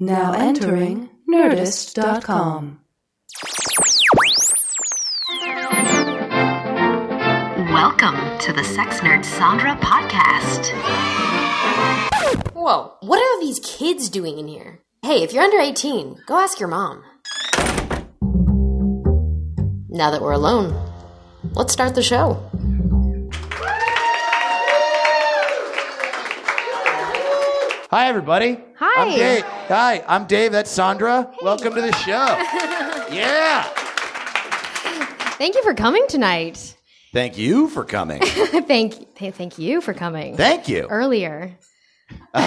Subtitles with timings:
[0.00, 2.78] Now entering Nerdist.com.
[7.72, 10.68] Welcome to the Sex Nerd Sandra podcast.
[12.52, 14.78] Whoa, what are these kids doing in here?
[15.02, 17.02] Hey, if you're under 18, go ask your mom.
[19.88, 20.80] Now that we're alone,
[21.54, 22.40] let's start the show.
[27.90, 28.60] Hi, everybody.
[28.76, 29.02] Hi.
[29.02, 29.44] I'm Dave.
[29.44, 30.52] Hi, I'm Dave.
[30.52, 31.32] That's Sandra.
[31.42, 32.12] Welcome to the show.
[33.10, 33.62] yeah.
[35.38, 36.76] Thank you for coming tonight.
[37.14, 38.20] Thank you for coming.
[38.66, 40.86] thank, th- thank you for coming Thank you.
[40.88, 41.56] earlier.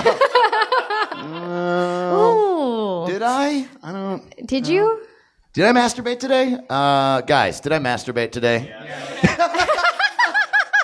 [1.13, 3.67] Uh, did I?
[3.83, 4.47] I don't.
[4.47, 5.05] did you?
[5.53, 6.57] Did I masturbate today?
[6.67, 8.73] Uh, guys, did I masturbate today?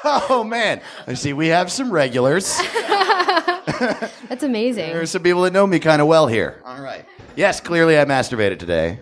[0.04, 0.82] oh man.
[1.08, 1.34] I see.
[1.34, 2.56] We have some regulars.
[4.30, 4.90] That's amazing.
[4.92, 6.62] There are some people that know me kind of well here.
[6.66, 7.06] All right.
[7.36, 9.00] Yes, clearly I masturbated today.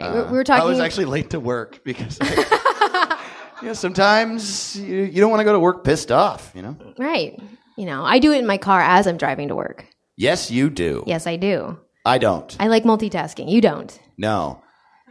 [0.00, 0.62] Right, we- we were uh, talking.
[0.62, 2.18] I was actually late to work because.
[2.20, 3.18] I,
[3.60, 6.50] you know, sometimes you, you don't want to go to work pissed off.
[6.54, 6.76] You know.
[6.98, 7.38] right.
[7.78, 9.86] You know, I do it in my car as I'm driving to work.
[10.16, 11.04] Yes, you do.
[11.06, 11.78] Yes, I do.
[12.04, 12.54] I don't.
[12.60, 13.50] I like multitasking.
[13.50, 13.98] You don't.
[14.18, 14.62] No.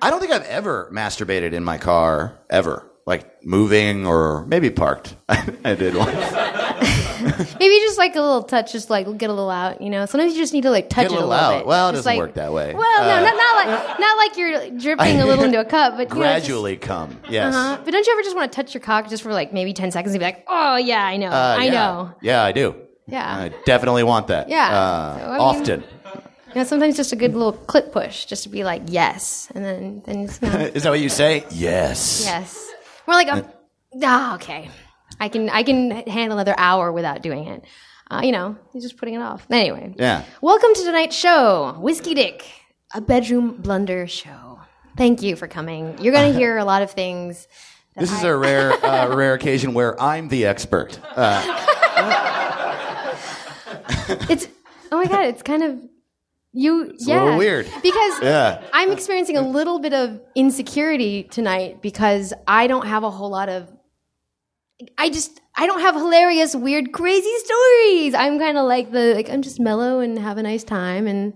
[0.01, 2.87] I don't think I've ever masturbated in my car, ever.
[3.07, 5.15] Like moving or maybe parked.
[5.29, 6.13] I did once.
[7.59, 9.81] Maybe just like a little touch, just like get a little out.
[9.81, 11.43] You know, sometimes you just need to like touch Get a it a little little
[11.45, 11.57] out.
[11.59, 11.67] bit.
[11.67, 12.73] Well, it Just doesn't like- work that way.
[12.73, 15.97] Well, no, Uh, not, not like not like you're dripping a little into a cup,
[15.97, 17.17] but you know, just- Gradually come.
[17.29, 17.53] Yes.
[17.55, 17.77] Uh-huh.
[17.83, 19.91] But don't you ever just want to touch your cock just for like maybe 10
[19.91, 21.27] seconds and be like, oh, yeah, I know.
[21.29, 21.71] Uh, I yeah.
[21.71, 22.13] know.
[22.21, 22.75] Yeah, I do.
[23.07, 23.25] Yeah.
[23.27, 24.47] I definitely want that.
[24.49, 24.69] Yeah.
[24.69, 25.83] Uh, So, I mean- often.
[26.53, 29.49] You know, sometimes just a good little clip push just to be like, yes.
[29.55, 31.45] And then, then you know, Is that what you say?
[31.49, 32.23] Yes.
[32.25, 32.69] yes.
[33.07, 33.45] We're like, a,
[34.03, 34.69] oh, okay.
[35.21, 37.63] I can, I can handle another hour without doing it.
[38.09, 39.45] Uh, you know, you're just putting it off.
[39.51, 39.93] Anyway.
[39.95, 40.23] Yeah.
[40.41, 42.43] Welcome to tonight's show, Whiskey Dick,
[42.95, 44.59] a bedroom blunder show.
[44.97, 45.95] Thank you for coming.
[46.01, 47.47] You're going to hear a lot of things.
[47.95, 50.99] This is a rare, uh, rare occasion where I'm the expert.
[51.15, 51.67] Uh,
[54.29, 54.47] It's
[54.91, 55.79] oh my god, it's kind of
[56.51, 56.89] you.
[56.89, 57.65] a yeah, little weird.
[57.81, 58.61] because Yeah.
[58.73, 63.47] I'm experiencing a little bit of insecurity tonight because I don't have a whole lot
[63.47, 63.69] of.
[64.97, 68.13] I just I don't have hilarious, weird, crazy stories.
[68.13, 71.33] I'm kind of like the like I'm just mellow and have a nice time and.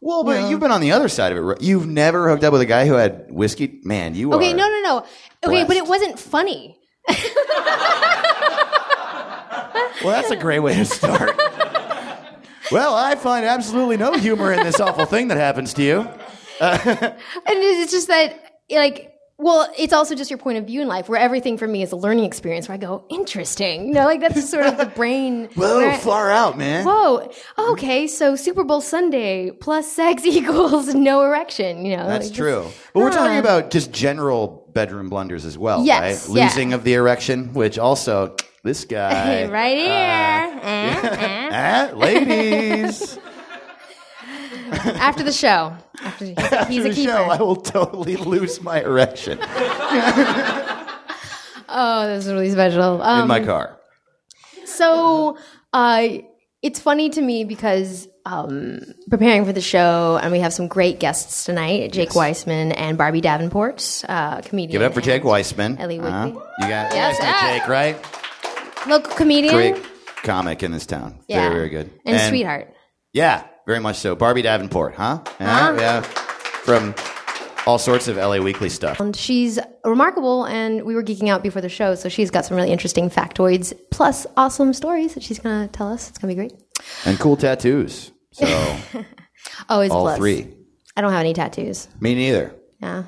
[0.00, 1.40] well, but you've been on the other side of it.
[1.40, 1.60] right?
[1.60, 3.80] You've never hooked up with a guy who had whiskey.
[3.84, 4.56] Man, you Okay, are.
[4.56, 5.06] no, no, no.
[5.44, 6.78] Okay, but it wasn't funny.
[10.02, 11.30] Well, that's a great way to start.
[12.70, 16.00] well, I find absolutely no humor in this awful thing that happens to you.
[16.60, 17.14] And
[17.46, 18.38] it's just that,
[18.70, 19.13] like,
[19.44, 21.92] well, it's also just your point of view in life, where everything for me is
[21.92, 22.66] a learning experience.
[22.66, 25.50] Where I go, interesting, you know, like that's sort of the brain.
[25.54, 26.86] Whoa, I- far out, man.
[26.86, 27.30] Whoa.
[27.58, 31.84] Okay, so Super Bowl Sunday plus sex equals no erection.
[31.84, 32.66] You know, That's like, true.
[32.94, 36.36] But we're talking about just general bedroom blunders as well, Yes, right?
[36.38, 36.44] yeah.
[36.46, 40.60] Losing of the erection, which also this guy, right here.
[40.62, 41.50] Eh, eh.
[41.52, 43.18] Ah, ladies.
[45.00, 47.12] After the show, after he's, After he's a the keeper.
[47.12, 49.38] show, I will totally lose my erection
[51.68, 53.02] oh, this is really special.
[53.02, 53.78] Um, in my car.
[54.64, 55.38] So
[55.72, 56.08] uh,
[56.62, 58.80] it's funny to me because um,
[59.10, 63.20] preparing for the show, and we have some great guests tonight: Jake Weisman and Barbie
[63.20, 64.72] Davenport, uh, comedian.
[64.72, 65.78] Give it up for Jake and Weisman.
[65.80, 66.26] Ellie Uh-huh.
[66.26, 66.40] Whitby.
[66.60, 67.58] You got Yes, guys know ah.
[67.58, 68.86] Jake, right?
[68.88, 69.54] local comedian.
[69.54, 69.82] Great
[70.22, 71.18] comic in this town.
[71.28, 71.48] Yeah.
[71.48, 71.90] Very, very good.
[72.04, 72.74] And, sweetheart.
[73.12, 74.14] Yeah, very much so.
[74.14, 75.20] Barbie Davenport, huh?
[75.40, 75.76] Yeah, Huh?
[75.78, 76.00] yeah.
[76.02, 76.94] From
[77.66, 79.00] all sorts of LA Weekly stuff.
[79.00, 82.56] And she's remarkable, and we were geeking out before the show, so she's got some
[82.56, 86.08] really interesting factoids plus awesome stories that she's going to tell us.
[86.10, 86.60] It's going to be great.
[87.06, 88.12] And cool tattoos.
[88.32, 88.46] So,
[89.68, 90.18] Always all plus.
[90.18, 90.54] three.
[90.96, 91.88] I don't have any tattoos.
[92.00, 92.54] Me neither.
[92.80, 93.04] Yeah.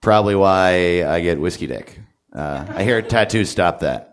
[0.00, 1.98] Probably why I get whiskey dick.
[2.32, 4.07] Uh, I hear tattoos stop that.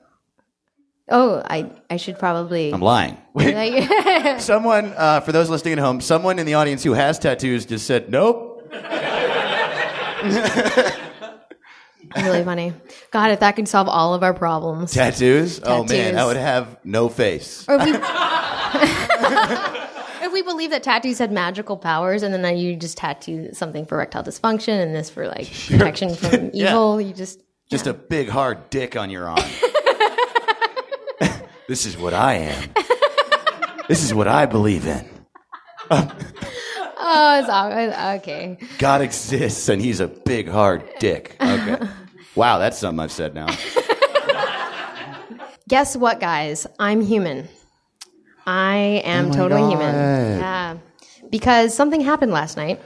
[1.10, 2.74] Oh, I I should probably.
[2.74, 3.18] I'm lying.
[3.34, 7.66] Wait, someone, uh, for those listening at home, someone in the audience who has tattoos
[7.66, 8.54] just said, nope.
[12.16, 12.74] really funny.
[13.12, 14.94] God, if that could solve all of our problems.
[14.94, 15.60] Tattoos?
[15.64, 17.66] Oh man, I would have no face.
[17.68, 17.92] Or if we,
[20.26, 23.96] if we believe that tattoos had magical powers, and then you just tattoo something for
[23.96, 26.70] erectile dysfunction and this for like protection from Yeah.
[26.70, 29.40] evil, you just Just a big hard dick on your arm.
[31.68, 32.70] This is what I am.
[33.88, 35.08] This is what I believe in.
[35.92, 37.72] oh, it's all,
[38.18, 38.58] okay.
[38.80, 41.36] God exists and he's a big hard dick.
[41.40, 41.78] Okay.
[42.36, 43.48] Wow, that's something I've said now.
[45.68, 46.68] Guess what, guys?
[46.80, 47.48] I'm human.
[48.46, 49.70] I am Oh totally God.
[49.72, 49.96] human.
[50.40, 50.78] Yeah.
[51.32, 52.80] because something happened last night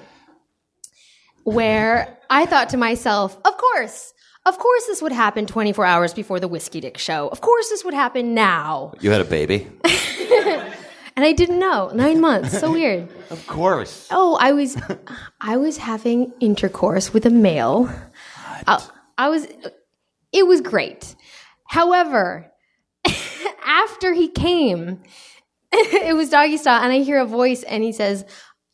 [1.44, 4.14] where I thought to myself, of course,
[4.50, 7.30] of course this would happen 24 hours before the Whiskey Dick show.
[7.30, 8.94] Of course this would happen now.
[9.00, 9.68] You had a baby?
[11.20, 11.90] And I didn't know.
[11.94, 12.58] Nine months.
[12.58, 13.10] So weird.
[13.30, 14.08] of course.
[14.10, 14.78] Oh, I was,
[15.42, 17.90] I was having intercourse with a male.
[18.66, 18.82] I, uh,
[19.18, 19.46] I was,
[20.32, 21.18] it was great.
[21.68, 22.50] However,
[23.66, 25.02] after he came,
[25.74, 28.24] it was doggy style, and I hear a voice, and he says,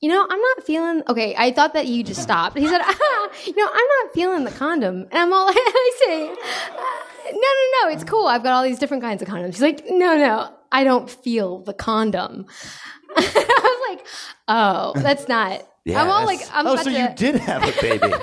[0.02, 2.58] "You know, I'm not feeling okay." I thought that you just stopped.
[2.58, 6.30] He said, ah, "You know, I'm not feeling the condom," and I'm all, I say,
[6.30, 8.28] "Uh, "No, no, no, it's cool.
[8.28, 11.60] I've got all these different kinds of condoms." She's like, "No, no, I don't feel
[11.60, 12.46] the condom."
[13.18, 14.08] I was like,
[14.48, 18.14] "Oh, that's not." I'm all like, "I'm oh, so to." you did have a baby.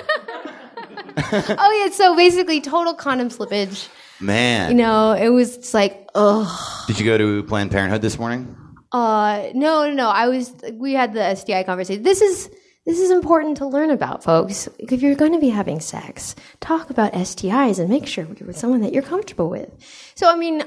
[1.31, 3.87] oh yeah, so basically, total condom slippage.
[4.19, 4.71] Man.
[4.71, 6.83] You know, it was just like, oh.
[6.87, 8.55] Did you go to Planned Parenthood this morning?
[8.93, 10.09] Uh, no, no, no.
[10.09, 10.53] I was.
[10.73, 12.03] We had the STI conversation.
[12.03, 12.49] This is
[12.85, 14.69] this is important to learn about, folks.
[14.77, 18.57] If you're going to be having sex, talk about STIs and make sure you're with
[18.57, 19.69] someone that you're comfortable with.
[20.15, 20.63] So, I mean,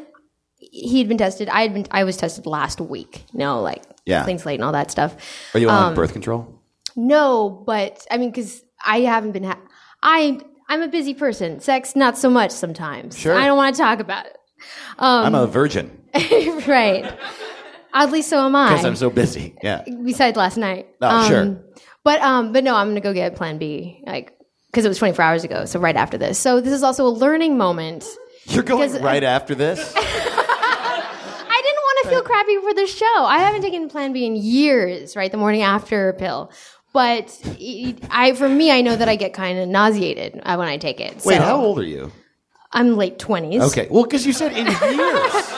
[0.58, 1.48] he'd been tested.
[1.48, 1.86] I had been.
[1.92, 3.24] I was tested last week.
[3.32, 4.24] You know, like Yeah.
[4.24, 5.14] clean slate and all that stuff.
[5.54, 6.52] Are you on Um, birth control?
[6.96, 9.44] No, but I mean, because I haven't been.
[9.44, 9.58] Ha-
[10.02, 11.60] I I'm a busy person.
[11.60, 13.16] Sex, not so much sometimes.
[13.16, 13.36] Sure.
[13.38, 14.36] I don't want to talk about it.
[14.98, 15.96] I'm a virgin
[16.66, 17.04] right.
[17.94, 18.70] Oddly, so am I.
[18.70, 19.54] because I'm so busy.
[19.62, 19.84] Yeah.
[20.04, 20.86] besides last night.
[21.00, 21.58] Oh, sure.
[22.04, 24.32] But um, but no, I'm gonna go get Plan B, like
[24.70, 26.38] because it was 24 hours ago, so right after this.
[26.38, 28.04] So this is also a learning moment.
[28.46, 29.92] You're going Because- right after this?
[29.96, 33.24] I didn't want to feel crappy for the show.
[33.24, 35.30] I haven't taken Plan B in years, right?
[35.32, 36.50] The morning after pill.
[36.92, 40.68] But it, I, for me, I know that I get kind of nauseated uh, when
[40.68, 41.14] I take it.
[41.24, 42.10] Wait, so how old are you?
[42.72, 43.60] I'm late 20s.
[43.70, 43.88] Okay.
[43.90, 44.72] Well, because you said in years.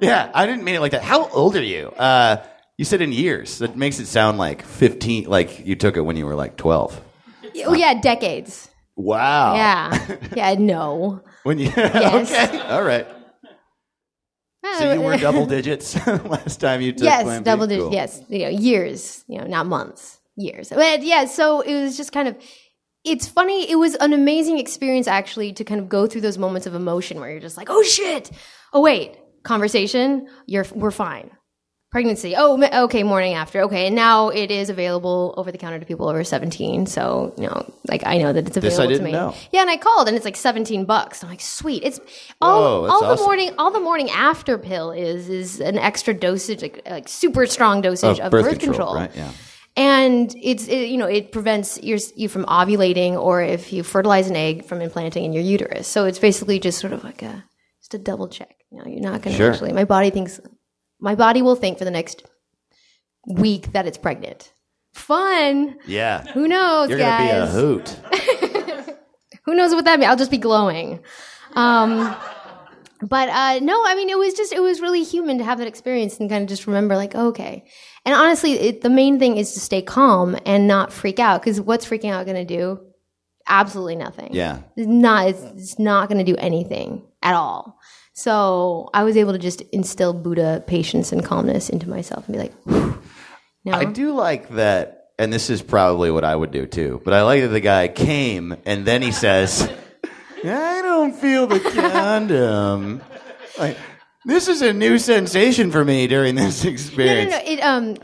[0.00, 1.02] yeah, I didn't mean it like that.
[1.02, 1.88] How old are you?
[1.88, 2.44] Uh,
[2.76, 3.58] you said in years.
[3.58, 7.00] That makes it sound like 15, like you took it when you were like 12.
[7.66, 8.70] Oh yeah, decades.
[8.96, 9.54] Wow.
[9.54, 10.54] Yeah, yeah.
[10.54, 11.22] No.
[11.42, 12.30] When you, Yes.
[12.30, 12.60] okay.
[12.60, 13.06] All right.
[14.78, 17.44] So you were double digits last time you took yes, Plan B?
[17.44, 17.84] double digits.
[17.84, 17.92] Cool.
[17.94, 19.24] Yes, you know, years.
[19.26, 20.68] You know, not months, years.
[20.68, 22.36] But yeah, so it was just kind of.
[23.02, 23.70] It's funny.
[23.70, 27.18] It was an amazing experience actually to kind of go through those moments of emotion
[27.18, 28.30] where you're just like, oh shit,
[28.74, 31.30] oh wait, conversation, you're we're fine.
[31.92, 32.34] Pregnancy.
[32.36, 33.02] Oh, okay.
[33.02, 33.62] Morning after.
[33.62, 36.86] Okay, and now it is available over the counter to people over 17.
[36.86, 39.12] So you know, like I know that it's This available I to didn't me.
[39.12, 39.34] know.
[39.50, 41.24] Yeah, and I called, and it's like 17 bucks.
[41.24, 41.82] I'm like, sweet.
[41.82, 41.98] It's
[42.40, 46.62] all Whoa, all the morning all the morning after pill is is an extra dosage,
[46.62, 49.32] like like super strong dosage Oh, of birth birth, control, control, right, yeah.
[49.76, 54.28] And it's it, you know it prevents your, you from ovulating or if you fertilize
[54.30, 55.88] an egg from implanting in your uterus.
[55.88, 57.44] So it's basically just sort of like a
[57.94, 58.56] a double check.
[58.70, 59.52] You know, you're not going to Sure.
[59.52, 59.72] actually.
[59.72, 60.40] My body thinks
[61.00, 62.24] my body will think for the next
[63.26, 64.52] week that it's pregnant.
[64.92, 65.76] Fun.
[65.86, 66.24] Yeah.
[66.32, 67.88] Who knows, You're going to be a hoot.
[69.44, 70.10] Who knows what that means?
[70.10, 71.00] I'll just be glowing.
[71.54, 72.14] Um,
[73.02, 75.66] but uh, no, I mean, it was just, it was really human to have that
[75.66, 77.64] experience and kind of just remember, like, okay.
[78.04, 81.60] And honestly, it, the main thing is to stay calm and not freak out because
[81.60, 82.80] what's freaking out going to do?
[83.48, 84.34] Absolutely nothing.
[84.34, 84.60] Yeah.
[84.76, 87.78] It's not, it's, it's not going to do anything at all.
[88.22, 92.38] So I was able to just instill Buddha patience and calmness into myself and be
[92.42, 92.66] like,
[93.64, 93.72] no.
[93.72, 97.22] I do like that, and this is probably what I would do too, but I
[97.22, 99.70] like that the guy came and then he says,
[100.44, 103.00] I don't feel the condom.
[103.58, 103.76] Like,
[104.26, 107.30] this is a new sensation for me during this No, no, experience.
[107.32, 107.40] no.
[107.44, 107.96] It um,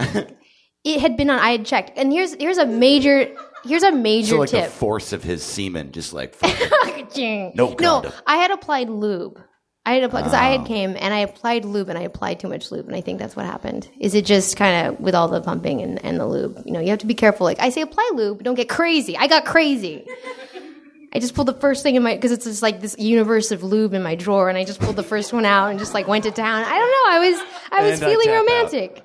[0.85, 1.38] it had been on.
[1.38, 3.28] I had checked, and here's here's a major
[3.64, 4.70] here's a major So like the tip.
[4.70, 6.35] force of his semen, just like
[7.16, 8.12] no No.
[8.26, 9.40] I had applied lube.
[9.87, 12.49] I had applied because I had came and I applied lube and I applied too
[12.49, 13.88] much lube and I think that's what happened.
[14.00, 16.61] Is it just kind of with all the pumping and, and the lube?
[16.66, 17.45] You know, you have to be careful.
[17.45, 19.16] Like I say, apply lube, don't get crazy.
[19.16, 20.05] I got crazy.
[21.12, 23.62] I just pulled the first thing in my because it's just like this universe of
[23.62, 26.07] lube in my drawer, and I just pulled the first one out and just like
[26.07, 26.62] went to town.
[26.62, 27.07] I don't know.
[27.09, 27.40] I was
[27.73, 29.02] I was And I feeling romantic.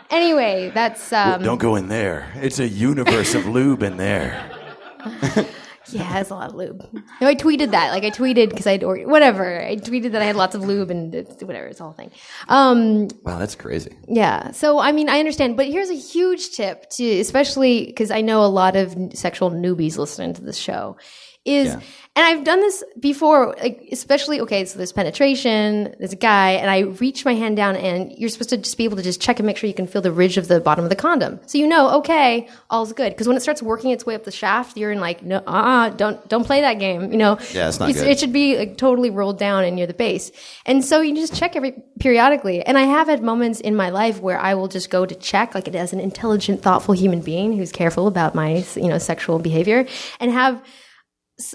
[0.10, 2.32] anyway, that's um, don't go in there.
[2.36, 4.50] It's a universe of lube in there.
[5.88, 6.84] Yeah, it's a lot of lube.
[7.20, 7.90] No, I tweeted that.
[7.92, 9.62] Like I tweeted because I'd or whatever.
[9.62, 11.66] I tweeted that I had lots of lube and it's, whatever.
[11.66, 12.10] It's the whole thing.
[12.48, 13.96] Um, Wow, that's crazy.
[14.08, 14.50] yeah.
[14.50, 18.44] So I mean, I understand, but here's a huge tip to, especially because I know
[18.44, 20.96] a lot of sexual newbies listening to this show,
[21.46, 21.80] is, Yeah.
[22.16, 24.64] and I've done this before, like especially okay.
[24.64, 25.94] So there's penetration.
[25.98, 28.84] There's a guy, and I reach my hand down, and you're supposed to just be
[28.84, 30.84] able to just check and make sure you can feel the ridge of the bottom
[30.84, 33.10] of the condom, so you know, okay, all's good.
[33.12, 35.90] Because when it starts working its way up the shaft, you're in like, no, uh,
[35.90, 37.12] don't don't play that game.
[37.12, 38.06] You know, Yeah, it's not good.
[38.08, 40.32] It should be like totally rolled down and near the base,
[40.66, 42.62] and so you just check every periodically.
[42.62, 45.54] And I have had moments in my life where I will just go to check,
[45.54, 49.38] like it as an intelligent, thoughtful human being who's careful about my you know sexual
[49.38, 49.86] behavior,
[50.18, 50.62] and have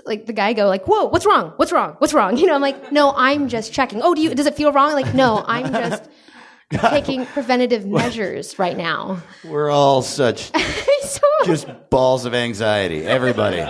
[0.06, 1.54] like the guy go like, "Whoa, what's wrong?
[1.56, 1.96] What's wrong?
[1.98, 4.34] What's wrong?" You know, I'm like, "No, I'm just checking." Oh, do you?
[4.36, 4.94] Does it feel wrong?
[4.94, 6.10] Like, no, I'm just
[6.72, 9.22] taking preventative measures right now.
[9.44, 10.52] We're all such
[11.02, 13.06] so, just balls of anxiety.
[13.06, 13.62] Everybody.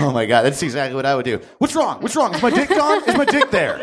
[0.00, 1.40] Oh my god, that's exactly what I would do.
[1.58, 2.00] What's wrong?
[2.00, 2.34] What's wrong?
[2.34, 3.08] Is my dick gone?
[3.08, 3.78] Is my dick there?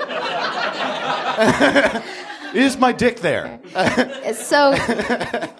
[2.54, 3.60] Is my dick there?
[4.36, 4.72] so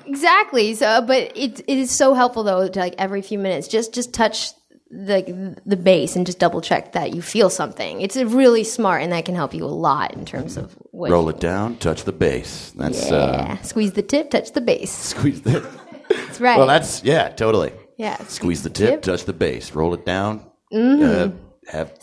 [0.06, 0.76] exactly.
[0.76, 4.14] So, but it it is so helpful though to like every few minutes just just
[4.14, 4.52] touch
[4.92, 8.02] the the base and just double check that you feel something.
[8.02, 11.12] It's really smart and that can help you a lot in terms of what.
[11.12, 12.72] Roll it down, touch the base.
[12.76, 13.62] That's uh, Yeah.
[13.62, 14.92] Squeeze the tip, touch the base.
[15.14, 15.66] squeeze the.
[16.10, 16.58] That's right.
[16.58, 17.72] Well, that's yeah, totally.
[17.98, 18.18] yeah.
[18.28, 19.02] Squeeze the tip, Tip.
[19.02, 20.46] touch the base, roll it down.
[20.74, 21.30] Uh,
[21.68, 21.94] have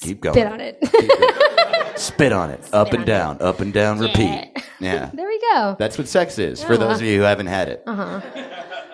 [0.00, 0.34] keep going.
[0.34, 1.98] Spit on it.
[1.98, 2.60] Spit on it.
[2.72, 4.52] Up and down, up and down, repeat.
[4.78, 5.10] Yeah.
[5.14, 5.74] there we go.
[5.78, 7.82] That's what sex is for those of you who haven't had it.
[7.86, 8.20] Uh-huh.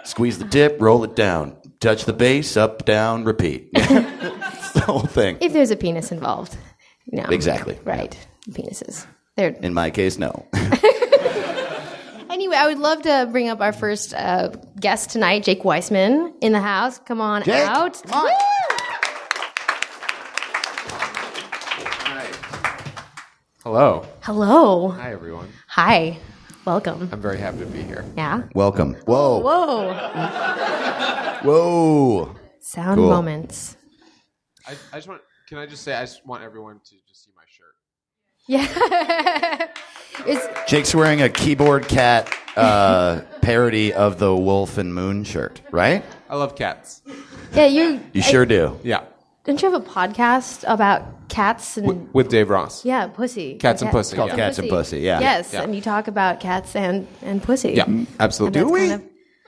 [0.04, 3.70] Squeeze the tip, roll it down, touch the base, up, down, repeat.
[4.74, 5.38] The whole thing.
[5.40, 6.56] if there's a penis involved.
[7.06, 7.22] No.
[7.26, 7.78] Exactly.
[7.84, 8.18] Right.
[8.50, 9.06] Penises.
[9.36, 10.46] They're In my case, no.
[12.30, 14.48] Anyway, I would love to bring up our first uh,
[14.80, 16.98] guest tonight, Jake Weisman, in the house.
[16.98, 18.02] Come on Jake, out.
[18.02, 18.32] come on.
[23.62, 24.04] Hello.
[24.22, 24.88] Hello.
[24.88, 25.48] Hi, everyone.
[25.68, 26.18] Hi.
[26.64, 27.08] Welcome.
[27.12, 28.04] I'm very happy to be here.
[28.16, 28.42] Yeah.
[28.54, 28.94] Welcome.
[29.04, 29.38] Whoa.
[29.40, 29.92] Whoa.
[31.42, 32.34] Whoa.
[32.60, 33.10] Sound Cool.
[33.10, 33.76] moments.
[34.66, 37.30] I, I just want, can I just say, I just want everyone to just see
[37.36, 37.74] my shirt.
[38.48, 39.68] Yeah.
[40.26, 46.02] it's, Jake's wearing a keyboard cat uh, parody of the Wolf and Moon shirt, right?
[46.30, 47.02] I love cats.
[47.52, 48.00] yeah, you.
[48.14, 48.80] You sure do.
[48.82, 49.04] Yeah.
[49.44, 52.12] Don't you have a podcast about cats and.
[52.14, 52.84] With Dave Ross.
[52.84, 53.56] yeah, pussy.
[53.56, 54.36] Cats and Cat- Pussy, Called yeah.
[54.36, 55.20] Cats and Pussy, yeah.
[55.20, 55.62] Yes, Yeah.
[55.62, 57.72] and you talk about cats and, and pussy.
[57.72, 57.86] Yeah,
[58.18, 58.60] absolutely.
[58.60, 58.80] And Do we?
[58.88, 59.02] kind of-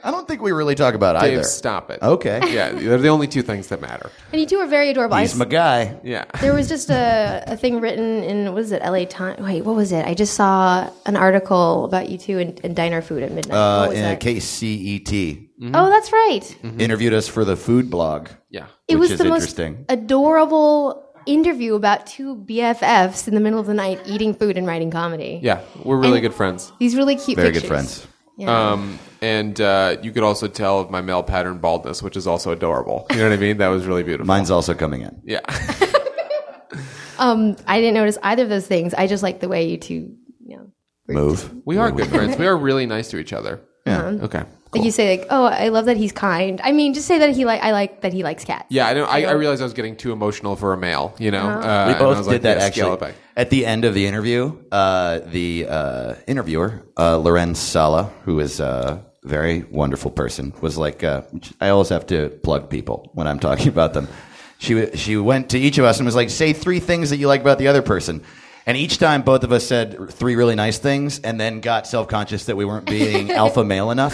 [0.05, 1.43] I don't think we really talk about Dave, either.
[1.43, 2.01] stop it.
[2.03, 2.41] Okay.
[2.55, 4.11] Yeah, they're the only two things that matter.
[4.31, 5.15] And you two are very adorable.
[5.17, 5.97] I He's s- my guy.
[6.05, 6.27] Yeah.
[6.43, 9.41] There was just a, a thing written in what is it, LA Times?
[9.41, 10.07] Wait, what was it?
[10.07, 13.57] I just saw an article about you two and, and diner food at midnight.
[13.57, 14.21] Uh, what was in that?
[14.21, 15.49] KCET.
[15.75, 16.57] Oh, that's right.
[16.79, 18.29] Interviewed us for the food blog.
[18.57, 18.67] Yeah.
[18.89, 19.59] It Which was is the most
[19.91, 24.91] adorable interview about two BFFs in the middle of the night eating food and writing
[24.91, 25.41] comedy.
[25.43, 26.73] Yeah, we're really And- good friends.
[26.79, 27.63] These really cute Very pictures.
[27.63, 28.07] good friends.
[28.39, 28.71] Yeah.
[28.73, 32.53] Um, and uh, you could also tell of my male pattern baldness, which is also
[32.53, 33.07] adorable.
[33.11, 33.57] You know what I mean?
[33.59, 34.27] That was really beautiful.
[34.27, 35.21] Mine's also coming in.
[35.25, 35.41] yeah.
[37.19, 38.95] um, I didn't notice either of those things.
[38.95, 40.15] I just like the way you two,
[40.47, 40.71] you know,
[41.09, 41.53] Move.
[41.65, 42.37] we are good friends.
[42.39, 43.61] We are really nice to each other.
[43.87, 44.19] Yeah.
[44.23, 44.45] Okay.
[44.77, 46.61] Like you say, like, oh, I love that he's kind.
[46.63, 48.67] I mean, just say that he like, I like that he likes cats.
[48.69, 49.05] Yeah, I know.
[49.05, 51.15] I, I realized I was getting too emotional for a male.
[51.19, 53.15] You know, uh, We and I both did like, that yeah, actually.
[53.37, 58.61] At the end of the interview, uh, the uh, interviewer, uh, Lorenz Sala, who is
[58.61, 61.23] a very wonderful person, was like, uh,
[61.61, 64.09] I always have to plug people when I'm talking about them.
[64.59, 67.19] She, w- she went to each of us and was like, say three things that
[67.19, 68.23] you like about the other person.
[68.67, 72.09] And each time, both of us said three really nice things, and then got self
[72.09, 74.13] conscious that we weren't being alpha male enough.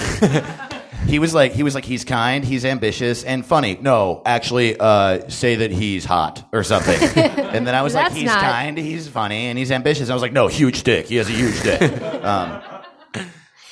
[1.06, 3.76] He was like, he was like, he's kind, he's ambitious, and funny.
[3.80, 7.00] No, actually, uh, say that he's hot or something.
[7.18, 10.11] and then I was like, That's he's not- kind, he's funny, and he's ambitious.
[10.11, 11.06] I was like, no, huge dick.
[11.06, 11.80] He has a huge dick.
[12.25, 12.62] um,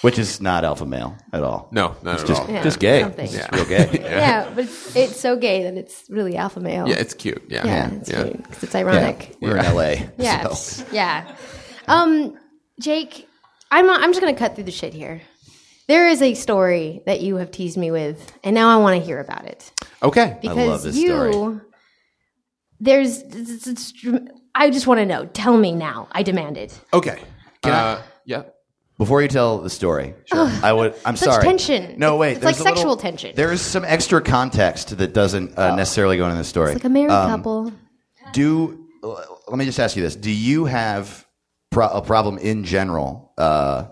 [0.02, 1.68] which is not alpha male at all.
[1.72, 2.50] No, not it's at just all.
[2.50, 3.02] Yeah, just gay.
[3.02, 3.24] something.
[3.26, 3.48] It's Yeah.
[3.54, 3.88] real gay.
[4.02, 6.88] Yeah, but it's, it's so gay that it's really alpha male.
[6.88, 7.42] Yeah, it's cute.
[7.48, 7.66] Yeah.
[7.66, 8.22] yeah, it's yeah.
[8.24, 9.36] cute 'cause it's ironic.
[9.40, 9.94] We're in LA.
[10.18, 10.84] Yeah, so.
[10.92, 11.34] yeah.
[11.88, 12.38] Um,
[12.80, 13.28] Jake,
[13.70, 15.20] I'm I'm just gonna cut through the shit here.
[15.88, 19.04] There is a story that you have teased me with, and now I want to
[19.04, 20.38] hear about it Okay.
[20.40, 21.08] because love this you.
[21.08, 21.60] story.
[22.78, 23.92] There's, it's- it's-
[24.54, 25.26] I just want to know.
[25.26, 26.08] Tell me now.
[26.12, 26.78] I demand it.
[26.94, 27.20] Okay.
[27.62, 28.42] Can I- uh, yeah.
[29.00, 30.92] Before you tell the story, I would.
[31.06, 31.42] I'm Such sorry.
[31.42, 31.94] tension.
[31.98, 32.32] No, wait.
[32.36, 33.34] It's like there's a little- sexual tension.
[33.34, 36.72] There is some extra context that doesn't uh, necessarily go into the story.
[36.72, 37.72] It's like a married Um, couple.
[38.34, 41.26] do let me just ask you this: Do you have
[41.70, 43.86] pro- a problem in general uh,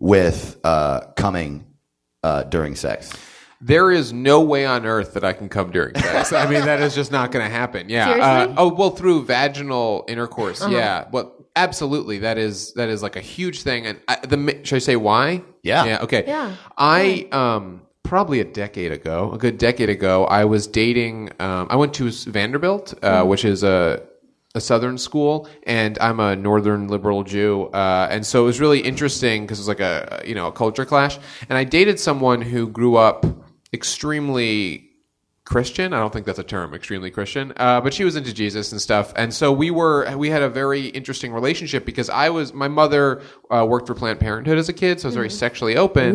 [0.00, 1.64] with uh, coming
[2.24, 3.12] uh, during sex?
[3.60, 6.32] There is no way on earth that I can come during sex.
[6.32, 7.88] I mean, that is just not going to happen.
[7.88, 8.04] Yeah.
[8.04, 8.22] Seriously?
[8.22, 8.52] Uh-huh.
[8.52, 10.64] Uh, oh well, through vaginal intercourse.
[10.68, 11.08] Yeah.
[11.10, 12.18] Well, absolutely.
[12.18, 13.86] That is that is like a huge thing.
[13.86, 15.42] And I, the should I say why?
[15.62, 15.84] Yeah.
[15.84, 16.02] Yeah.
[16.02, 16.24] Okay.
[16.26, 16.54] Yeah.
[16.76, 21.30] I um probably a decade ago, a good decade ago, I was dating.
[21.40, 24.02] Um, I went to Vanderbilt, uh, which is a
[24.54, 28.80] a southern school, and I'm a northern liberal Jew, uh, and so it was really
[28.80, 31.18] interesting because it was like a you know a culture clash.
[31.48, 33.26] And I dated someone who grew up
[33.72, 34.88] extremely
[35.44, 35.94] Christian.
[35.94, 37.54] I don't think that's a term, extremely Christian.
[37.56, 40.14] Uh, but she was into Jesus and stuff, and so we were.
[40.16, 42.52] We had a very interesting relationship because I was.
[42.52, 45.76] My mother uh, worked for Planned Parenthood as a kid, so I was very sexually
[45.76, 46.12] open.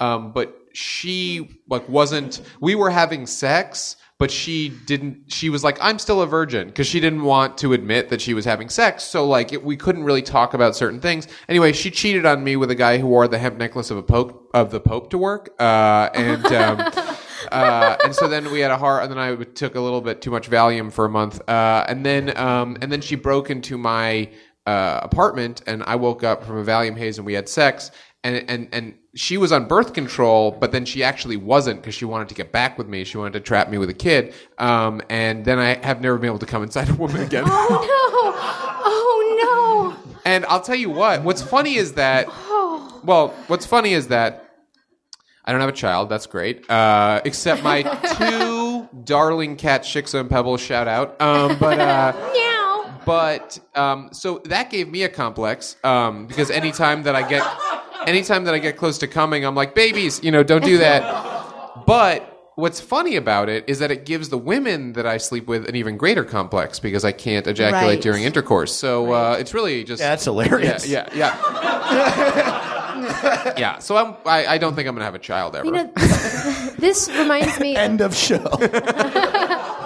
[0.00, 2.40] Um, but she like wasn't.
[2.60, 3.96] We were having sex.
[4.18, 5.32] But she didn't.
[5.32, 8.34] She was like, "I'm still a virgin," because she didn't want to admit that she
[8.34, 9.02] was having sex.
[9.02, 11.26] So like, it, we couldn't really talk about certain things.
[11.48, 14.02] Anyway, she cheated on me with a guy who wore the hemp necklace of a
[14.02, 16.80] pope of the Pope to work, uh, and um,
[17.52, 20.20] uh, and so then we had a heart, and then I took a little bit
[20.22, 23.78] too much Valium for a month, uh, and then um, and then she broke into
[23.78, 24.28] my
[24.66, 27.90] uh, apartment, and I woke up from a Valium haze, and we had sex,
[28.24, 32.04] and and and she was on birth control, but then she actually wasn't because she
[32.04, 33.04] wanted to get back with me.
[33.04, 36.28] She wanted to trap me with a kid, um, and then I have never been
[36.28, 37.44] able to come inside a woman again.
[37.46, 38.32] Oh no!
[38.84, 40.20] Oh no!
[40.24, 41.22] And I'll tell you what.
[41.22, 42.28] What's funny is that.
[43.04, 44.46] Well, what's funny is that
[45.44, 46.08] I don't have a child.
[46.08, 46.68] That's great.
[46.70, 47.82] Uh, except my
[48.18, 50.56] two darling cats, Shiksa and Pebble.
[50.58, 51.20] Shout out.
[51.20, 52.94] Um, but uh, Meow.
[53.06, 57.42] but um, so that gave me a complex um, because anytime that I get
[58.06, 61.84] anytime that I get close to coming, I'm like, babies, you know, don't do that.
[61.86, 62.26] But
[62.56, 65.74] what's funny about it is that it gives the women that I sleep with an
[65.76, 68.00] even greater complex because I can't ejaculate Right.
[68.02, 68.74] during intercourse.
[68.76, 70.86] So uh, it's really just That's hilarious.
[70.86, 71.36] yeah, yeah,
[71.90, 72.56] yeah.
[73.58, 73.78] yeah.
[73.78, 75.66] So I'm, I, I don't think I'm gonna have a child ever.
[75.66, 77.76] You know, this, this reminds me.
[77.76, 78.38] End of show.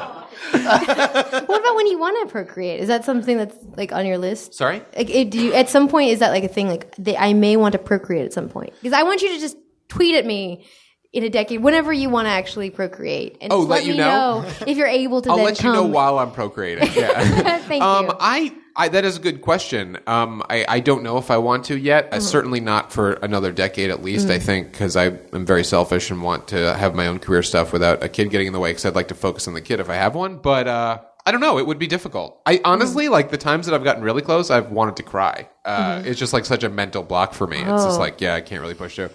[0.54, 2.80] What about when you want to procreate?
[2.80, 4.54] Is that something that's like on your list?
[4.54, 4.82] Sorry.
[4.96, 6.68] Like, it, do you, at some point, is that like a thing?
[6.68, 9.40] Like, they, I may want to procreate at some point because I want you to
[9.40, 9.56] just
[9.88, 10.64] tweet at me
[11.12, 13.98] in a decade whenever you want to actually procreate, and Oh, let let, you me
[13.98, 14.44] know?
[14.66, 15.30] if you're able to.
[15.30, 16.88] I'll then let you know while I'm procreating.
[16.94, 17.58] Yeah.
[17.58, 18.12] Thank um, you.
[18.20, 19.98] I, I that is a good question.
[20.06, 22.06] Um, I, I don't know if I want to yet.
[22.06, 22.14] Mm-hmm.
[22.16, 24.26] Uh, certainly not for another decade at least.
[24.28, 24.30] Mm.
[24.32, 27.72] I think because I am very selfish and want to have my own career stuff
[27.72, 28.70] without a kid getting in the way.
[28.70, 30.38] Because I'd like to focus on the kid if I have one.
[30.38, 31.58] But uh, I don't know.
[31.58, 32.40] It would be difficult.
[32.46, 34.50] I honestly like the times that I've gotten really close.
[34.50, 35.48] I've wanted to cry.
[35.64, 36.08] Uh, Mm-hmm.
[36.08, 37.58] It's just like such a mental block for me.
[37.58, 37.86] It's Oh.
[37.86, 39.10] just like yeah, I can't really push through.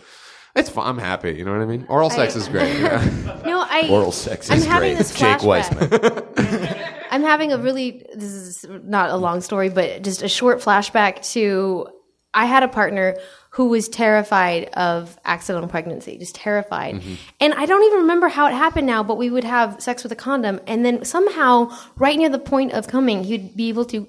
[0.55, 0.87] It's fun.
[0.87, 1.33] I'm happy.
[1.33, 1.85] You know what I mean?
[1.89, 2.79] Oral sex is great.
[2.79, 3.03] Yeah.
[3.45, 4.97] No, I Oral sex I'm is having great.
[4.97, 5.89] this Jake flashback.
[5.89, 6.85] Weisman.
[7.09, 11.21] I'm having a really this is not a long story, but just a short flashback
[11.33, 11.87] to
[12.33, 13.17] I had a partner
[13.51, 16.95] who was terrified of accidental pregnancy, just terrified.
[16.95, 17.13] Mm-hmm.
[17.39, 20.11] And I don't even remember how it happened now, but we would have sex with
[20.11, 24.07] a condom and then somehow right near the point of coming, he'd be able to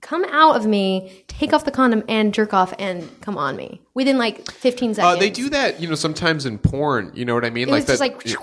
[0.00, 3.80] come out of me, take off the condom and jerk off and come on me
[3.94, 5.16] within like 15 seconds.
[5.16, 7.10] Uh, they do that, you know, sometimes in porn.
[7.14, 7.68] You know what I mean?
[7.68, 8.38] It was just that, like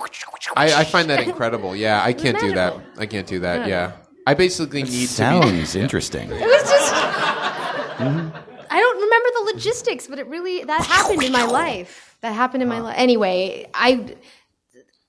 [0.56, 1.76] I, I find that incredible.
[1.76, 2.76] Yeah, I can't do that.
[2.98, 3.68] I can't do that.
[3.68, 3.94] Yeah,
[4.28, 5.06] I basically need to be.
[5.06, 6.30] Sounds interesting.
[6.30, 6.94] It was just.
[8.68, 12.18] I don't remember the logistics, but it really that happened in my life.
[12.22, 12.96] That happened in my life.
[12.98, 14.16] Anyway, I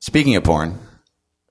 [0.01, 0.79] Speaking of porn,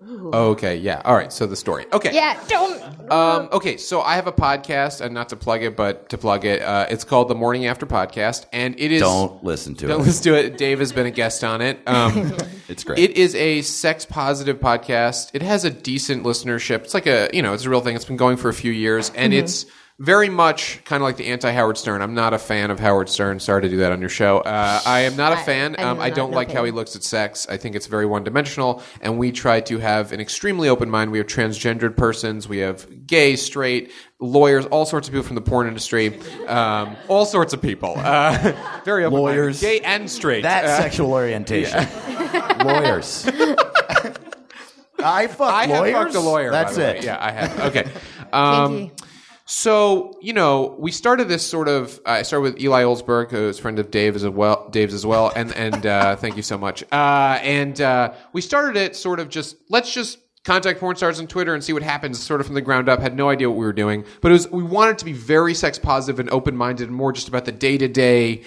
[0.07, 1.01] Okay, yeah.
[1.03, 1.31] All right.
[1.33, 1.85] So the story.
[1.91, 2.13] Okay.
[2.13, 3.11] yeah don't.
[3.11, 6.45] Um, okay, so I have a podcast, and not to plug it, but to plug
[6.45, 9.01] it, uh, it's called the Morning After Podcast, and it is.
[9.01, 9.89] don't listen to it.
[9.89, 10.57] Don't listen to it.
[10.57, 11.79] Dave has been a guest on it.
[11.87, 12.33] Um,
[12.67, 12.97] It's great.
[12.97, 15.29] It is a sex positive podcast.
[15.33, 16.79] It has a decent listenership.
[16.83, 17.95] It's like a, you know, it's a real thing.
[17.95, 19.43] It's been going for a few years and Mm-hmm.
[19.43, 22.01] it's very much kind of like the anti Howard Stern.
[22.01, 23.39] I'm not a fan of Howard Stern.
[23.39, 24.39] Sorry to do that on your show.
[24.39, 25.75] Uh, I am not a fan.
[25.77, 27.47] I Um, do I not don't like how he looks at sex.
[27.49, 31.11] I think it's very one dimensional and we try to have an extremely open mind.
[31.11, 32.47] We have transgendered persons.
[32.49, 36.19] We have gay, straight, lawyers, all sorts of people from the porn industry.
[36.47, 37.93] Um, all sorts of people.
[37.97, 38.53] Uh,
[38.85, 39.61] very open Lawyers.
[39.61, 40.43] Gay and straight.
[40.43, 41.87] that Uh, sexual orientation.
[42.65, 43.25] Lawyers.
[44.99, 45.93] I fuck I have lawyers.
[45.93, 46.51] fucked a lawyer.
[46.51, 46.97] by That's the way.
[46.97, 47.03] it.
[47.03, 47.59] Yeah, I have.
[47.59, 47.87] Okay.
[48.33, 49.04] Um, Kinky.
[49.45, 51.99] So you know, we started this sort of.
[52.05, 54.67] I started with Eli Olsberg, who's a friend of Dave as well.
[54.71, 56.83] Dave's as well, and and uh, thank you so much.
[56.91, 61.27] Uh, and uh, we started it sort of just let's just contact porn stars on
[61.27, 62.99] Twitter and see what happens, sort of from the ground up.
[62.99, 65.53] Had no idea what we were doing, but it was we wanted to be very
[65.53, 68.41] sex positive and open minded, and more just about the day to day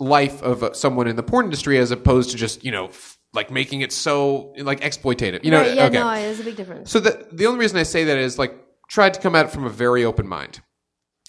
[0.00, 2.86] life of uh, someone in the porn industry, as opposed to just you know.
[2.88, 5.60] f- Like making it so like exploitative, you know?
[5.60, 5.98] Right, yeah, okay.
[6.00, 6.90] no, there's a big difference.
[6.90, 8.54] So the the only reason I say that is like
[8.88, 10.60] tried to come at it from a very open mind.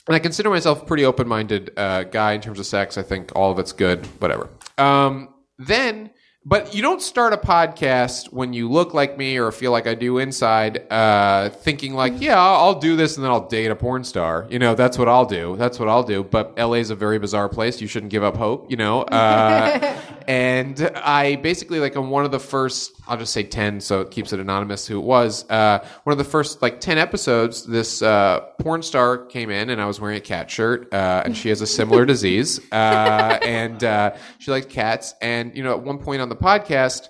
[0.08, 2.98] And I consider myself a pretty open minded uh, guy in terms of sex.
[2.98, 4.50] I think all of it's good, whatever.
[4.78, 6.10] Um, then,
[6.46, 9.94] but you don't start a podcast when you look like me or feel like I
[9.94, 14.04] do inside, uh, thinking like, yeah, I'll, do this and then I'll date a porn
[14.04, 14.48] star.
[14.50, 15.56] You know, that's what I'll do.
[15.58, 16.24] That's what I'll do.
[16.24, 17.82] But LA is a very bizarre place.
[17.82, 19.04] You shouldn't give up hope, you know?
[19.04, 19.96] Uh,
[20.30, 24.12] and I basically like on one of the first, I'll just say ten, so it
[24.12, 25.50] keeps it anonymous who it was.
[25.50, 29.82] Uh, one of the first like ten episodes, this uh, porn star came in, and
[29.82, 33.84] I was wearing a cat shirt, uh, and she has a similar disease, uh, and
[33.84, 35.16] uh, she likes cats.
[35.20, 37.10] And you know, at one point on the podcast,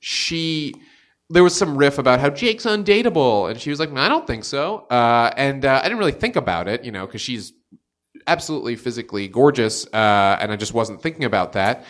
[0.00, 0.74] she
[1.28, 4.44] there was some riff about how Jake's undateable, and she was like, "I don't think
[4.44, 7.52] so," uh, and uh, I didn't really think about it, you know, because she's
[8.26, 11.84] absolutely physically gorgeous, uh, and I just wasn't thinking about that.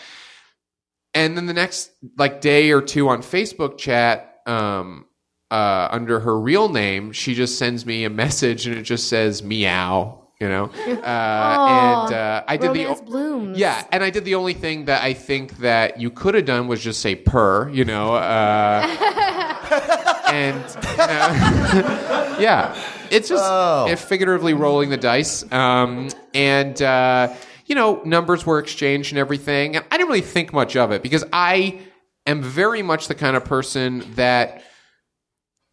[1.14, 5.04] And then the next like day or two on Facebook chat, um,
[5.50, 9.42] uh, under her real name, she just sends me a message, and it just says
[9.42, 13.58] "meow." You know, uh, and uh, I did the Romance blooms.
[13.58, 16.66] yeah, and I did the only thing that I think that you could have done
[16.66, 18.82] was just say "purr," you know, uh,
[20.32, 20.82] and you
[22.42, 22.74] yeah,
[23.10, 23.94] it's just Oh.
[23.96, 27.32] figuratively rolling the dice, um, and uh,
[27.72, 31.02] you know, numbers were exchanged and everything, and I didn't really think much of it
[31.02, 31.80] because I
[32.26, 34.62] am very much the kind of person that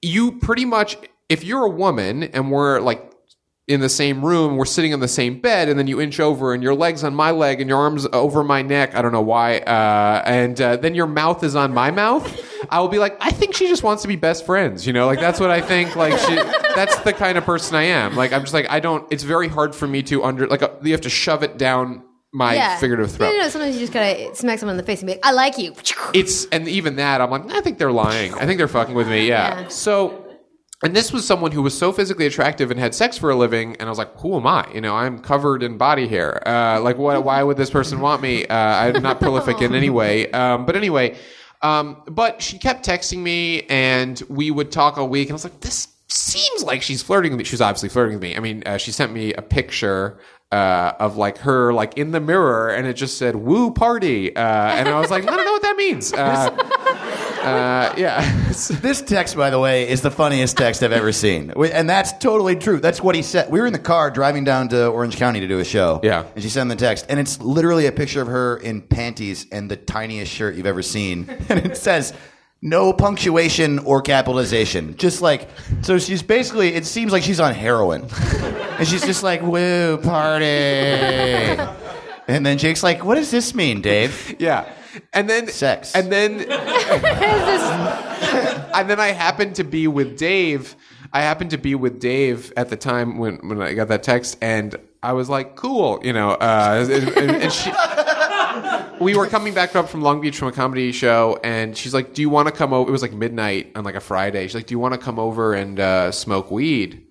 [0.02, 0.96] you pretty much
[1.28, 3.12] if you're a woman and we're like
[3.68, 6.54] in the same room, we're sitting on the same bed, and then you inch over,
[6.54, 8.96] and your legs on my leg, and your arms over my neck.
[8.96, 9.58] I don't know why.
[9.58, 12.26] Uh, and uh, then your mouth is on my mouth.
[12.72, 14.86] I will be like, I think she just wants to be best friends.
[14.86, 15.96] You know, like that's what I think.
[15.96, 16.36] Like she,
[16.76, 18.16] that's the kind of person I am.
[18.16, 19.06] Like I'm just like I don't.
[19.12, 22.04] It's very hard for me to under like uh, you have to shove it down
[22.32, 23.28] my figurative throat.
[23.28, 25.26] No, no, no, sometimes you just gotta smack someone in the face and be like,
[25.26, 25.74] "I like you."
[26.14, 28.34] It's and even that I'm like I think they're lying.
[28.36, 29.28] I think they're fucking with me.
[29.28, 29.62] Yeah.
[29.62, 29.68] Yeah.
[29.70, 30.26] So
[30.84, 33.76] and this was someone who was so physically attractive and had sex for a living
[33.78, 34.70] and I was like who am I?
[34.74, 36.48] You know, I'm covered in body hair.
[36.48, 38.46] Uh, like what why would this person want me?
[38.46, 40.32] Uh, I'm not prolific in any way.
[40.32, 41.18] Um, but anyway,
[41.62, 45.44] um, but she kept texting me and we would talk all week and I was
[45.44, 47.44] like this seems like she's flirting with me.
[47.44, 48.36] She's obviously flirting with me.
[48.36, 50.20] I mean, uh, she sent me a picture
[50.52, 54.42] uh, of like her like in the mirror, and it just said "woo party," uh,
[54.42, 56.12] and I was like, I don't know what that means.
[57.42, 58.22] Uh, yeah,
[58.82, 61.54] This text, by the way, is the funniest text I've ever seen.
[61.56, 62.80] We- And that's totally true.
[62.80, 63.50] That's what he said.
[63.50, 66.00] We were in the car driving down to Orange County to do a show.
[66.04, 66.26] Yeah.
[66.36, 67.06] And she sent the text.
[67.10, 70.82] And it's literally a picture of her in panties and the tiniest shirt you've ever
[70.84, 71.28] seen.
[71.50, 72.14] And it says,
[72.62, 74.98] no punctuation or capitalization.
[74.98, 75.50] Just like,
[75.82, 78.06] so she's basically, it seems like she's on heroin.
[78.78, 80.46] And she's just like, woo, party.
[82.28, 84.36] And then Jake's like, what does this mean, Dave?
[84.40, 84.72] yeah.
[85.14, 85.94] And then Sex.
[85.96, 86.40] and then
[88.74, 90.76] and then I happened to be with Dave.
[91.14, 94.38] I happened to be with Dave at the time when when I got that text,
[94.42, 96.32] and I was like, "Cool," you know.
[96.32, 97.72] Uh, and, and- and she,
[99.04, 102.14] we were coming back up from Long Beach from a comedy show, and she's like,
[102.14, 104.44] "Do you want to come over?" It was like midnight on like a Friday.
[104.48, 107.06] She's like, "Do you want to come over and uh, smoke weed?"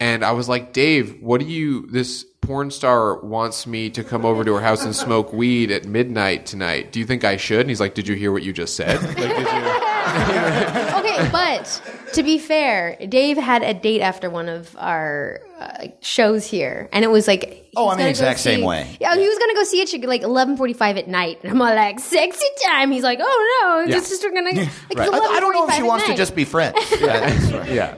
[0.00, 1.86] And I was like, "Dave, what do you?
[1.88, 5.84] This porn star wants me to come over to her house and smoke weed at
[5.84, 6.92] midnight tonight.
[6.92, 9.02] Do you think I should?" And he's like, "Did you hear what you just said?"
[9.02, 9.36] Like, did you?
[10.06, 11.82] okay, but
[12.14, 17.04] to be fair, Dave had a date after one of our uh, shows here, and
[17.04, 18.96] it was like he Oh, I'm the gonna go exact same see- way.
[19.00, 21.74] Yeah, he was gonna go see it at like 11:45 at night, and I'm all
[21.74, 23.98] like, "Sexy time." He's like, "Oh no, Yeah.
[23.98, 26.14] it's just we're gonna." Like, it's I, I don't know if she at wants to
[26.14, 26.76] just be friends.
[27.00, 27.70] Yeah, that's right.
[27.72, 27.94] yeah.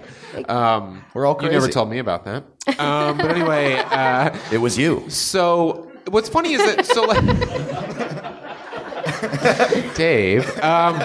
[0.49, 1.73] Um, We're all You never crazy.
[1.73, 2.45] told me about that.
[2.79, 5.09] Um, but anyway, uh, It was you.
[5.09, 7.25] so what's funny is that so like
[9.95, 10.47] Dave.
[10.63, 10.99] Um,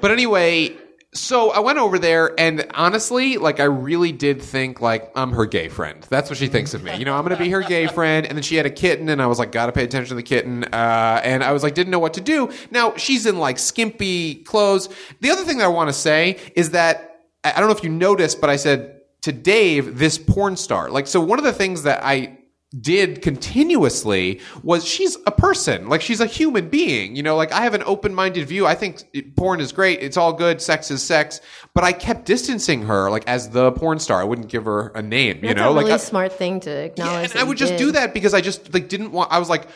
[0.00, 0.76] but anyway,
[1.14, 5.44] so I went over there, and honestly, like I really did think like I'm her
[5.46, 6.06] gay friend.
[6.08, 6.96] That's what she thinks of me.
[6.96, 8.26] You know, I'm gonna be her gay friend.
[8.26, 10.22] And then she had a kitten, and I was like, gotta pay attention to the
[10.22, 10.64] kitten.
[10.64, 12.50] Uh, and I was like, didn't know what to do.
[12.70, 14.88] Now she's in like skimpy clothes.
[15.20, 17.11] The other thing that I want to say is that
[17.44, 20.90] I don't know if you noticed, but I said to Dave, this porn star.
[20.90, 22.38] Like, so one of the things that I
[22.80, 27.60] did continuously was she's a person like she's a human being you know like i
[27.60, 29.04] have an open-minded view i think
[29.36, 31.42] porn is great it's all good sex is sex
[31.74, 35.02] but i kept distancing her like as the porn star i wouldn't give her a
[35.02, 37.30] name you That's know a like really smart thing to yeah, acknowledge.
[37.32, 37.78] and I would just did.
[37.78, 39.32] do that because I just like didn't want.
[39.32, 39.66] I was like,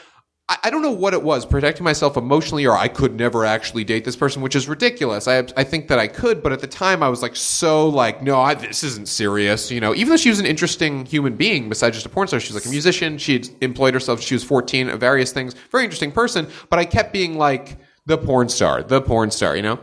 [0.48, 3.84] I, I don't know what it was, protecting myself emotionally, or I could never actually
[3.84, 5.26] date this person, which is ridiculous.
[5.26, 8.22] I I think that I could, but at the time I was like so like,
[8.22, 9.70] no, I, this isn't serious.
[9.70, 12.40] You know, even though she was an interesting human being besides just a porn star,
[12.40, 13.18] she's like a musician.
[13.18, 14.20] She had employed herself.
[14.20, 15.54] She was fourteen, at various things.
[15.70, 19.56] Very interesting person, but I kept being like the porn star, the porn star.
[19.56, 19.80] You know.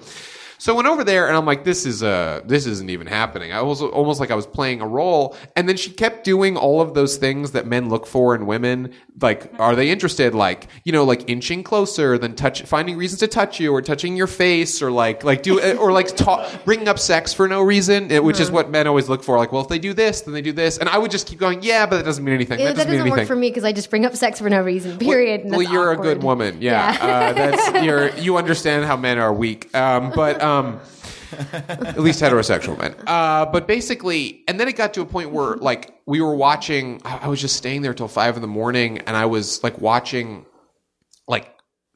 [0.64, 3.52] So I went over there and I'm like, this is uh this isn't even happening.
[3.52, 5.36] I was almost like I was playing a role.
[5.58, 8.94] And then she kept doing all of those things that men look for in women.
[9.20, 10.34] Like, are they interested?
[10.34, 14.16] Like, you know, like inching closer, then touch, finding reasons to touch you, or touching
[14.16, 18.12] your face, or like, like do, or like talk, bringing up sex for no reason,
[18.12, 19.38] eh, which is what men always look for.
[19.38, 21.38] Like, well, if they do this, then they do this, and I would just keep
[21.38, 22.60] going, yeah, but that doesn't mean anything.
[22.60, 23.28] Yeah, that that doesn't, doesn't mean work anything.
[23.28, 24.98] for me because I just bring up sex for no reason.
[24.98, 25.42] Period.
[25.42, 26.58] and Well, you're a good woman.
[26.60, 29.74] Yeah, Uh, that's you're you understand how men are weak.
[29.76, 30.53] Um, but um,
[31.52, 32.96] at least heterosexual men.
[33.08, 37.02] Uh, but basically, and then it got to a point where like we were watching.
[37.06, 39.80] I I was just staying there till five in the morning, and I was like
[39.80, 40.46] watching
[41.28, 41.54] like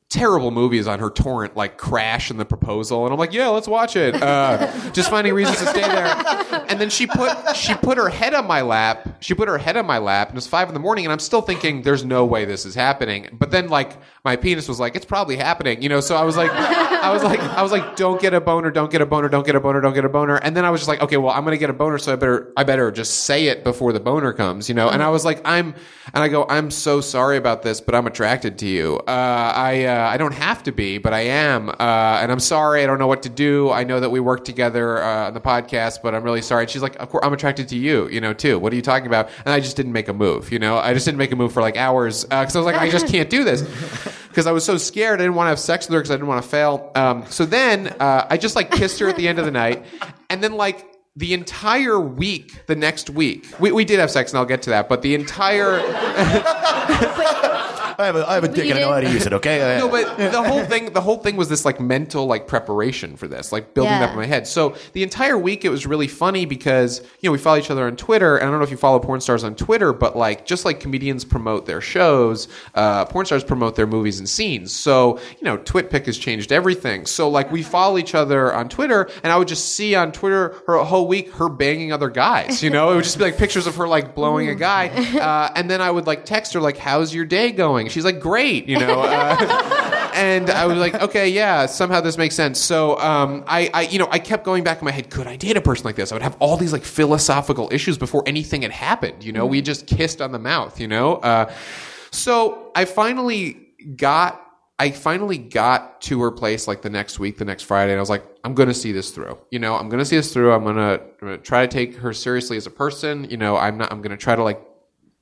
[0.10, 3.68] terrible movies on her torrent like crash and the proposal and i'm like yeah let's
[3.68, 6.08] watch it uh, just finding reasons to stay there
[6.70, 9.76] and then she put she put her head on my lap she put her head
[9.76, 12.06] on my lap and it was five in the morning and i'm still thinking there's
[12.06, 15.82] no way this is happening but then like my penis was like it's probably happening
[15.82, 16.02] you know?
[16.02, 18.92] So i was like i was like i was like don't get a boner don't
[18.92, 20.36] get a boner don't get a boner don't get a boner.
[20.36, 22.18] And then i was just like okay well i'm gonna get a boner so i
[22.18, 24.90] better i better just say it before the boner comes you know?
[24.90, 25.76] And i was like i'm
[26.14, 28.98] and i go i'm so sorry about this but i'm attracted to you.
[29.08, 31.70] Uh, i uh, i don't have to be but i am.
[31.70, 33.72] Uh, and i'm sorry i don't know what to do.
[33.72, 36.64] I know that we work together uh, on the podcast but i'm really sorry.
[36.64, 38.60] And she's like of course i'm attracted to you you know too.
[38.60, 39.30] What are you talking about?
[39.46, 40.78] And i just didn't make a move you know?
[40.78, 43.08] I just didn't make a move for like hours because i was like i just
[43.08, 43.62] can't do this
[44.38, 45.20] because I was so scared.
[45.20, 46.92] I didn't want to have sex with her because I didn't want to fail.
[46.94, 49.84] Um, so then uh, I just like kissed her at the end of the night,
[50.30, 54.38] and then like the entire week, the next week, we, we did have sex, and
[54.38, 54.90] I'll get to that.
[54.90, 55.80] But the entire
[58.00, 59.34] I have a, I have a dick and I know how to use it.
[59.34, 59.78] Okay.
[59.80, 63.28] no, but the whole thing, the whole thing was this like mental like preparation for
[63.28, 64.48] this, like building it up in my head.
[64.48, 67.86] So the entire week it was really funny because you know we follow each other
[67.88, 70.46] on Twitter, and I don't know if you follow porn stars on Twitter, but like
[70.46, 74.72] just like comedians promote their shows, uh, porn stars promote their movies and scenes.
[74.74, 77.06] So you know, TwitPic has changed everything.
[77.06, 80.56] So like we follow each other on Twitter, and I would just see on Twitter
[80.68, 82.62] her whole week her banging other guys.
[82.62, 84.88] You know, it would just be like pictures of her like blowing a guy,
[85.20, 88.20] uh, and then I would like text her like, "How's your day going?" She's like,
[88.20, 89.02] "Great," you know.
[89.02, 89.84] Uh,
[90.18, 92.60] and I was like, okay, yeah, somehow this makes sense.
[92.60, 95.12] So um, I, I, you know, I kept going back in my head.
[95.12, 96.12] Could I date a person like this?
[96.12, 99.24] I would have all these like philosophical issues before anything had happened.
[99.24, 100.80] You know, we just kissed on the mouth.
[100.80, 101.52] You know, uh,
[102.12, 104.44] so I finally got.
[104.80, 108.00] I finally got to her place like the next week, the next Friday, and I
[108.00, 109.36] was like, I'm going to see this through.
[109.50, 110.54] You know, I'm going to see this through.
[110.54, 113.28] I'm going to try to take her seriously as a person.
[113.28, 114.62] You know, I'm not, I'm going to try to like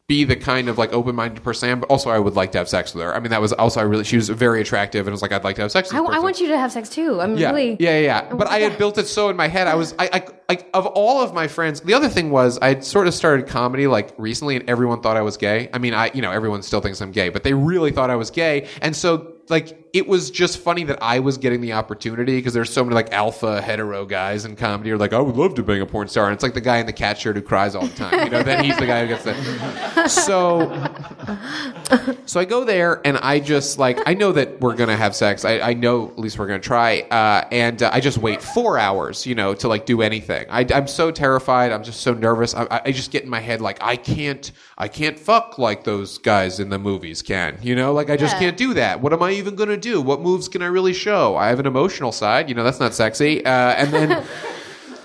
[0.08, 2.60] be the kind of like open-minded person I am, but also I would like to
[2.60, 3.16] have sex with her.
[3.16, 5.32] I mean, that was also I really she was very attractive, and I was like,
[5.32, 7.20] I'd like to have sex with I, I want you to have sex too.
[7.20, 7.76] I'm Yeah, really.
[7.80, 8.28] yeah, yeah.
[8.28, 8.34] yeah.
[8.36, 9.68] But I had built it so in my head.
[9.68, 11.82] I was, I, I, like, of all of my friends.
[11.82, 15.22] The other thing was, I sort of started comedy like recently, and everyone thought I
[15.22, 15.70] was gay.
[15.74, 18.16] I mean, I, you know, everyone still thinks I'm gay, but they really thought I
[18.16, 22.36] was gay, and so like it was just funny that I was getting the opportunity
[22.38, 25.38] because there's so many like alpha hetero guys in comedy who are like, I would
[25.38, 27.38] love to bang a porn star, and it's like the guy in the cat shirt
[27.38, 28.26] who cries all the time.
[28.26, 30.10] You know, then he's the guy who gets that.
[30.10, 30.70] So
[32.26, 35.46] so I go there and I just like I know that we're gonna have sex.
[35.46, 37.02] I, I know at least we're gonna try.
[37.10, 40.46] Uh, and uh, I just wait four hours, you know, to like do anything.
[40.50, 41.72] I, I'm so terrified.
[41.72, 42.54] I'm just so nervous.
[42.54, 46.18] I, I just get in my head like I can't I can't fuck like those
[46.18, 47.58] guys in the movies can.
[47.62, 48.40] You know, like I just Yeah.
[48.40, 49.02] can't do that.
[49.02, 49.85] What am I even gonna do?
[49.94, 51.36] What moves can I really show?
[51.36, 52.50] I have an emotional side.
[52.50, 53.46] You know, that's not sexy.
[53.46, 54.24] Uh, and then.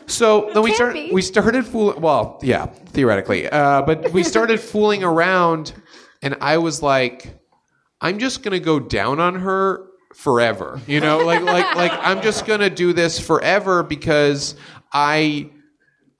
[0.07, 0.97] So then we can start.
[1.13, 2.01] We started fooling.
[2.01, 5.73] Well, yeah, theoretically, uh, but we started fooling around,
[6.21, 7.39] and I was like,
[8.01, 12.45] "I'm just gonna go down on her forever." You know, like like like I'm just
[12.45, 14.57] gonna do this forever because
[14.93, 15.51] I.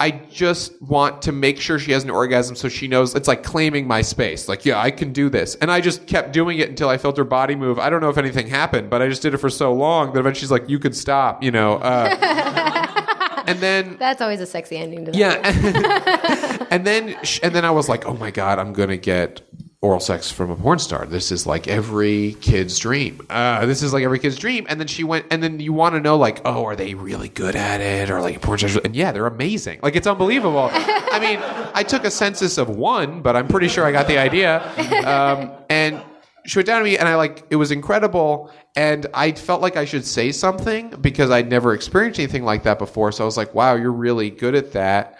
[0.01, 3.43] I just want to make sure she has an orgasm so she knows it's like
[3.43, 4.49] claiming my space.
[4.49, 5.57] Like, yeah, I can do this.
[5.57, 7.79] And I just kept doing it until I felt her body move.
[7.79, 10.21] I don't know if anything happened, but I just did it for so long that
[10.21, 11.75] eventually she's like, you could stop, you know.
[11.77, 15.19] Uh, and then That's always a sexy ending to that.
[15.19, 16.67] yeah.
[16.71, 19.43] and then and then I was like, "Oh my god, I'm going to get
[19.83, 21.07] oral sex from a porn star.
[21.07, 23.27] This is like every kid's dream.
[23.31, 25.95] Uh, this is like every kid's dream." And then she went and then you want
[25.95, 28.95] to know like, "Oh, are they really good at it or like porn stars?" And
[28.95, 29.81] yeah, they're amazing.
[29.83, 30.69] Like it's unbelievable.
[30.73, 31.41] I mean,
[31.75, 34.61] I took a census of 1, but I'm pretty sure I got the idea.
[35.07, 36.03] Um, and
[36.47, 39.77] she went down to me and I like it was incredible and I felt like
[39.77, 43.13] I should say something because I'd never experienced anything like that before.
[43.13, 45.19] So I was like, "Wow, you're really good at that."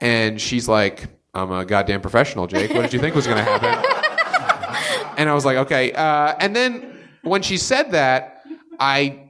[0.00, 2.72] And she's like, "I'm a goddamn professional, Jake.
[2.72, 3.92] What did you think was going to happen?"
[5.16, 8.42] And I was like, "Okay." Uh, and then when she said that,
[8.78, 9.24] I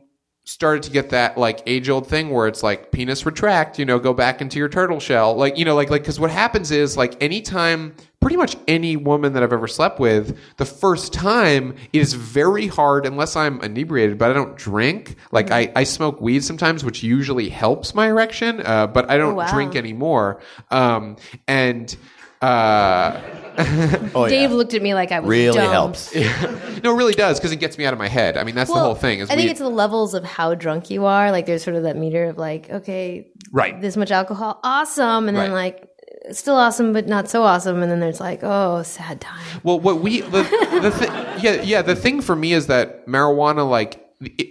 [0.46, 3.98] started to get that like age old thing where it's like penis retract, you know,
[3.98, 5.34] go back into your turtle shell.
[5.34, 9.32] Like, you know, like, like, cause what happens is like anytime, pretty much any woman
[9.32, 14.18] that I've ever slept with, the first time it is very hard unless I'm inebriated,
[14.18, 15.16] but I don't drink.
[15.32, 19.36] Like I, I smoke weed sometimes, which usually helps my erection, uh, but I don't
[19.36, 19.50] wow.
[19.50, 20.42] drink anymore.
[20.70, 21.16] Um,
[21.48, 21.96] and,
[22.44, 23.20] uh,
[24.16, 24.57] Oh, Dave yeah.
[24.57, 25.70] looked at me like I was really dumb.
[25.70, 26.12] helps.
[26.83, 28.37] no, it really does because it gets me out of my head.
[28.37, 29.20] I mean, that's the whole thing.
[29.20, 31.30] Is I think weed- it's the levels of how drunk you are.
[31.30, 33.80] Like there's sort of that meter of like, okay, Right.
[33.80, 35.76] this much alcohol, awesome, and then Right.
[35.76, 35.88] like
[36.33, 39.61] still awesome but not so awesome, and then there's like, oh, sad time.
[39.62, 40.42] Well, what we the,
[40.83, 41.07] the thi-
[41.46, 44.50] yeah yeah the thing for me is that marijuana like i-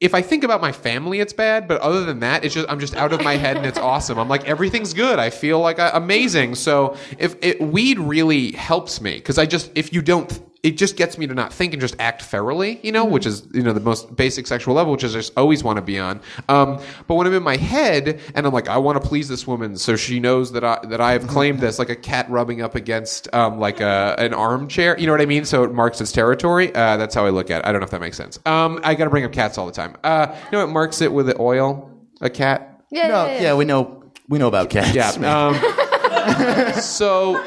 [0.00, 1.66] if I think about my family, it's bad.
[1.66, 4.18] But other than that, it's just I'm just out of my head and it's awesome.
[4.18, 5.18] I'm like everything's good.
[5.18, 6.54] I feel like I, amazing.
[6.54, 10.42] So if it, weed really helps me because I just if you don't.
[10.66, 13.46] It just gets me to not think and just act ferally, you know, which is
[13.54, 15.96] you know the most basic sexual level, which is I just always want to be
[16.00, 16.20] on.
[16.48, 19.46] Um, but when I'm in my head and I'm like, I want to please this
[19.46, 22.62] woman, so she knows that I that I have claimed this, like a cat rubbing
[22.62, 25.44] up against um, like a an armchair, you know what I mean?
[25.44, 26.74] So it marks its territory.
[26.74, 27.66] Uh, that's how I look at it.
[27.66, 28.40] I don't know if that makes sense.
[28.44, 29.96] Um, I got to bring up cats all the time.
[30.02, 31.90] Uh, you know what marks it with the oil?
[32.20, 32.82] A cat.
[32.90, 33.42] Yeah, No, yeah, yeah.
[33.42, 34.94] yeah, we know we know about cats.
[34.94, 35.10] Yeah.
[35.46, 37.44] Um, so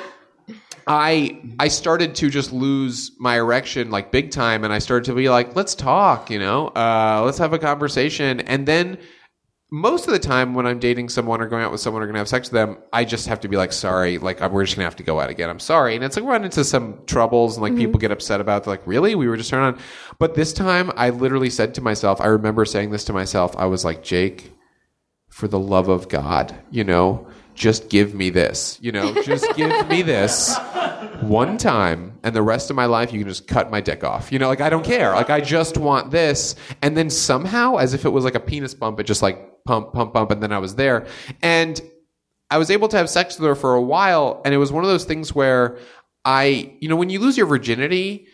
[0.89, 5.13] I I started to just lose my erection like big time, and I started to
[5.13, 8.97] be like, let's talk, you know, uh, let's have a conversation, and then.
[9.71, 12.15] Most of the time, when I'm dating someone or going out with someone or going
[12.15, 14.75] to have sex with them, I just have to be like, sorry, like we're just
[14.75, 15.47] going to have to go out again.
[15.47, 18.63] I'm sorry, and it's like run into some troubles and like people get upset about.
[18.63, 19.13] They're like, really?
[19.13, 19.79] We were just turning on.
[20.17, 23.55] But this time, I literally said to myself, I remember saying this to myself.
[23.57, 24.51] I was like, Jake,
[25.27, 27.27] for the love of God, you know,
[27.59, 30.57] just give me this, you know, just give me this
[31.21, 34.31] one time and the rest of my life you can just cut my dick off.
[34.31, 35.11] You know, like I don't care.
[35.11, 36.55] Like I just want this.
[36.81, 39.93] And then somehow, as if it was like a penis bump, it just like pump,
[39.93, 41.07] pump, pump, and then I was there.
[41.41, 41.79] And
[42.49, 44.83] I was able to have sex with her for a while, and it was one
[44.83, 45.77] of those things where
[46.25, 48.27] I, you know, when you lose your virginity,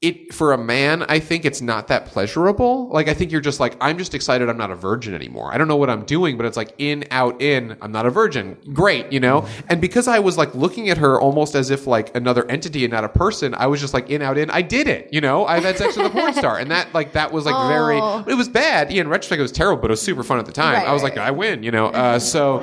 [0.00, 2.88] it for a man, I think it's not that pleasurable.
[2.88, 5.52] Like I think you're just like, I'm just excited I'm not a virgin anymore.
[5.52, 8.10] I don't know what I'm doing, but it's like in, out, in, I'm not a
[8.10, 8.56] virgin.
[8.72, 9.48] Great, you know?
[9.68, 12.92] And because I was like looking at her almost as if like another entity and
[12.92, 14.50] not a person, I was just like in, out, in.
[14.50, 15.44] I did it, you know?
[15.46, 16.58] I've had sex with a porn star.
[16.58, 17.98] And that like that was like very
[18.32, 18.92] it was bad.
[18.92, 20.74] Yeah, in retrospect it was terrible, but it was super fun at the time.
[20.74, 21.86] Right, I was right, like, I win, you know?
[21.88, 22.60] Uh, so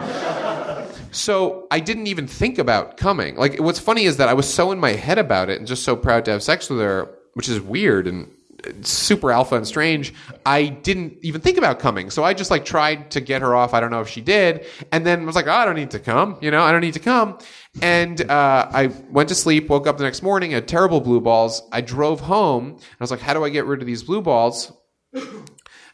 [1.12, 3.36] so I didn't even think about coming.
[3.36, 5.84] Like what's funny is that I was so in my head about it and just
[5.84, 8.28] so proud to have sex with her, which is weird and
[8.82, 10.13] super alpha and strange.
[10.45, 12.10] I didn't even think about coming.
[12.10, 13.74] So I just like tried to get her off.
[13.74, 14.65] I don't know if she did.
[14.91, 16.38] And then was like, oh, I don't need to come.
[16.41, 17.38] You know, I don't need to come.
[17.82, 21.62] And uh, I went to sleep, woke up the next morning, had terrible blue balls.
[21.71, 24.21] I drove home and I was like, how do I get rid of these blue
[24.21, 24.71] balls?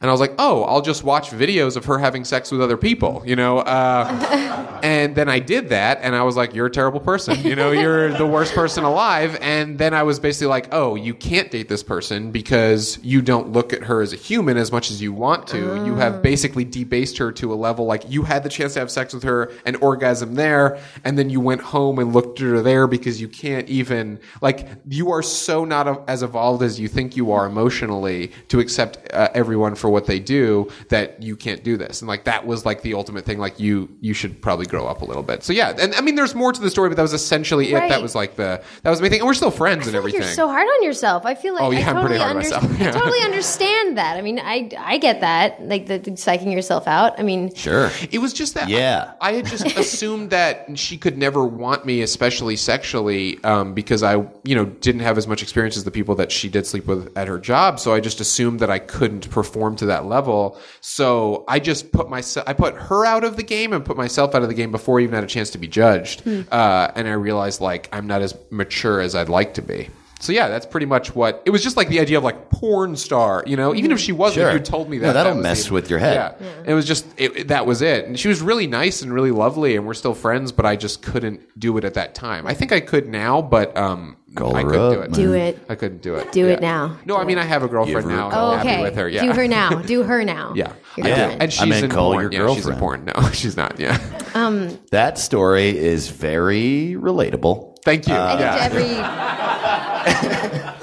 [0.02, 2.76] And I was like, oh, I'll just watch videos of her having sex with other
[2.76, 3.60] people, you know?
[3.60, 7.40] Uh, and then I did that, and I was like, you're a terrible person.
[7.44, 9.38] You know, you're the worst person alive.
[9.42, 13.52] And then I was basically like, oh, you can't date this person because you don't
[13.52, 15.86] look at her as a human as much as you want to.
[15.86, 18.90] You have basically debased her to a level like you had the chance to have
[18.90, 22.62] sex with her and orgasm there, and then you went home and looked at her
[22.64, 26.88] there because you can't even, like, you are so not a, as evolved as you
[26.88, 31.64] think you are emotionally to accept uh, everyone for what they do that you can't
[31.64, 34.66] do this and like that was like the ultimate thing like you you should probably
[34.66, 36.90] grow up a little bit so yeah and i mean there's more to the story
[36.90, 39.34] but that was essentially it that was like the that was the thing and we're
[39.34, 41.26] still friends I and feel like everything you're so hard on yourself.
[41.26, 42.80] I feel like Oh, yeah, I I'm totally, pretty hard on myself.
[42.80, 42.90] Yeah.
[42.90, 44.18] I totally understand that.
[44.18, 47.20] I mean, I I get that, like the, the psyching yourself out.
[47.20, 47.92] I mean, Sure.
[48.12, 48.70] It was just that.
[48.70, 49.14] Yeah.
[49.20, 54.04] I, I had just assumed that she could never want me, especially sexually, um, because
[54.04, 56.88] I, you know, didn't have as much experience as the people that she did sleep
[56.88, 57.80] with at her job.
[57.80, 60.58] So I just assumed that I couldn't perform to that level.
[60.80, 64.34] So I just put myself, I put her out of the game and put myself
[64.34, 66.24] out of the game before I even had a chance to be judged.
[66.52, 69.90] Uh, and I realized like I'm not as mature as I'd like to be.
[70.20, 71.64] So yeah, that's pretty much what it was.
[71.64, 73.74] Just like the idea of like porn star, you know.
[73.74, 74.50] Even if she wasn't, Sure.
[74.50, 76.36] if you told me that, No, that'll that mess the- with your head.
[76.40, 78.06] Yeah, it was just it, it- that was it.
[78.06, 80.52] And she was really nice and really lovely, and we're still friends.
[80.52, 82.46] But I just couldn't do it at that time.
[82.46, 85.10] I think I could now, but um, Call I her couldn't up, do it.
[85.12, 85.20] man.
[85.20, 85.66] do it.
[85.70, 86.32] I couldn't do it.
[86.32, 86.98] Do it now.
[87.06, 88.24] No, I mean I have a girlfriend her now.
[88.26, 88.52] and call.
[88.52, 89.10] I'm okay, happy with her.
[89.10, 89.22] Yeah.
[89.26, 89.70] do her now.
[89.82, 90.54] Do her now.
[90.56, 91.16] Yeah, Your I do.
[91.16, 91.42] girlfriend.
[91.44, 92.32] and she's I meant in call porn.
[92.32, 93.06] your Yeah, she's in porn.
[93.06, 93.26] girlfriend.
[93.28, 93.80] No, she's not.
[93.80, 94.00] Yeah.
[94.34, 97.78] Um, that story is very relatable.
[97.84, 98.14] Thank you.
[98.14, 100.76] Uh, I think yeah.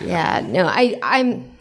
[0.00, 0.06] every.
[0.08, 1.52] yeah, no, I, I'm.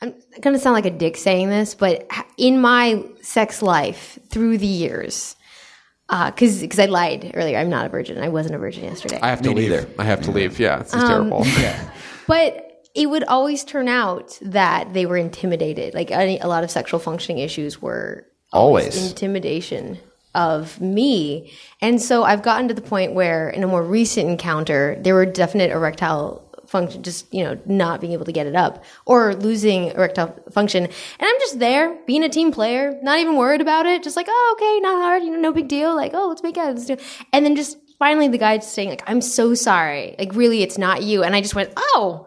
[0.00, 4.66] I'm gonna sound like a dick saying this, but in my sex life through the
[4.66, 5.34] years,
[6.08, 8.18] because because I lied earlier, I'm not a virgin.
[8.18, 9.18] I wasn't a virgin yesterday.
[9.22, 9.70] I have to Me leave.
[9.70, 9.88] neither.
[9.98, 10.58] I have to leave.
[10.58, 11.46] Yeah, Um, this is terrible.
[12.26, 15.94] but it would always turn out that they were intimidated.
[15.94, 19.10] Like any, a lot of sexual functioning issues were Always.
[19.10, 19.98] intimidation
[20.34, 21.52] of me.
[21.82, 25.26] And so I've gotten to the point where in a more recent encounter, there were
[25.26, 29.86] definite erectile function, just, you know, not being able to get it up or losing
[29.88, 30.84] erectile function.
[30.84, 34.02] And I'm just there being a team player, not even worried about it.
[34.02, 35.94] Just like, oh, okay, not hard, you know, no big deal.
[35.96, 36.74] Like, oh, let's make out.
[36.74, 37.02] Let's do it.
[37.32, 40.14] And then just finally the guy just saying like, I'm so sorry.
[40.18, 41.22] Like really, it's not you.
[41.22, 42.26] And I just went, oh,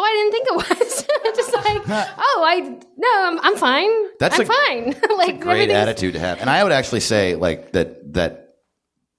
[0.00, 1.34] Oh, I didn't think it was.
[1.36, 3.90] just like, oh, I no, I'm, I'm fine.
[4.20, 5.18] That's I'm a- fine.
[5.18, 6.40] like great attitude to have.
[6.40, 8.54] And I would actually say like that that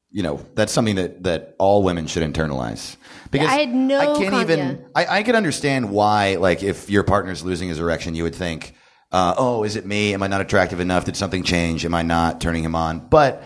[0.09, 2.95] you know that's something that that all women should internalize
[3.31, 4.75] because I had no I can't con- even yeah.
[4.95, 8.75] I, I can understand why like if your partner's losing his erection you would think
[9.11, 12.03] uh, oh is it me am I not attractive enough did something change am I
[12.03, 13.43] not turning him on but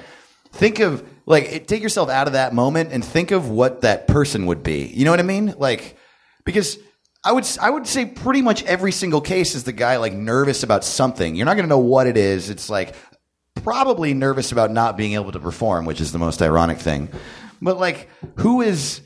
[0.51, 4.07] think of like it, take yourself out of that moment and think of what that
[4.07, 5.97] person would be you know what I mean like
[6.45, 6.77] because
[7.25, 10.63] I would I would say pretty much every single case is the guy like nervous
[10.63, 11.35] about something.
[11.35, 12.49] You're not going to know what it is.
[12.49, 12.95] It's like
[13.63, 17.07] probably nervous about not being able to perform, which is the most ironic thing.
[17.61, 18.99] But like who is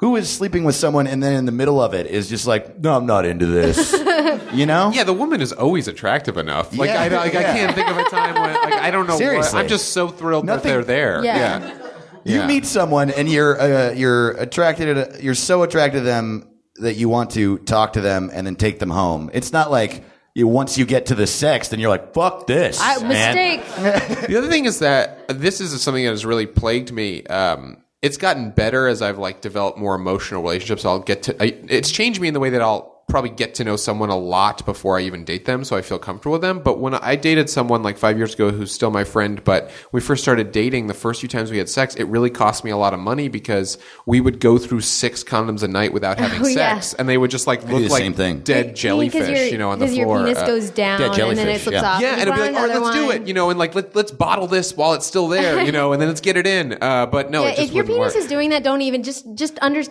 [0.00, 2.78] who is sleeping with someone and then in the middle of it is just like,
[2.78, 3.92] "No, I'm not into this."
[4.52, 4.90] you know?
[4.94, 6.76] Yeah, the woman is always attractive enough.
[6.76, 9.12] Like, Yeah, I, like I can't think of a time when like I don't know.
[9.14, 9.60] What, Seriously.
[9.60, 11.24] I'm just so thrilled Nothing- that they're there.
[11.24, 11.76] Yeah.
[12.24, 12.46] You Yeah.
[12.46, 17.08] meet someone and you're uh, you're attracted to, you're so attracted to them that you
[17.08, 19.30] want to talk to them and then take them home.
[19.32, 20.02] It's not like
[20.34, 24.26] you once you get to the sex, then you're like, "Fuck this." I, man." mistake.
[24.28, 27.24] The other thing is that this is something that has really plagued me.
[27.26, 30.84] Um, it's gotten better as I've like developed more emotional relationships.
[30.84, 31.42] I'll get to.
[31.42, 34.16] I, it's changed me in the way that I'll probably get to know someone a
[34.16, 36.60] lot before I even date them, so I feel comfortable with them.
[36.60, 40.00] But when I dated someone like five years ago, who's still my friend, but we
[40.00, 42.76] first started dating, the first few times we had sex, it really cost me a
[42.76, 46.46] lot of money because we would go through six condoms a night without having Oh,
[46.46, 46.78] yeah.
[46.78, 48.40] sex, and they would just like do look the like same thing.
[48.40, 50.16] dead Because jellyfish, you know, on the because floor.
[50.18, 51.90] your penis Uh, goes down and then it jellyfish, flips yeah.
[51.92, 52.00] off.
[52.00, 53.74] yeah, You and it'd be like, all right, let's do it, you know, and like
[53.74, 56.46] let, let's bottle this while it's still there, you know, and then let's get it
[56.46, 56.78] in.
[56.80, 58.16] Uh, but no, Yeah, it just if your penis work.
[58.16, 59.82] is doing that, don't even just just under.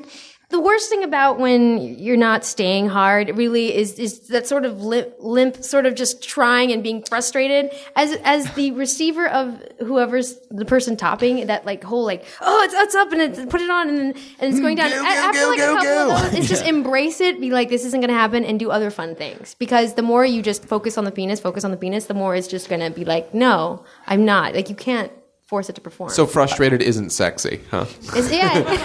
[0.50, 4.82] The worst thing about when you're not staying hard really is is that sort of
[4.82, 10.39] limp, limp, sort of just trying and being frustrated as as the receiver of whoever's
[10.50, 13.70] the person topping that like whole like oh it's it's up and it's put it
[13.70, 14.89] on and and it's mm, going down.
[14.89, 17.39] Go, go, After like go, a couple of those, it's just embrace it.
[17.39, 20.26] Be like this isn't going to happen and do other fun things because the more
[20.26, 22.82] you just focus on the penis, focus on the penis, the more it's just going
[22.82, 24.56] to be like no, I'm not.
[24.56, 25.12] Like you can't
[25.50, 26.10] force it to perform.
[26.12, 27.86] So frustrated isn't sexy, huh?
[28.16, 28.60] It's, yeah.
[28.60, 28.78] yeah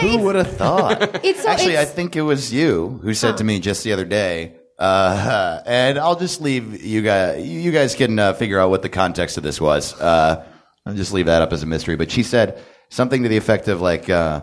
[0.00, 1.24] Who would have thought?
[1.24, 3.92] it's so, Actually, it's, I think it was you who said to me just the
[3.92, 7.44] other day, uh, and I'll just leave you guys.
[7.46, 9.98] You guys can uh, figure out what the context of this was.
[10.00, 10.46] Uh,
[10.86, 11.96] I'll just leave that up as a mystery.
[11.96, 14.42] But she said something to the effect of like uh,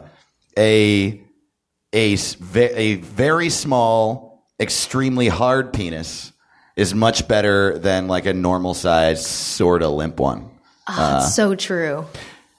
[0.57, 1.21] a
[1.93, 6.33] a s- ve- a very small, extremely hard penis
[6.75, 10.51] is much better than like a normal size, sort of limp one.
[10.89, 12.05] It's so true.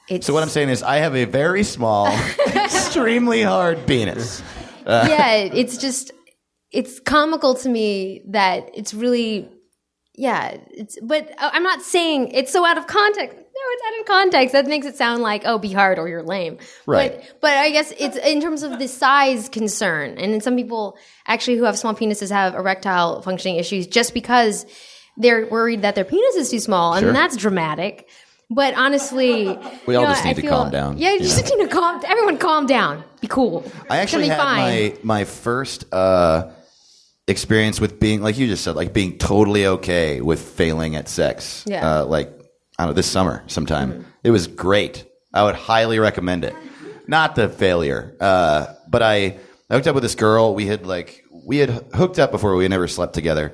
[0.09, 2.07] It's, So what I'm saying is, I have a very small,
[2.55, 4.43] extremely hard penis.
[4.87, 6.13] yeah, it's just
[6.71, 9.49] it's comical to me that it's really
[10.15, 10.57] yeah.
[10.71, 13.37] It's but uh, I'm not saying it's so out of context.
[13.37, 14.53] No, it's out of context.
[14.53, 16.59] That makes it sound like oh, be hard or you're lame.
[16.87, 17.17] Right.
[17.17, 21.59] But, but I guess it's in terms of the size concern, and some people actually
[21.59, 24.65] who have small penises have erectile functioning issues just because
[25.19, 27.13] they're worried that their penis is too small, and Sure.
[27.13, 28.09] that's dramatic.
[28.51, 29.45] But honestly,
[29.87, 31.63] We all know, just need I to feel- calm down, Yeah, you you just need
[31.65, 32.01] to calm.
[32.07, 33.05] Everyone, calm down.
[33.21, 33.65] Be cool.
[33.91, 34.63] I actually had fine.
[34.63, 36.51] my my first uh,
[37.27, 41.65] experience with being like you just said, like being totally okay with failing at sex.
[41.67, 41.83] Yeah.
[41.83, 42.03] Mm-hmm.
[42.03, 42.29] Uh, like
[42.79, 44.07] I don't know, this summer sometime.
[44.25, 45.05] It was great.
[45.35, 46.55] I would highly recommend it.
[47.07, 49.39] Not the failure, uh, but I
[49.71, 50.55] I hooked up with this girl.
[50.55, 52.55] We had like we had hooked up before.
[52.57, 53.53] We had never slept together.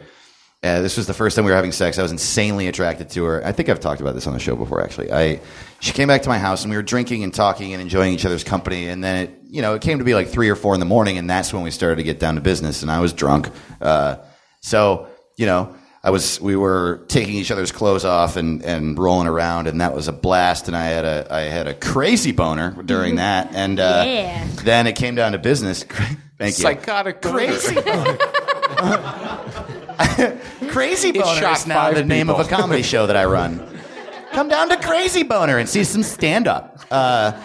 [0.64, 1.98] Uh, this was the first time we were having sex.
[1.98, 3.46] I was insanely attracted to her.
[3.46, 4.82] I think I've talked about this on the show before.
[4.82, 5.40] Actually, I
[5.80, 8.24] she came back to my house and we were drinking and talking and enjoying each
[8.24, 8.88] other's company.
[8.88, 10.86] And then it, you know, it came to be like three or four in the
[10.86, 12.80] morning, and that's when we started to get down to business.
[12.82, 13.50] And I was drunk,
[13.82, 14.16] uh,
[14.62, 15.06] so
[15.36, 19.66] you know, I was we were taking each other's clothes off and, and rolling around,
[19.66, 20.66] and that was a blast.
[20.68, 23.54] And I had a I had a crazy boner during that.
[23.54, 24.46] And uh, Yeah.
[24.64, 25.82] then it came down to business.
[26.38, 26.62] Thank you.
[26.62, 28.18] Psychotic Crazy boner.
[30.68, 33.66] Crazy Boner is now the name of a comedy show that I run.
[34.32, 36.80] Come down to Crazy Boner and see some stand up.
[36.90, 37.40] Uh,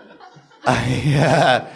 [0.64, 1.66] I,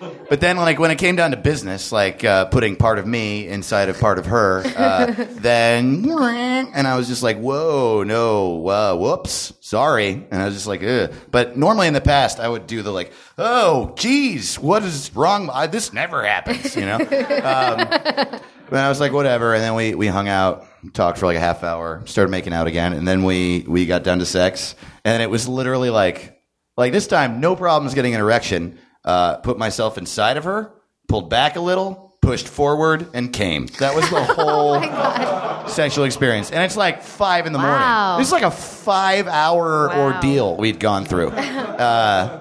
[0.00, 3.06] uh, but then, like when it came down to business, like uh, putting part of
[3.06, 8.68] me inside of part of her, uh, then and I was just like, "Whoa, no,
[8.68, 11.12] uh, whoops, sorry," and I was just like, Ugh.
[11.30, 15.48] "But normally in the past, I would do the like, oh, geez, what is wrong?
[15.50, 16.98] I, this never happens," you know.
[16.98, 18.40] Um,
[18.70, 19.54] but I was like, whatever.
[19.54, 22.66] And then we, we hung out, talked for like a half hour, started making out
[22.66, 22.92] again.
[22.92, 24.74] And then we, we got down to sex.
[25.04, 26.40] And it was literally like,
[26.76, 28.78] like this time, no problems getting an erection.
[29.04, 30.72] Uh, put myself inside of her,
[31.08, 33.66] pulled back a little, pushed forward, and came.
[33.78, 36.50] That was the whole sexual experience.
[36.50, 38.14] And it's like five in the Wow.
[38.14, 38.18] morning.
[38.20, 40.00] This is like a five hour Wow.
[40.14, 41.30] ordeal we'd gone through.
[41.76, 42.40] Uh,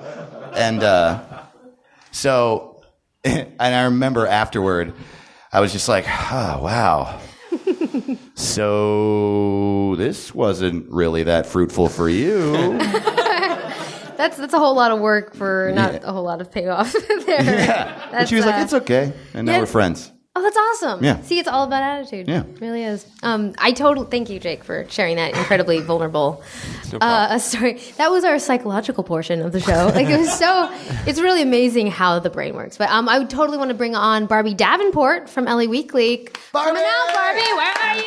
[0.56, 1.22] and uh,
[2.12, 2.82] so,
[3.26, 4.94] and I remember afterward,
[5.56, 7.18] I was just like, oh, wow.
[8.36, 12.78] so this wasn't really that fruitful for you.
[14.18, 16.92] That's that's a whole lot of work for not a whole lot of payoff
[17.26, 17.44] there.
[17.44, 18.04] yeah.
[18.06, 19.14] And That's, she was like, uh, it's okay.
[19.34, 19.60] And now yeah.
[19.60, 20.12] we're friends.
[20.38, 21.02] Oh, that's awesome.
[21.02, 21.22] Yeah.
[21.22, 22.28] See, it's all about attitude.
[22.28, 22.42] Yeah.
[22.44, 23.06] It really is.
[23.24, 26.44] Um, I totally thank you, Jake, for sharing that incredibly vulnerable
[27.00, 27.80] uh, story.
[27.96, 29.86] That was our psychological portion of the show.
[29.96, 30.70] Like it was so.
[31.08, 32.78] It's really amazing how the brain works.
[32.78, 36.28] But um, I would totally want to bring on Barbie Davenport from LA Weekly.
[36.52, 36.80] Barbie!
[36.80, 37.54] Coming out, Barbie.
[37.54, 38.06] Where are you?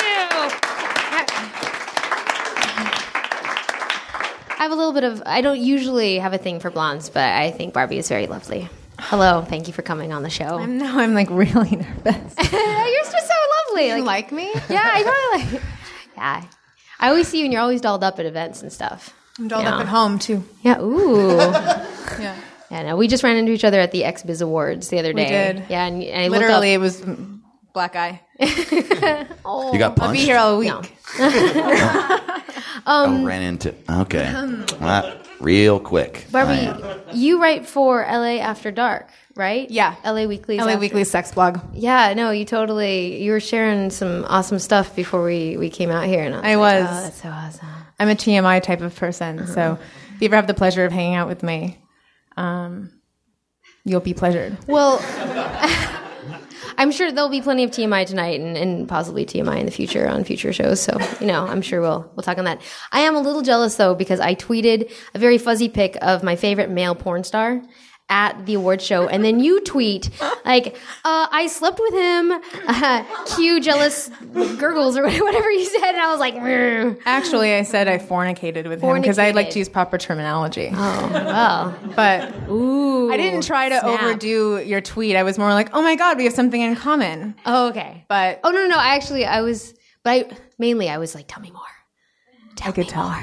[4.51, 5.23] I have a little bit of.
[5.25, 8.69] I don't usually have a thing for blondes, but I think Barbie is very lovely.
[9.01, 10.59] Hello, thank you for coming on the show.
[10.59, 12.05] I'm, no, I'm like really nervous.
[12.53, 13.35] You're just so
[13.71, 13.89] lovely.
[13.89, 14.51] you like me?
[14.69, 15.63] Yeah, I really like.
[16.17, 16.43] Yeah,
[16.99, 19.15] I always see you, and you're always dolled up at events and stuff.
[19.39, 19.77] I'm dolled Yeah.
[19.77, 20.43] up at home too.
[20.63, 20.81] Yeah.
[20.81, 21.37] Ooh.
[21.39, 22.37] Yeah.
[22.73, 22.83] yeah.
[22.83, 25.29] No, we just ran into each other at the XBiz Awards the other day.
[25.29, 25.65] did.
[25.71, 27.41] Yeah, and, and I Literally, Looked it was mm,
[27.73, 28.21] black eye.
[28.41, 30.03] up, You got punched?
[30.03, 30.69] I'll be here all week.
[30.71, 30.83] No.
[32.85, 33.73] oh, ran into.
[33.89, 34.27] Okay.
[34.81, 36.27] Uh, real quick.
[36.31, 36.71] Barbie,
[37.13, 39.71] you write for LA After Dark, right?
[39.71, 39.95] Yeah.
[40.05, 40.59] LA Weekly.
[40.59, 41.61] LA Weekly sex blog.
[41.73, 42.15] Yeah.
[42.15, 43.23] No, you totally.
[43.23, 46.73] You were sharing some awesome stuff before we we came out here, and I was.
[46.73, 46.99] I like, was.
[46.99, 47.69] oh, that's so awesome.
[48.01, 49.79] I'm a TMI type of person, so
[50.15, 51.79] if you ever have the pleasure of hanging out with me,
[52.37, 52.93] um,
[53.85, 54.57] you'll be pleasured.
[54.69, 54.99] Well,
[56.79, 60.09] I'm sure there'll be plenty of TMI tonight and, and possibly TMI in the future
[60.09, 60.81] on future shows.
[60.81, 62.63] So, you know, I'm sure we'll we'll talk on that.
[62.93, 66.37] I am a little jealous though because I tweeted a very fuzzy pic of my
[66.37, 67.61] favorite male porn star
[68.11, 70.09] at the award show, and then you tweet
[70.45, 72.33] like, uh, "I slept with him."
[72.69, 73.03] Uh,
[73.37, 74.09] cue jealous
[74.59, 78.69] gurgles or whatever you said, and I was like, "Meh." Actually, I said I fornicated
[78.69, 80.71] with him because I'd like to use proper terminology.
[80.73, 84.03] "Oh, well, But ooh." I didn't try to snap.
[84.03, 85.17] overdo your tweet.
[85.17, 88.05] I was more like, "Oh my god, we have something in common." Oh, okay.
[88.09, 88.77] But Oh no, no, no.
[88.79, 91.63] I actually, I was, but I mainly, I was like, "Tell me more."
[92.65, 93.15] I could tell.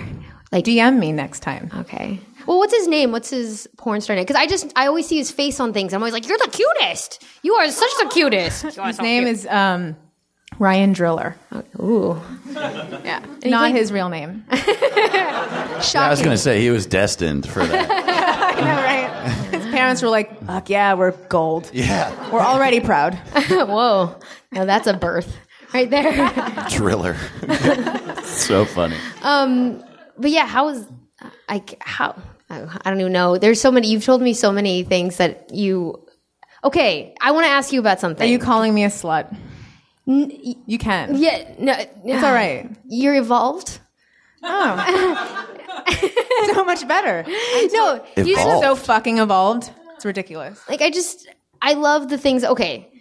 [0.51, 1.69] Like, DM me next time.
[1.75, 2.19] Okay.
[2.45, 3.11] Well, what's his name?
[3.11, 4.23] What's his porn star name?
[4.25, 5.93] Because I just I always see his face on things.
[5.93, 7.23] I'm always like, "You're the cutest.
[7.43, 9.95] You are such the cutest." His name is um,
[10.59, 11.35] Ryan Driller.
[11.79, 12.21] Ooh.
[12.53, 14.45] Yeah, not his real name.
[14.51, 17.89] I was going to say he was destined for that.
[18.57, 19.53] I know, right?
[19.61, 21.69] His parents were like, "Fuck yeah, we're gold.
[21.73, 22.31] yeah.
[22.31, 23.15] We're already proud."
[23.49, 24.15] Whoa.
[24.51, 25.35] Now that's a birth
[25.73, 26.31] right there.
[26.69, 27.15] Driller.
[28.23, 28.97] so funny.
[29.21, 30.85] but yeah, how was
[31.49, 31.63] I?
[31.81, 32.15] How
[32.49, 33.37] I I don't even know.
[33.37, 33.89] There's so many.
[33.89, 36.01] You've told me so many things that you.
[36.63, 38.27] Okay, I want to ask you about something.
[38.27, 39.35] Are you calling me a slut?
[40.05, 41.15] You can.
[41.17, 41.53] Yeah.
[41.59, 41.73] No.
[42.03, 42.69] It's all right.
[42.87, 43.79] You're evolved.
[44.43, 45.45] Oh,
[46.53, 47.25] so much better.
[47.73, 48.05] No.
[48.17, 48.63] You Evolved.
[48.63, 49.71] So fucking evolved.
[49.95, 50.61] It's ridiculous.
[50.69, 51.27] like I just
[51.61, 52.43] I love the things.
[52.43, 52.91] Okay,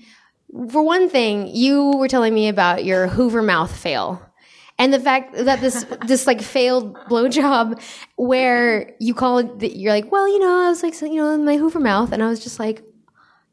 [0.71, 4.23] for one thing, you were telling me about your Hoover mouth fail,
[4.79, 7.81] and the fact that this this like failed blowjob
[8.17, 9.59] where you call it.
[9.61, 12.23] that You're like, well, you know, I was like, you know, my Hoover mouth, and
[12.23, 12.83] I was just like,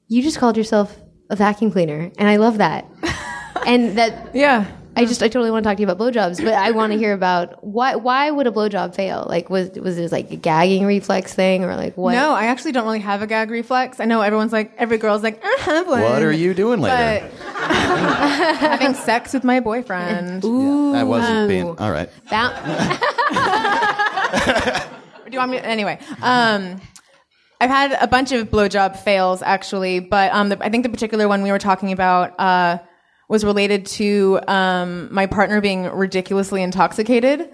[0.08, 0.98] you just called yourself
[1.30, 2.86] a vacuum cleaner, and I love that,
[3.66, 4.36] and that.
[4.36, 4.66] Yeah.
[4.94, 7.00] I just I totally want to talk to you about blowjobs, but I want to
[7.00, 9.26] hear about why why would a blowjob fail?
[9.28, 12.12] Like was was it like a gagging reflex thing or like what?
[12.14, 14.00] No, I actually don't really have a gag reflex.
[14.02, 16.02] I know everyone's like, every girl's like, I have one.
[16.02, 17.30] What are you doing later?
[17.32, 17.48] But
[18.58, 20.44] having sex with my boyfriend.
[20.52, 21.68] Ooh, I wasn't being.
[21.78, 22.10] All right.
[22.30, 22.52] Bou-
[25.26, 25.58] Do you want me?
[25.60, 26.82] Anyway, um,
[27.62, 31.30] I've had a bunch of blowjob fails actually, but um, the, I think the particular
[31.30, 32.80] one we were talking about uh,
[33.32, 37.50] was related to um, my partner being ridiculously intoxicated.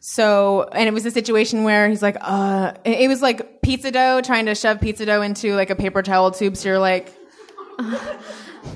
[0.00, 3.92] So, and it was a situation where he's like, uh, it it was like pizza
[3.92, 6.56] dough, trying to shove pizza dough into like a paper towel tube.
[6.56, 7.14] So you're like,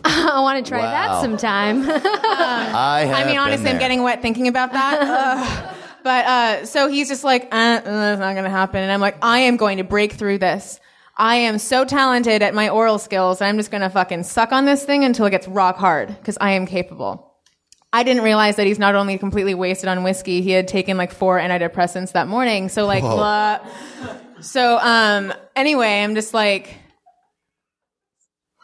[0.05, 0.91] I want to try Wow.
[0.93, 1.83] that sometime.
[1.91, 4.99] I have I mean, been honestly, I'm getting wet thinking about that.
[5.69, 5.75] Ugh.
[6.05, 8.81] But uh, so he's just like, uh, uh, that's not going to happen.
[8.81, 10.79] And I'm like, I am going to break through this.
[11.19, 14.65] I am so talented at my oral skills, and I'm just gonna fucking suck on
[14.65, 17.35] this thing until it gets rock hard because I am capable.
[17.93, 21.11] I didn't realize that he's not only completely wasted on whiskey, he had taken like
[21.11, 22.69] four antidepressants that morning.
[22.69, 23.61] So like, blah.
[24.41, 26.77] so um, anyway, I'm just like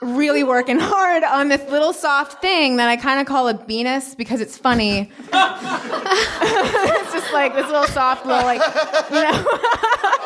[0.04, 4.14] really working hard on this little soft thing that I kind of call a Venus
[4.14, 5.10] because it's funny.
[5.32, 8.60] it's just like this little soft little like,
[9.10, 9.46] you know.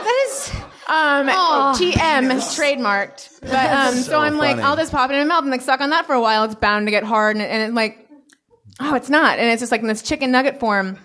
[0.09, 0.51] That is.
[0.89, 1.29] Um,
[1.77, 3.41] TM is trademarked.
[3.43, 4.57] But um, so, So I'm like.
[4.59, 6.45] I'll just pop it in my mouth and like suck on that for a while.
[6.45, 8.09] It's bound to get hard, and, and it like,
[8.81, 10.99] oh, it's not, and it's just like in this chicken nugget form.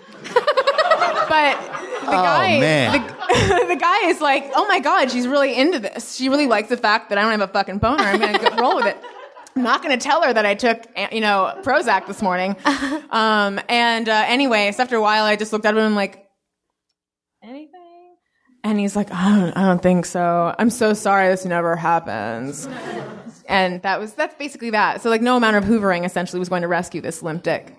[1.30, 1.58] but
[2.06, 3.02] the guy, man.
[3.02, 6.16] The, the guy is like, oh my god, she's really into this.
[6.16, 8.04] She really likes the fact that I don't have a fucking boner.
[8.04, 8.98] I'm gonna go roll with it.
[9.56, 12.56] I'm not going to tell her that I took, you know, Prozac this morning.
[13.14, 15.96] Um, and uh, anyway, so after a while, I just looked at him and I'm
[15.96, 16.26] like,
[17.44, 18.16] anything?
[18.64, 20.56] And he's like, I don't, I don't think so.
[20.58, 22.68] I'm so sorry this never happens.
[23.48, 25.04] And that was, that's basically that.
[25.04, 27.76] So like no amount of hoovering essentially was going to rescue this limp dick.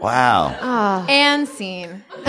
[0.00, 1.06] Wow.
[1.08, 2.02] And scene.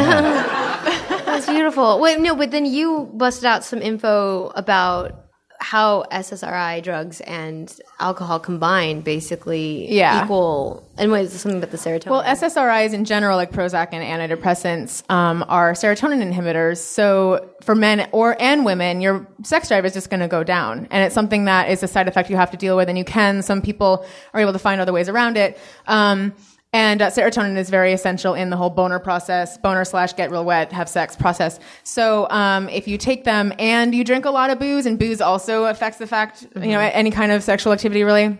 [1.33, 1.99] That's beautiful.
[1.99, 5.19] Wait, no, but then you busted out some info about
[5.59, 10.23] how SSRI drugs and alcohol combined basically Yeah.
[10.25, 10.89] equal.
[10.97, 12.09] And what is something about the serotonin?
[12.11, 16.79] Well, SSRIs in general, like Prozac and antidepressants, um, are serotonin inhibitors.
[16.79, 20.87] So for men or and women, your sex drive is just going to go down,
[20.91, 22.89] and it's something that is a side effect you have to deal with.
[22.89, 23.41] And you can.
[23.41, 25.57] Some people are able to find other ways around it.
[25.87, 26.33] Um,
[26.73, 30.43] and uh, serotonin is very essential in the whole boner process, boner slash get real
[30.43, 31.59] wet, have sex process.
[31.83, 35.21] So um, if you take them and you drink a lot of booze, and booze
[35.21, 38.37] also affects the fact, you know, any kind of sexual activity really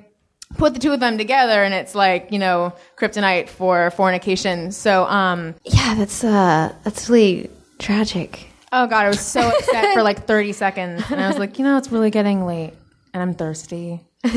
[0.57, 5.05] put the two of them together and it's like you know kryptonite for fornication so
[5.05, 8.47] um yeah, that's uh, that's really tragic.
[8.71, 11.65] oh god i was so upset for like 30 seconds and i was like you
[11.65, 12.73] know it's really getting late
[13.13, 14.30] and i'm thirsty so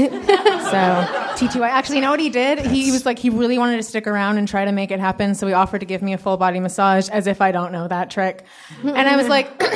[1.36, 4.06] t2i actually you know what he did he was like he really wanted to stick
[4.08, 6.36] around and try to make it happen so he offered to give me a full
[6.36, 8.44] body massage as if i don't know that trick
[8.82, 9.48] and i was like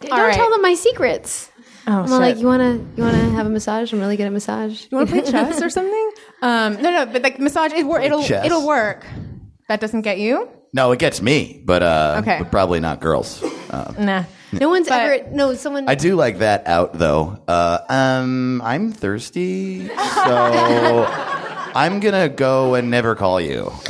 [0.00, 0.34] Don't right.
[0.34, 1.50] tell them my secrets.
[1.86, 2.12] oh I'm shit.
[2.18, 3.92] like, you wanna you wanna have a massage?
[3.94, 4.84] I'm really good at massage.
[4.90, 6.10] you want to play chess or something
[6.42, 8.44] um no no but like massage it, wor- it'll chess.
[8.44, 9.04] it'll work
[9.68, 12.38] that doesn't get you No, it gets me, but uh, Okay.
[12.40, 13.42] but probably not girls.
[13.70, 14.24] Uh, nah
[14.60, 15.88] No one's But- ever no someone.
[15.88, 17.38] I do like that out though.
[17.48, 19.94] Uh, um, I'm thirsty, so
[21.74, 23.72] I'm gonna go and never call you.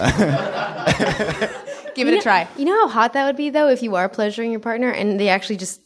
[1.95, 4.09] give it a try You know how hot that would be though if you are
[4.09, 5.81] pleasuring your partner and they actually just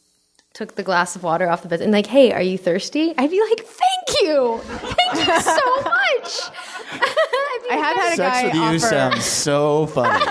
[0.55, 3.14] took the glass of water off the bed and like, hey, are you thirsty?
[3.16, 6.51] I'd be like, thank you, thank you so much.
[6.93, 8.78] I'd be I have had a Sex guy with you offer.
[8.81, 10.26] sounds so funny.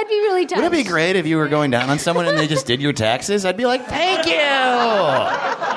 [0.00, 0.62] I'd be really touched.
[0.62, 2.80] Wouldn't it be great if you were going down on someone and they just did
[2.80, 3.44] your taxes?
[3.44, 4.32] I'd be like, thank you.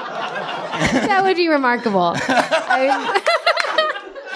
[0.73, 2.13] That would be remarkable.
[2.17, 3.21] I-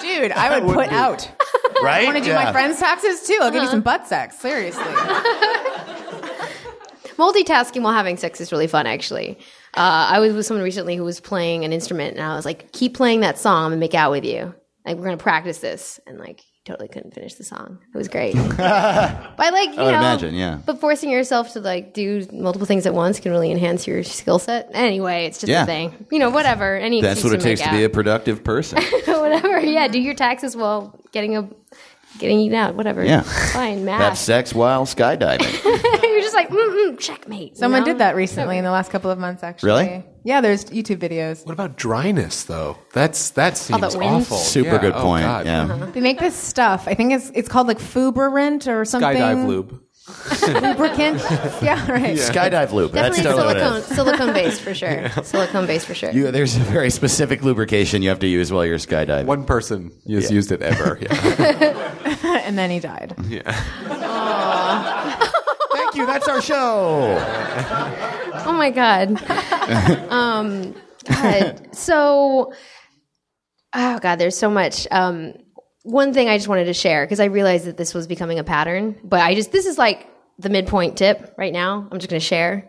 [0.00, 0.94] Dude, I would, would put be.
[0.94, 1.28] out.
[1.82, 2.02] Right?
[2.02, 3.38] I want to do my friends' taxes too.
[3.42, 4.38] I'll give you some butt sex.
[4.38, 4.82] Seriously.
[7.18, 9.38] multitasking while having sex is really fun, actually.
[9.74, 12.72] Uh, I was with someone recently who was playing an instrument, and I was like,
[12.72, 13.64] "Keep playing that song.
[13.64, 14.54] I'm gonna make out with you.
[14.86, 17.78] Like, we're gonna practice this." And like, he totally couldn't finish the song.
[17.92, 18.34] It was great.
[18.56, 18.58] but
[19.38, 20.58] like, you I would know, imagine, yeah.
[20.64, 24.38] But forcing yourself to like do multiple things at once can really enhance your skill
[24.38, 24.70] set.
[24.72, 25.62] Anyway, it's just Yeah.
[25.64, 26.06] a thing.
[26.10, 26.76] You know, whatever.
[26.76, 28.82] Any That's what it takes make to be a productive person.
[29.06, 29.60] whatever.
[29.60, 31.48] Yeah, do your taxes while getting a
[32.18, 32.74] getting eaten out.
[32.74, 33.04] Whatever.
[33.04, 33.22] Yeah.
[33.22, 33.84] fine.
[33.84, 34.00] math.
[34.00, 35.62] Have sex while skydiving.
[36.02, 37.50] You're just like, mm-mm, checkmate.
[37.52, 37.86] you Someone know?
[37.86, 39.68] did that recently in the last couple of months, actually.
[39.70, 40.04] Really?
[40.24, 41.44] Yeah, there's YouTube videos.
[41.46, 42.78] What about dryness though?
[42.92, 44.16] That's that oh, seems that wind?
[44.16, 44.36] awful.
[44.36, 45.24] Super Yeah, good oh, point.
[45.24, 45.46] God.
[45.46, 45.62] yeah.
[45.64, 45.86] Uh-huh.
[45.86, 46.86] They make this stuff.
[46.86, 49.08] I think it's it's called like Fuberant or something.
[49.08, 49.80] Skydive lube.
[50.08, 51.18] Lubricant.
[51.62, 52.16] yeah, right.
[52.16, 52.92] Skydive loop.
[52.92, 53.86] That's Definitely totally silicone, is.
[53.86, 54.90] silicone based for sure.
[54.90, 55.20] Yeah.
[55.20, 56.10] Silicone based for sure.
[56.10, 59.26] You, there's a very specific lubrication you have to use while you're skydiving.
[59.26, 60.98] One person has used it ever.
[61.00, 61.94] Yeah.
[62.48, 63.12] And then he died.
[63.18, 63.44] Thank
[65.98, 66.06] you.
[66.06, 67.16] That's our show.
[68.46, 69.20] Oh my god.
[70.10, 70.74] um,
[71.04, 71.74] God.
[71.74, 72.52] So,
[73.74, 74.86] oh god, there's so much.
[74.90, 75.34] Um,
[75.82, 78.44] one thing I just wanted to share because I realized that this was becoming a
[78.44, 81.88] pattern, but I just this is like the midpoint tip right now.
[81.90, 82.68] I'm just going to share.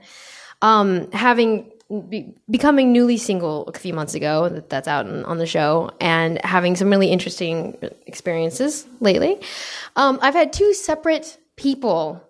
[0.61, 1.71] Um, having
[2.09, 5.91] be, becoming newly single a few months ago, that, that's out on, on the show,
[5.99, 9.39] and having some really interesting experiences lately.
[9.95, 12.23] Um, I've had two separate people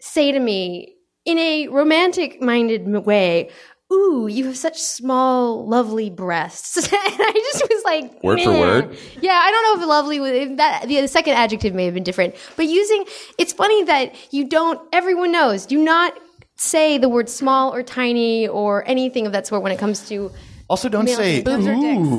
[0.00, 0.94] say to me
[1.24, 3.50] in a romantic minded way,
[3.90, 6.76] Ooh, you have such small, lovely breasts.
[6.92, 8.98] and I just was like, Word for word?
[9.22, 12.02] Yeah, I don't know if lovely was if that the second adjective may have been
[12.02, 13.06] different, but using
[13.38, 14.80] it's funny that you don't.
[14.92, 16.12] Everyone knows do not
[16.56, 20.30] say the word small or tiny or anything of that sort when it comes to
[20.68, 22.08] Also, don't Male say boobs or dicks?
[22.08, 22.18] ooh.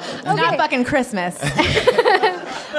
[0.00, 1.38] It's not fucking Christmas.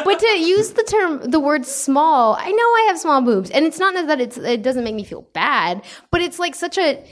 [0.10, 3.66] but to use the term the word small i know i have small boobs and
[3.66, 7.06] it's not that it's it doesn't make me feel bad but it's like such a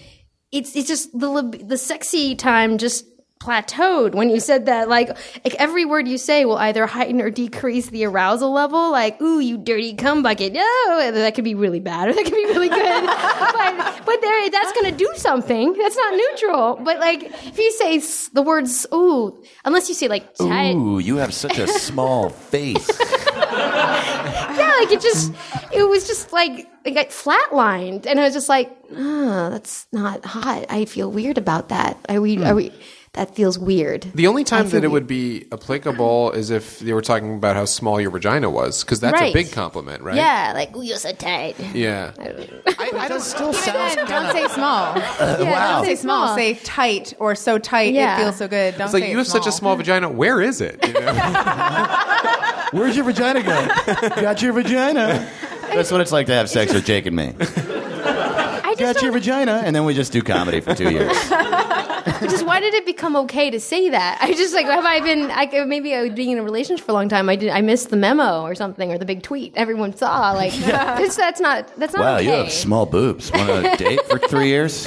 [0.51, 1.29] it's it's just the
[1.63, 3.05] the sexy time just
[3.39, 5.09] plateaued when you said that like
[5.45, 9.39] like every word you say will either heighten or decrease the arousal level like ooh
[9.39, 12.67] you dirty cum bucket no that could be really bad or that could be really
[12.69, 17.71] good but but there that's gonna do something that's not neutral but like if you
[17.73, 21.67] say s- the words ooh unless you say like tight Ooh, you have such a
[21.67, 22.89] small face.
[22.99, 25.33] yeah, like it just,
[25.71, 30.23] it was just like it got flatlined, and I was just like, oh, that's not
[30.25, 30.65] hot.
[30.69, 31.97] I feel weird about that.
[32.09, 32.43] Are we?
[32.43, 32.71] Are we?
[33.17, 34.03] That feels weird.
[34.13, 34.91] The only time that it weird.
[34.91, 38.99] would be applicable is if they were talking about how small your vagina was, because
[38.99, 40.15] that's a big compliment, right?
[40.15, 41.55] Yeah, like ooh, you're so tight.
[41.73, 42.11] Yeah.
[42.19, 44.95] I, I don't still Even sounds then, don't say small.
[44.97, 45.77] yeah, wow.
[45.77, 46.35] Don't say small.
[46.35, 48.19] Say tight or so tight Yeah.
[48.19, 48.77] it feels so good.
[48.77, 50.09] Don't It's like say you have it's such a small vagina.
[50.09, 50.77] Where is it?
[50.85, 52.67] You know?
[52.71, 53.67] Where's your vagina go?
[54.21, 55.27] Got your vagina.
[55.73, 57.33] That's what it's like to have sex with Jake and me.
[58.77, 61.11] I just, Got your vagina, and then we just do comedy for two years.
[62.21, 64.19] just why did it become okay to say that?
[64.21, 65.31] I just like have I been?
[65.31, 67.29] I, maybe I was being in a relationship for a long time.
[67.29, 67.49] I did.
[67.49, 70.31] I missed the memo or something or the big tweet everyone saw.
[70.31, 72.25] Like it's, that's not that's not Wow, okay.
[72.25, 73.31] you have small boobs.
[73.31, 74.85] Want to date for three years?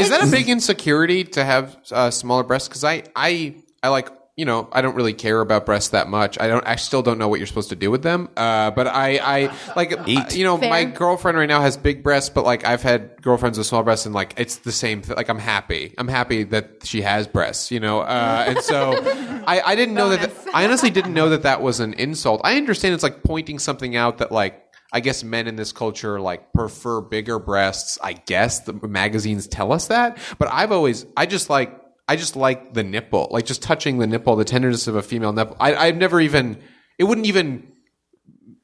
[0.00, 2.68] Is that a big insecurity to have uh, smaller breasts?
[2.68, 4.08] Because I, I, I like,
[4.40, 6.40] you know, I don't really care about breasts that much.
[6.40, 6.66] I don't.
[6.66, 8.30] I still don't know what you're supposed to do with them.
[8.38, 10.34] Uh, but I, I like, Eat.
[10.34, 10.70] you know, Fair.
[10.70, 14.06] my girlfriend right now has big breasts, but like I've had girlfriends with small breasts,
[14.06, 15.02] and like it's the same.
[15.02, 15.94] Th- like I'm happy.
[15.98, 17.70] I'm happy that she has breasts.
[17.70, 18.94] You know, uh, and so
[19.46, 20.32] I, I didn't know that.
[20.54, 22.40] I honestly didn't know that that was an insult.
[22.42, 24.64] I understand it's like pointing something out that like.
[24.92, 27.96] I guess men in this culture like prefer bigger breasts.
[28.02, 31.79] I guess the magazines tell us that, but I've always I just like
[32.10, 35.32] I just like the nipple, like just touching the nipple, the tenderness of a female
[35.32, 35.56] nipple.
[35.60, 36.58] I, I've never even
[36.98, 37.70] it wouldn't even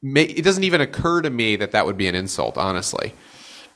[0.02, 2.58] make it doesn't even occur to me that that would be an insult.
[2.58, 3.14] Honestly,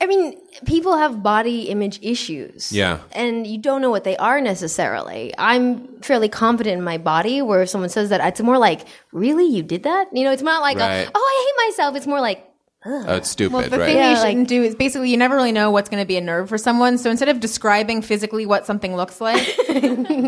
[0.00, 0.34] I mean,
[0.66, 2.72] people have body image issues.
[2.72, 2.98] Yeah.
[3.12, 5.32] And you don't know what they are necessarily.
[5.38, 9.46] I'm fairly confident in my body where if someone says that, it's more like, really?
[9.46, 10.08] You did that?
[10.12, 11.94] You know, it's not like, a, oh, I hate myself.
[11.94, 12.49] It's more like,
[12.86, 13.86] oh, it's stupid, Well, the right?
[13.86, 16.16] thing Yeah, you shouldn't do is basically you never really know what's going to be
[16.16, 16.96] a nerve for someone.
[16.98, 19.44] So instead of describing physically what something looks like,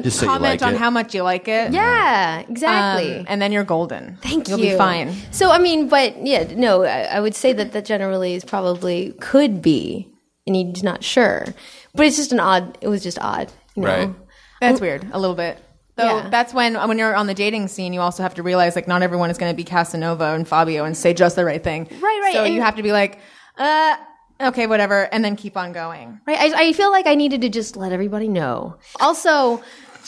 [0.02, 0.78] Just so comment like on it.
[0.78, 1.72] how much you like it.
[1.72, 3.24] yeah, Um, exactly.
[3.28, 4.16] and then you're golden.
[4.22, 4.72] Thank You'll you.
[4.72, 5.14] be fine.
[5.30, 9.12] So, I mean, but yeah, no, I, I would say that that generally is probably
[9.20, 10.08] could be,
[10.46, 11.46] and you're not sure.
[11.94, 13.52] But it's just an odd, it was just odd.
[13.76, 13.88] You know?
[13.88, 14.14] Right.
[14.60, 15.58] That's weird, a little bit.
[15.96, 16.28] Though Yeah.
[16.30, 19.02] that's when when you're on the dating scene, you also have to realize like not
[19.02, 21.86] everyone is going to be Casanova and Fabio and say just the right thing.
[21.90, 23.18] Right, right, So and- you have to be like,
[23.58, 23.96] uh,
[24.40, 26.18] okay, whatever, and then keep on going.
[26.26, 26.38] Right.
[26.38, 28.76] I, I feel like I needed to just let everybody know.
[29.00, 29.62] Also,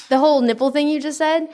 [0.09, 1.49] the whole nipple thing you just said,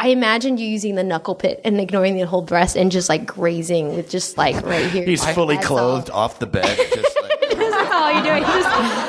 [0.00, 3.24] I imagined you using the knuckle pit and ignoring the whole breast and just like
[3.26, 5.04] grazing with just like right here.
[5.04, 6.20] He's fully clothed all.
[6.20, 6.76] off the bed.
[6.76, 8.42] Just like, That's all you're doing.
[8.42, 9.07] Just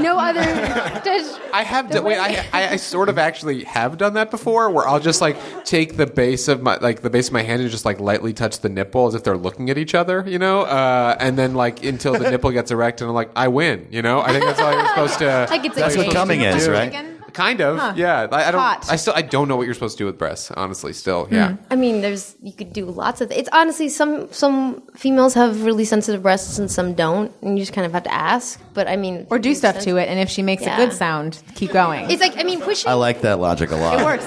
[0.00, 0.42] no other.
[1.04, 2.18] Just, I have done, wait.
[2.18, 5.96] I, I I sort of actually have done that before, where I'll just like take
[5.96, 8.60] the base of my like the base of my hand and just like lightly touch
[8.60, 11.84] the nipple as if they're looking at each other, you know, uh, and then like
[11.84, 14.20] until the nipple gets erect, and I'm like, I win, you know.
[14.20, 15.46] I think that's all you're supposed to.
[15.50, 16.12] Like it's a that's what game.
[16.12, 16.88] coming is, right?
[16.88, 17.17] Again?
[17.38, 18.26] Kind of, yeah.
[18.32, 18.60] I, I don't.
[18.60, 18.84] Hot.
[18.90, 19.12] I still.
[19.14, 20.50] I don't know what you're supposed to do with breasts.
[20.50, 21.52] Honestly, still, yeah.
[21.52, 21.62] Hmm.
[21.70, 23.30] I mean, there's you could do lots of.
[23.30, 27.72] It's honestly some some females have really sensitive breasts and some don't, and you just
[27.72, 28.60] kind of have to ask.
[28.74, 30.74] But I mean, Or do stuff to it, and if she makes Yeah.
[30.74, 32.10] a good sound, keep going.
[32.10, 32.90] It's like I mean, pushing.
[32.90, 34.00] I like that logic a lot.
[34.00, 34.26] it works.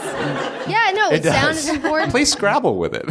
[0.69, 1.67] yeah, no, It sound does.
[1.67, 2.11] is important.
[2.11, 3.05] Play Scrabble with it.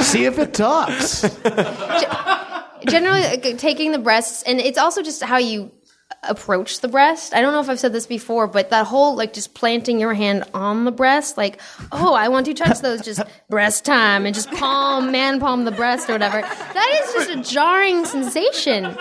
[0.02, 1.22] See if it talks.
[2.86, 5.70] generally like, taking the breasts and it's also just how you
[6.28, 9.32] approach the breast i don't know if i've said this before but that whole like
[9.32, 11.60] just planting your hand on the breast like
[11.92, 13.20] oh i want to touch those just
[13.50, 17.54] breast time and just palm man palm the breast or whatever that is just a
[17.54, 18.96] jarring sensation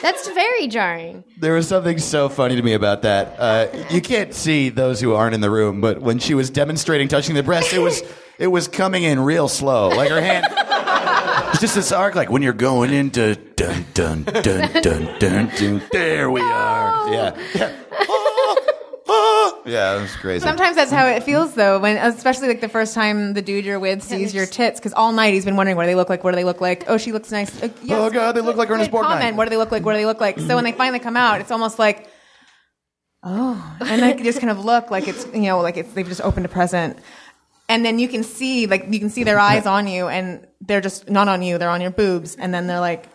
[0.00, 3.34] that's very jarring There was something so funny to me about that.
[3.36, 7.08] Uh, you can't see those who aren't in the room, but when she was demonstrating
[7.08, 8.02] touching the breast, it was
[8.38, 9.88] it was coming in real slow.
[9.88, 10.46] Like her hand,
[11.58, 12.14] it's just this arc.
[12.14, 14.42] Like when you're going into dun dun dun
[14.80, 15.82] dun dun dun.
[15.90, 17.12] There we are.
[17.12, 17.36] Yeah.
[17.52, 17.76] Yeah.
[18.08, 18.66] Oh,
[19.08, 19.62] oh.
[19.66, 20.44] Yeah, it was crazy.
[20.44, 23.80] Sometimes that's how it feels though, when especially like the first time the dude you're
[23.80, 26.22] with sees your tits, because all night he's been wondering what do they look like,
[26.22, 26.84] what do they look like.
[26.86, 27.50] Oh, she looks nice.
[27.60, 27.98] Uh, yes.
[27.98, 29.02] Oh, God, they look like Ernest Borgnine.
[29.02, 29.36] Comment.
[29.36, 29.84] What do they look like?
[29.84, 30.38] What do they look like?
[30.38, 32.08] So when they finally come out, it's almost like,
[33.24, 36.20] oh, and they just kind of look like it's you know like it's they've just
[36.20, 36.98] opened a present,
[37.68, 40.80] and then you can see like you can see their eyes on you, and they're
[40.80, 43.06] just not on you, they're on your boobs, and then they're like.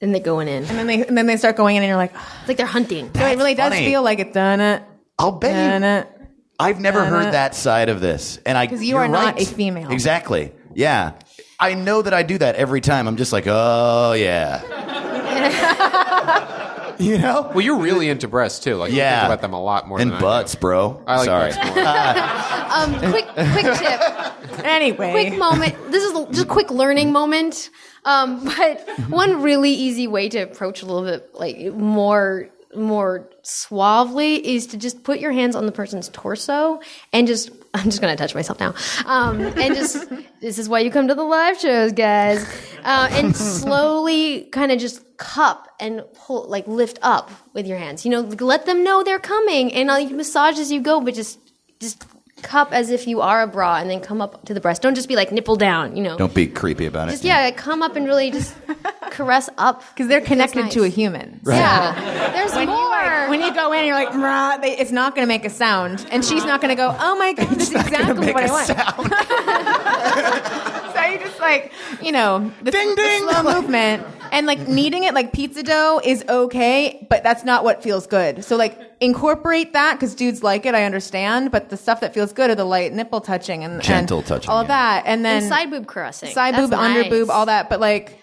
[0.00, 0.64] and they're going in.
[0.64, 2.56] And then they and then they start going in, and you're like, "Ugh." It's like
[2.58, 3.10] they're hunting.
[3.14, 3.86] so it really does funny.
[3.86, 4.82] feel like it's done it,
[5.18, 5.88] I'll bet done you.
[6.00, 6.12] it.
[6.58, 7.32] I've never heard dun.
[7.32, 9.42] that side of this, and I 'Cause you you're are not right.
[9.42, 9.90] a female.
[9.90, 10.52] Exactly.
[10.74, 11.12] Yeah.
[11.58, 13.08] I know that I do that every time.
[13.08, 14.60] I'm just like, oh yeah.
[17.00, 17.50] you know?
[17.54, 18.76] Well, you're really into breasts too.
[18.76, 20.60] Like you think about them a lot more and than butts, I do.
[20.60, 21.02] bro.
[21.06, 21.52] I like Sorry.
[21.52, 22.46] butts more.
[22.76, 24.00] Um, quick, quick tip.
[24.64, 25.74] Anyway, quick moment.
[25.90, 27.70] This is just a quick learning moment.
[28.04, 34.46] Um, but one really easy way to approach a little bit like more more suavely
[34.46, 36.80] is to just put your hands on the person's torso
[37.12, 37.50] and just
[37.80, 38.74] I'm just gonna touch myself now.
[39.04, 40.08] Um, and just
[40.40, 42.42] this is why you come to the live shows, guys.
[42.82, 48.04] Uh, and slowly kind of just cup and pull like lift up with your hands.
[48.04, 51.38] You know, let them know they're coming and you massage as you go, but just
[51.78, 52.02] just
[52.46, 54.80] cup as if you are a bra and then come up to the breast.
[54.80, 56.16] Don't just be like nipple down, you know.
[56.16, 57.12] Don't be creepy about it.
[57.12, 58.54] just yeah, come up and really just
[59.10, 60.72] caress up because they're connected nice.
[60.74, 61.40] to a human.
[61.44, 62.76] Yeah, there's When more.
[62.76, 65.44] you, like, when you go in, you're like, "Mrah," they, it's not going to make
[65.44, 68.44] a sound, and she's not going to go, "Oh my god, this is exactly what
[68.44, 68.66] I want."
[70.94, 73.28] so you just like, you know, the, Ding, the ding.
[73.28, 77.82] slow movement, and like kneading it like pizza dough is okay, but that's not what
[77.82, 78.44] feels good.
[78.44, 82.32] So like incorporate that because dudes like it, I understand, but the stuff that feels
[82.32, 85.02] good are the light nipple touching and Gentle and touching, all of yeah.
[85.02, 87.80] that, and then and side boob caressing, side That's boob, under boob, all that, but
[87.80, 88.22] like.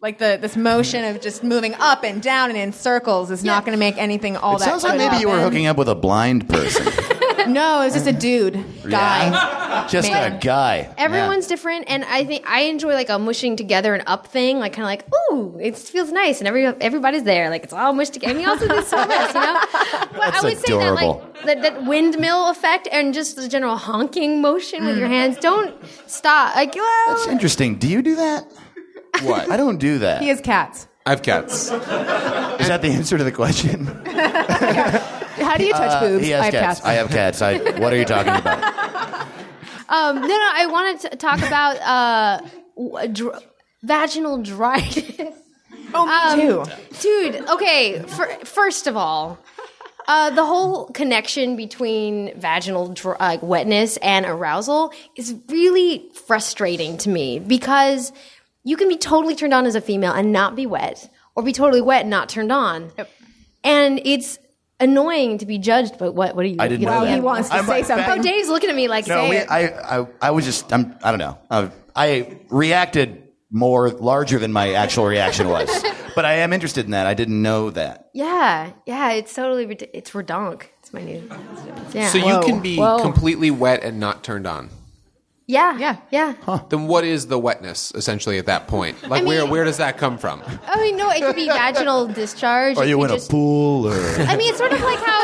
[0.00, 3.64] Like the this motion of just moving up and down and in circles is not
[3.64, 4.64] going to make anything all It that.
[4.64, 6.92] sounds like maybe you were hooking up with a blind person.
[7.48, 8.54] No, it was just a dude,
[8.88, 9.30] guy.
[9.30, 9.86] Yeah?
[9.88, 10.32] Just Man.
[10.32, 10.92] a guy.
[10.96, 14.72] Everyone's different, and I think I enjoy like a mushing together and up thing, like
[14.74, 18.14] kind of like ooh, it feels nice, and every everybody's there, like it's all mushed
[18.14, 18.32] together.
[18.32, 19.60] And you also do service, you know.
[20.12, 23.76] But I That's would say that like that, that windmill effect and just the general
[23.76, 25.36] honking motion with your hands.
[25.38, 25.74] Don't
[26.06, 26.54] stop.
[26.54, 27.14] Like well, Mm.
[27.16, 27.76] That's interesting.
[27.76, 28.44] Do you do that?
[29.22, 29.50] What?
[29.50, 30.22] I don't do that.
[30.22, 30.86] He has cats.
[31.04, 31.64] I have cats.
[31.64, 33.86] Is that the answer to the question?
[34.06, 36.22] How do you touch boobs?
[36.22, 36.80] Uh, he has I have cats.
[36.80, 36.84] cats.
[36.84, 37.42] I have cats.
[37.42, 39.28] I, what are you talking about?
[39.88, 40.50] Um, no, no.
[40.54, 42.40] I wanted to talk about uh,
[42.78, 43.42] w- dr-
[43.82, 45.20] vaginal dryness.
[45.94, 46.72] oh, me Um, too.
[47.32, 47.46] dude.
[47.50, 49.38] Okay, fir- first of all,
[50.08, 57.10] uh, the whole connection between vaginal dr- uh, wetness and arousal is really frustrating to
[57.10, 58.12] me because
[58.64, 61.52] you can be totally turned on as a female and not be wet, or be
[61.52, 62.92] totally wet and not turned on,
[63.64, 64.38] and it's
[64.80, 65.98] annoying to be judged.
[65.98, 66.34] But what?
[66.36, 66.56] What are you?
[66.58, 67.14] I didn't you know know, that.
[67.14, 68.20] He wants to I'm say like, something.
[68.20, 69.50] Oh, Dave's looking at me like, No, say we, it.
[69.50, 71.38] I, I, I was just, I'm, I don't know.
[71.50, 75.68] Uh, I reacted more larger than my actual reaction was,
[76.14, 77.06] but I am interested in that.
[77.06, 78.10] I didn't know that.
[78.14, 79.10] yeah, yeah.
[79.12, 80.64] It's totally rid- it's redonk.
[80.80, 81.28] It's my new.
[81.92, 82.08] Yeah.
[82.08, 83.00] So you can be Whoa.
[83.00, 84.70] completely wet and not turned on.
[85.46, 85.96] Yeah, Yeah.
[86.10, 86.34] yeah.
[86.68, 88.96] Then what is the wetness essentially at that point?
[89.08, 90.42] Like I where mean- where does that come from?
[90.66, 92.76] I mean, no, it could be vaginal discharge.
[92.76, 93.92] Are you could in just- a pool or?
[94.22, 95.22] I mean, it's sort of like how,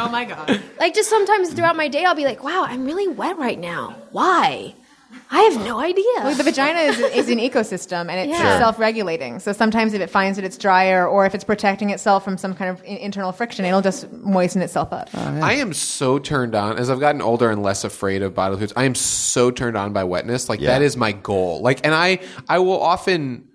[0.06, 0.60] Oh my god.
[0.78, 3.94] like, just sometimes throughout my day, I'll be like, "Wow, I'm really wet right now.
[4.12, 4.74] Why?
[5.30, 8.58] I have no idea." The vagina is, is an ecosystem and it's Yeah.
[8.58, 9.40] Self-regulating.
[9.40, 12.54] So sometimes if it finds that it's drier or if it's protecting itself from some
[12.54, 15.08] kind of internal friction, it'll just moisten itself up.
[15.14, 18.72] I am so turned on as I've gotten older and less afraid of bodily fluids.
[18.76, 20.48] I am so turned on by wetness.
[20.48, 20.70] Like Yeah.
[20.78, 21.60] that is my goal.
[21.62, 23.46] Like, and I I will often.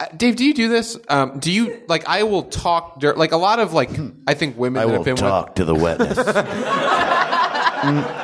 [0.00, 0.98] Uh, Dave, do you do this?
[1.08, 2.08] Um, do you like?
[2.08, 3.16] I will talk dirt.
[3.16, 3.90] Like a lot of like,
[4.26, 6.18] I think women I that will have been talk to the wetness.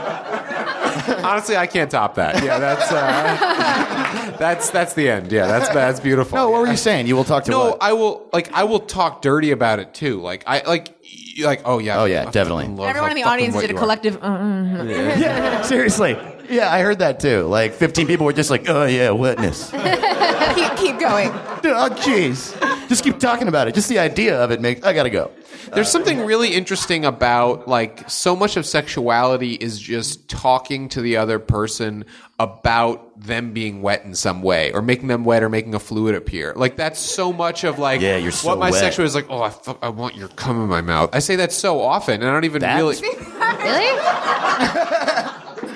[1.35, 1.39] with.
[1.39, 2.43] Honestly, I can't top that.
[2.45, 5.33] Yeah, that's uh, that's that's the end.
[5.33, 6.37] Yeah, that's that's beautiful.
[6.37, 6.63] no, what Yeah.
[6.63, 7.07] were you saying?
[7.07, 7.79] You will talk to No, what?
[7.83, 10.21] I will like I will talk dirty about it too.
[10.21, 10.95] Like I like
[11.43, 12.65] like oh yeah Oh, yeah, I definitely.
[12.65, 14.23] fucking love Everyone in the audience did a collective.
[14.23, 16.17] Uh, yeah, seriously.
[16.49, 17.43] Yeah, I heard that too.
[17.43, 19.71] Like 15 people were just like, "Oh yeah, wetness."
[20.55, 21.29] keep, keep going.
[21.31, 22.55] oh jeez.
[22.91, 23.75] Just keep talking about it.
[23.75, 24.83] Just the idea of it makes.
[24.85, 25.31] I gotta go.
[25.73, 31.17] There's something really interesting about like so much of sexuality is just talking to the
[31.17, 32.05] other person
[32.41, 36.17] about them being wet in some way or making them wet or making a fluid
[36.17, 36.53] appear.
[36.57, 38.81] Like that's so much of like Yeah, you're so what my wet.
[38.81, 41.37] sexual is like, "Oh, I, fu- I want your cum in my mouth." I say
[41.37, 43.17] that so often and I don't even That's- really
[43.61, 44.01] really?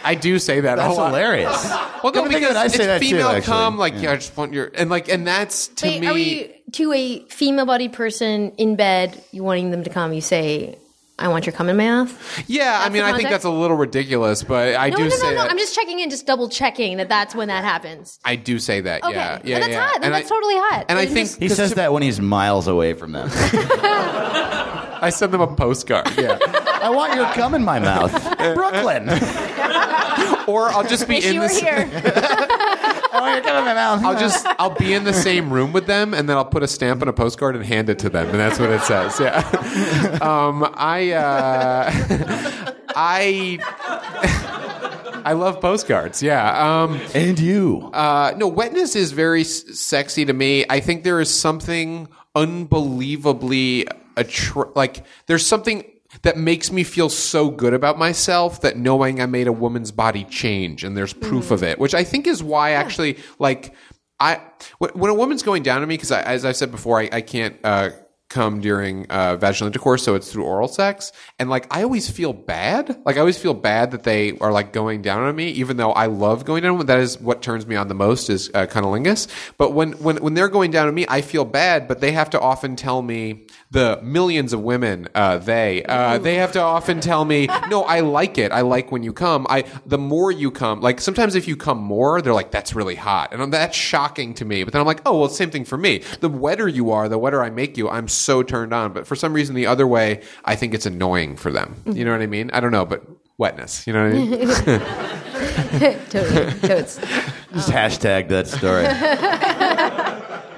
[0.07, 1.07] I do say that That's a lot.
[1.09, 1.65] hilarious.
[2.03, 3.47] Well, no, Come to think of because it, I it's that too, female actually.
[3.47, 3.79] cum.
[3.79, 4.01] Like, Yeah.
[4.03, 4.11] yeah.
[4.13, 6.07] I just want your and like, and that's to Wait, me.
[6.09, 9.23] are we to a female-bodied person in bed?
[9.33, 10.13] You wanting them to come?
[10.13, 10.79] You say,
[11.19, 13.77] "I want your cum in my mouth." yeah, I mean, I think that's a little
[13.77, 15.43] ridiculous, but I No, do no, say no, no.
[15.43, 15.51] that.
[15.51, 18.19] I'm just checking in, just double checking that that's when that happens.
[18.25, 19.03] I do say that.
[19.05, 19.87] Okay, Yeah, But yeah, that's yeah.
[19.87, 20.01] hot.
[20.01, 20.87] No, And that's I, totally hot.
[20.89, 23.29] And I think just- He says that when he's miles away from them.
[25.05, 26.09] I send them a postcard.
[26.17, 26.39] Yeah.
[26.83, 28.13] I want your cum in my mouth,
[28.55, 29.09] Brooklyn.
[30.47, 31.49] or I'll just be Wish in you were
[33.15, 33.23] this.
[33.23, 33.31] here.
[33.31, 34.07] I you're killing me, Mel.
[34.07, 36.69] I'll just I'll be in the same room with them, and then I'll put a
[36.69, 39.19] stamp on a postcard and hand it to them, and that's what it says.
[39.21, 39.41] Yeah.
[40.25, 41.91] Um, I uh,
[42.95, 43.59] I
[45.27, 46.23] I love postcards.
[46.23, 46.83] Yeah.
[46.83, 47.91] Um, and you.
[47.93, 50.65] uh, no, wetness is very s- sexy to me.
[50.69, 53.87] I think there is something unbelievably
[54.17, 55.85] attra- like there's something
[56.23, 60.25] that makes me feel so good about myself that knowing I made a woman's body
[60.25, 63.75] change and there's proof of it, which I think is why actually like
[64.21, 64.41] I
[64.79, 67.21] when, when a woman's going down to me because as I said before, I, I
[67.21, 67.57] can't.
[67.63, 67.91] Uh,
[68.35, 71.13] come during uh, vaginal intercourse, so it's through oral sex.
[71.39, 73.01] And like, I always feel bad.
[73.07, 75.93] Like, I always feel bad that they are like going down on me, even though
[75.93, 76.85] I love going down.
[76.87, 79.29] That is what turns me on the most is uh, cunnilingus.
[79.57, 82.31] But when, when, when they're going down on me, I feel bad, but they have
[82.31, 87.01] to often tell me the millions of women, uh, they, uh, they have to often
[87.01, 88.51] tell me, no, I like it.
[88.51, 89.47] I like when you come.
[89.49, 92.95] I, the more you come, like sometimes if you come more, they're like, that's really
[92.97, 93.33] hot.
[93.33, 94.65] And I'm, that's shocking to me.
[94.65, 96.03] But then I'm like, oh, well, same thing for me.
[96.21, 98.09] The wetter you are, the wetter I make you, I'm
[98.43, 98.93] turned on.
[98.93, 101.77] But for some reason, the other way, I think it's annoying for them.
[101.87, 102.51] You know what I mean?
[102.53, 103.05] I don't know, but
[103.39, 103.87] wetness.
[103.87, 104.49] You know what I mean?
[106.09, 106.61] totally.
[106.61, 106.97] Totes.
[107.53, 108.87] Just hashtag that story.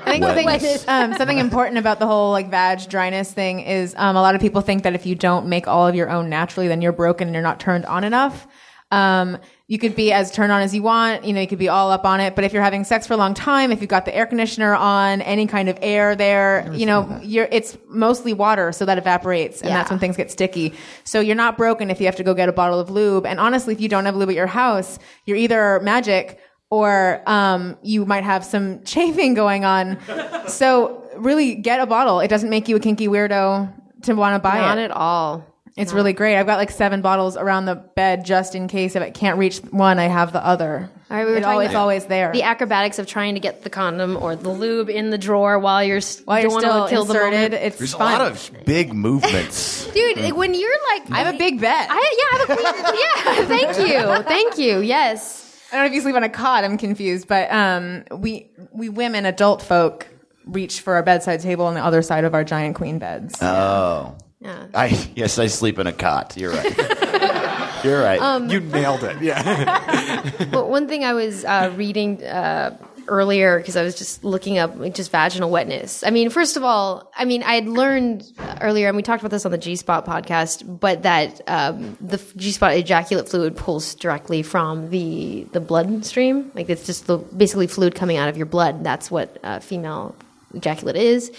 [0.06, 4.14] I think something, um, something important about the whole like vag dryness thing is um,
[4.14, 6.68] a lot of people think that if you don't make all of your own naturally,
[6.68, 8.46] then you're broken and you're not turned on enough.
[8.92, 11.24] Um, you could be as turned on as you want.
[11.24, 12.36] You know, you could be all up on it.
[12.36, 14.76] But if you're having sex for a long time, if you've got the air conditioner
[14.76, 19.62] on, any kind of air there, you know, you're, it's mostly water, so that evaporates,
[19.62, 20.72] and that's when things get sticky.
[21.02, 23.26] So you're not broken if you have to go get a bottle of lube.
[23.26, 26.38] And honestly, if you don't have lube at your house, you're either magic
[26.70, 29.98] or um, you might have some chafing going on.
[30.46, 32.20] so really, get a bottle.
[32.20, 33.72] It doesn't make you a kinky weirdo
[34.02, 34.82] to want to buy Not it.
[34.84, 35.44] at all.
[35.76, 36.36] It's really great.
[36.38, 39.58] I've got like seven bottles around the bed just in case if I can't reach
[39.58, 40.88] one, I have the other.
[41.10, 42.32] All right, we were it talking al- it's always there.
[42.32, 45.84] The acrobatics of trying to get the condom or the lube in the drawer while
[45.84, 47.54] you're s- While you're don't still wanna kill the inserted, moment.
[47.54, 49.86] it's There's a lot of big movements.
[49.92, 51.86] Dude, like, when you're like, I have a big bed.
[51.90, 52.94] I, yeah, I have a queen.
[52.98, 54.80] yeah, thank you, thank you.
[54.80, 56.64] Yes, I don't know if you sleep on a cot.
[56.64, 60.06] I'm confused, but um, we we women, adult folk,
[60.46, 63.36] reach for our bedside table on the other side of our giant queen beds.
[63.42, 64.16] Oh.
[64.40, 64.66] Yeah.
[64.74, 66.36] I yes, I sleep in a cot.
[66.36, 66.76] You're right.
[67.84, 68.50] You're right.
[68.50, 69.22] you nailed it.
[69.22, 70.32] Yeah.
[70.50, 72.76] But one thing I was uh, reading uh,
[73.08, 76.02] earlier because I was just looking up like, just vaginal wetness.
[76.04, 78.24] I mean, first of all, I mean, I had learned
[78.60, 82.18] earlier, and we talked about this on the G Spot podcast, but that um, the
[82.36, 86.50] G Spot ejaculate fluid pulls directly from the the blood stream.
[86.54, 88.84] Like it's just the basically fluid coming out of your blood.
[88.84, 90.14] That's what uh, female
[90.54, 91.30] ejaculate is.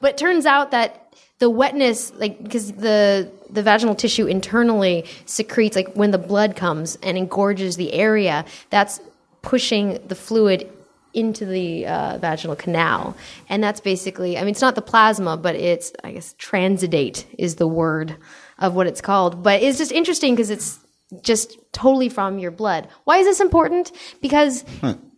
[0.00, 1.05] But it turns out that
[1.38, 6.98] the wetness, like because the the vaginal tissue internally secretes, like when the blood comes
[7.02, 9.00] and engorges the area, that's
[9.42, 10.70] pushing the fluid
[11.12, 13.16] into the uh, vaginal canal,
[13.48, 17.56] and that's basically, I mean, it's not the plasma, but it's, I guess, transudate is
[17.56, 18.16] the word
[18.58, 19.42] of what it's called.
[19.42, 20.78] But it's just interesting because it's
[21.22, 22.88] just totally from your blood.
[23.04, 23.92] Why is this important?
[24.20, 24.64] Because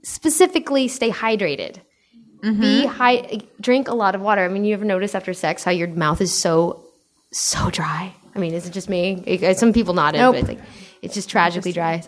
[0.03, 1.81] specifically, stay hydrated
[2.43, 4.43] be high drink a lot of water.
[4.45, 6.85] I mean you ever notice after sex how your mouth is so
[7.33, 8.15] so dry.
[8.35, 9.23] I mean is it just me?
[9.27, 10.35] It- some people nodded Nope.
[10.35, 10.61] but it's like
[11.03, 12.03] it's just tragically dry.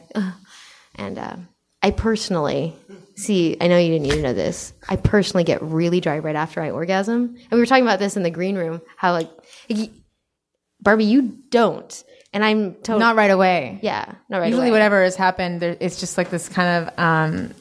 [0.97, 1.37] And uh,
[1.83, 2.75] i personally
[3.17, 4.73] see i know you didn't need to know this.
[4.89, 7.37] I personally get really dry right after i orgasm.
[7.37, 9.31] And we were talking about this in the green room how like
[10.81, 12.05] barbie you don't.
[12.33, 13.79] And i'm totally Not right away.
[13.83, 14.73] yeah not right Usually, away.
[14.73, 17.55] whatever has happened, there, it's just like this kind of um,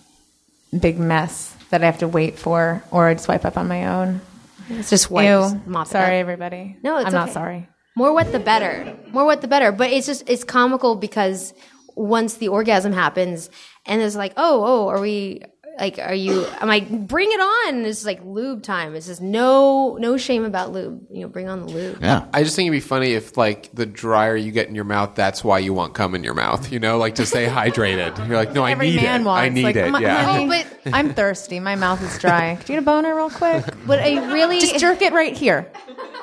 [0.80, 4.22] big mess that I have to wait for, or I'd swipe up on my own.
[4.70, 5.42] it's just white Ew.
[5.42, 6.22] Just mop it sorry, up.
[6.22, 6.78] everybody.
[6.84, 7.68] No, it's I'm not sorry.
[7.96, 8.98] More wet the better.
[9.12, 9.72] More wet the better.
[9.72, 11.54] But it's just it's comical because
[11.96, 13.50] once the orgasm happens
[13.86, 15.42] and it's like, oh, oh, are we
[15.80, 17.86] like are you I'm like, bring it on.
[17.86, 18.96] It's like lube time.
[18.96, 21.08] It's just no no shame about lube.
[21.12, 21.98] You know, bring on the lube.
[22.02, 22.26] yeah.
[22.34, 25.16] I just think it'd be funny if, like, the drier you get in your mouth,
[25.16, 26.72] that's why you want cum in your mouth.
[26.72, 28.18] You know, like to stay hydrated.
[28.28, 29.24] You're like, no, I Every need man it.
[29.26, 29.46] wants.
[29.46, 29.92] I need like, it.
[29.92, 30.24] "My- yeah.
[30.24, 30.48] honey, Oh,
[30.84, 31.60] but- I'm thirsty.
[31.60, 32.56] My mouth is dry.
[32.60, 33.64] Could you get a boner real quick?
[33.86, 35.72] But I really Just jerk it right here.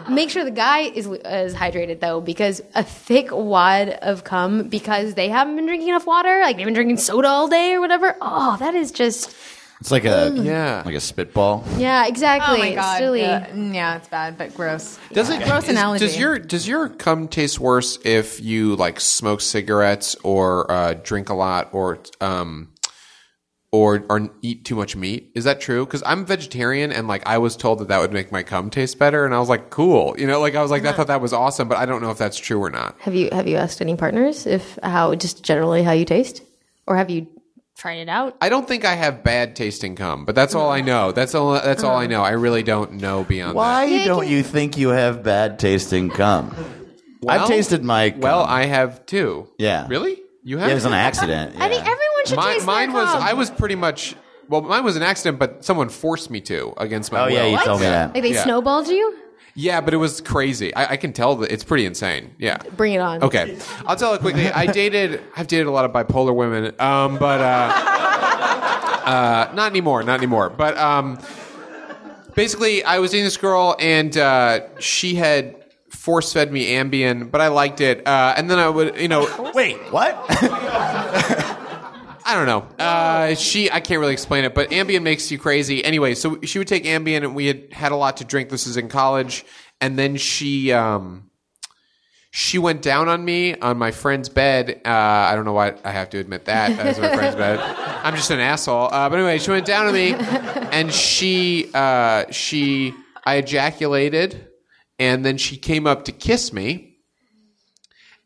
[0.09, 5.15] make sure the guy is is hydrated though, because a thick wad of cum because
[5.15, 8.17] they haven't been drinking enough water, like they've been drinking soda all day or whatever.
[8.21, 9.31] Oh, that is just
[9.81, 10.83] It's like a Yeah.
[10.87, 11.63] like a spitball.
[11.77, 12.57] yeah, exactly.
[12.57, 12.99] Oh my god.
[12.99, 13.21] Silly.
[13.21, 14.99] Yeah, mm, yeah, it's bad, but gross.
[15.13, 16.07] Does it Gross is- analogy.
[16.07, 21.29] Does your does your cum taste worse if you like smoke cigarettes or uh, drink
[21.29, 22.69] a lot or um
[23.73, 25.31] or or eat too much meat?
[25.35, 25.85] Is that true?
[25.85, 28.99] Because I'm vegetarian and like I was told that that would make my cum taste
[28.99, 30.15] better, and I was like, cool.
[30.19, 32.11] You know, like I was like, I thought that was awesome, but I don't know
[32.11, 32.97] if that's true or not.
[33.01, 36.43] Have you have you asked any partners if how just generally how you taste,
[36.87, 37.27] or have you
[37.77, 38.37] tried it out.
[38.41, 40.87] I don't think I have bad tasting cum, but that's all I mm.
[40.87, 41.13] know.
[41.13, 41.53] That's all.
[41.53, 42.07] That's all I uh-huh.
[42.07, 42.23] know.
[42.23, 46.55] I really don't know beyond Why Yeah, don't you think you have bad tasting cum?
[47.23, 48.21] Well- I've tasted my cum.
[48.21, 49.49] Well, I have too.
[49.59, 49.87] Yeah.
[49.89, 50.23] Really?
[50.43, 50.71] You Yeah, have?
[50.71, 51.57] it was an accident.
[51.59, 51.91] I think yeah.
[51.91, 53.13] everyone should mine, taste mine their was.
[53.13, 53.23] cum.
[53.23, 54.15] I was pretty much.
[54.49, 57.33] Well, mine was an accident, but someone forced me to against my Oh will.
[57.33, 58.15] yeah, you told me that.
[58.15, 58.45] Like they Yeah.
[58.45, 59.17] snowballed you?
[59.59, 60.75] Yeah, but it was crazy.
[60.75, 62.35] I, I can tell that it's pretty insane.
[62.39, 62.59] Yeah.
[62.77, 63.23] Bring it on.
[63.23, 64.49] Okay, I'll tell it quickly.
[64.49, 65.23] I dated.
[65.35, 67.73] I've dated a lot of bipolar women, um, but uh,
[69.07, 70.03] uh, not anymore.
[70.03, 70.51] Not anymore.
[70.51, 71.19] But um,
[72.35, 75.57] basically, I was dating this girl, and uh, she had
[75.89, 78.07] force fed me Ambien, but I liked it.
[78.07, 80.15] Uh, and then I would, you know, Wait, what?
[82.29, 82.85] I don't know.
[82.85, 85.85] Uh, she, I can't really explain it, but Ambien makes you crazy.
[85.85, 88.49] Anyway, so she would take Ambien, and we had had a lot to drink.
[88.51, 89.45] This is in college,
[89.81, 91.31] and then she, um,
[92.33, 94.81] she went down on me on my friend's bed.
[94.85, 97.61] Uh, I don't know why I have to admit that as my friend's bed.
[97.61, 98.93] I'm just an asshole.
[98.93, 102.93] Uh, but anyway, she went down on me, and she, uh, she,
[103.25, 104.49] I ejaculated,
[104.99, 106.96] and then she came up to kiss me.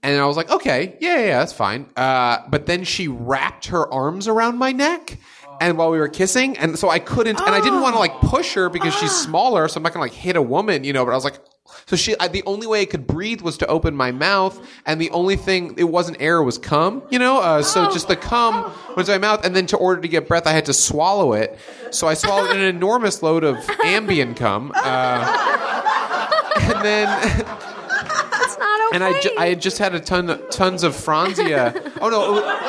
[0.03, 1.87] And I was like, okay, yeah, yeah, that's fine.
[1.95, 5.19] Uh, but then she wrapped her arms around my neck.
[5.61, 8.19] And while we were kissing, and so I couldn't, and I didn't want to like
[8.21, 11.05] push her because she's smaller, so I'm not gonna like hit a woman, you know.
[11.05, 11.39] But I was like,
[11.85, 14.99] so she, I, the only way I could breathe was to open my mouth, and
[14.99, 17.41] the only thing it wasn't air, was cum, you know.
[17.41, 20.27] Uh, so just the cum went in my mouth, and then to order to get
[20.27, 21.59] breath, I had to swallow it.
[21.91, 27.67] So I swallowed an enormous load of Ambien cum, uh, and then.
[28.93, 31.75] And I, ju- I had just had a ton, tons of Franzia.
[32.01, 32.61] Oh no, it was,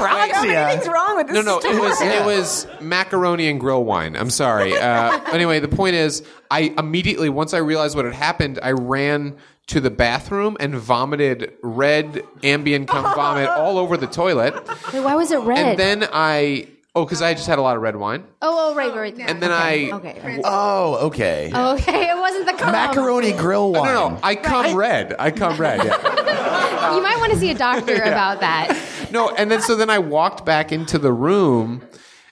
[0.00, 4.16] Everything's wrong with this no, no, it was it was macaroni and grill wine.
[4.16, 4.76] I'm sorry.
[4.76, 9.36] Uh, anyway, the point is, I immediately once I realized what had happened, I ran
[9.68, 14.54] to the bathroom and vomited red Ambien cum vomit all over the toilet.
[14.92, 15.58] Wait, why was it red?
[15.58, 18.74] And then I oh, because I just had a lot of red wine, oh, oh,
[18.74, 19.14] right, right.
[19.18, 20.20] Oh, and then I Okay.
[20.22, 20.40] right.
[20.44, 21.50] oh, okay.
[21.54, 22.72] Okay, it wasn't the cum.
[22.72, 23.94] Macaroni grill no, wine.
[23.94, 25.14] no, no, I come red.
[25.18, 25.84] I come red.
[25.84, 26.20] Yeah.
[26.94, 28.78] You might want to see a doctor about that.
[29.10, 31.82] No, and then so then I walked back into the room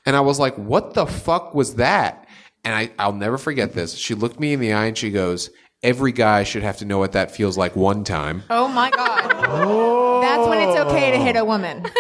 [0.05, 2.27] and I was like, what the fuck was that?
[2.63, 3.95] And I, I'll never forget this.
[3.95, 5.51] She looked me in the eye and she goes,
[5.83, 8.45] Every guy should have to know what that feels like one time.
[8.51, 9.31] Oh my god.
[10.23, 11.83] That's when it's okay to hit a woman.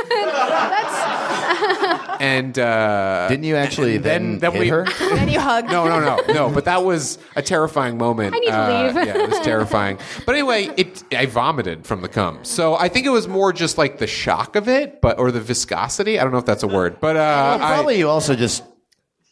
[2.22, 4.84] And uh, Didn't you actually then- then, then hit we- her?
[5.16, 5.64] then you hug.
[5.66, 6.50] no, no, no, no.
[6.50, 8.32] But that was a terrifying moment.
[8.34, 9.06] I need to Uh, leave.
[9.08, 9.98] yeah, it was terrifying.
[10.24, 12.38] But anyway, it I vomited from the cum.
[12.44, 15.40] So I think it was more just like the shock of it, but or the
[15.40, 16.20] viscosity.
[16.20, 18.62] I don't know if that's a word, but uh, Well, I- probably you also just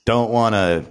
[0.04, 0.84] don't want to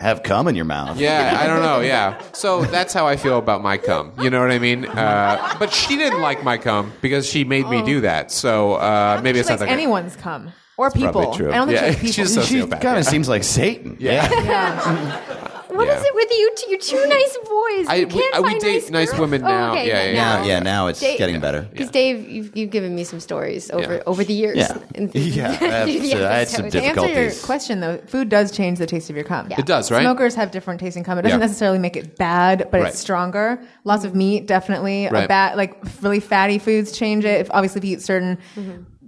[0.00, 0.98] have cum in your mouth.
[0.98, 1.80] Yeah, I don't know.
[1.80, 4.12] Yeah, so that's how I feel about my cum.
[4.20, 4.84] You know what I mean?
[4.84, 8.32] Uh, but she didn't like my cum because she made me do that.
[8.32, 11.12] So uh, maybe it's not that anyone's cum or people.
[11.12, 11.52] probably true.
[11.52, 12.42] I don't think Yeah, she likes she's people.
[12.42, 12.70] a She sociopath.
[12.70, 12.98] kind yeah.
[12.98, 13.96] of seems like Satan.
[13.98, 15.32] Yeah.
[15.68, 16.04] What is Yeah.
[16.08, 17.86] it with you two, you two nice boys?
[17.88, 19.20] I- you we- can't uh, we find date nice girls?
[19.20, 19.72] women Oh, now.
[19.72, 21.68] okay, Yeah, yeah, Now, yeah, now it's Dave- getting better.
[21.70, 24.02] Because Dave, you've, you've given me some stories over Yeah.
[24.06, 24.56] over the years.
[24.56, 24.78] Yeah.
[24.94, 26.94] in- Yeah, I have- through the so I had some episodes.
[26.94, 29.48] To answer your question though, food does change the taste of your cum.
[29.50, 30.00] It does, right?
[30.02, 31.18] Smokers have different tasting cum.
[31.18, 31.44] It doesn't Yeah.
[31.46, 32.88] necessarily make it bad, but Right.
[32.88, 33.60] it's stronger.
[33.84, 35.08] Lots of meat, definitely.
[35.10, 35.24] Right.
[35.24, 37.40] A bad, like really fatty foods change it.
[37.40, 38.38] If, obviously, if you eat certain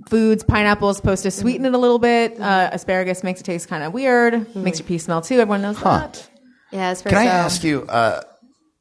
[0.08, 2.40] foods, pineapple is supposed to sweeten it a little bit.
[2.40, 4.54] Uh, asparagus makes it taste kind of weird.
[4.56, 5.36] Makes your pee smell too.
[5.40, 6.28] Everyone knows that.
[6.72, 7.82] Yeah, it's Can I so- ask you?
[7.88, 8.22] Uh,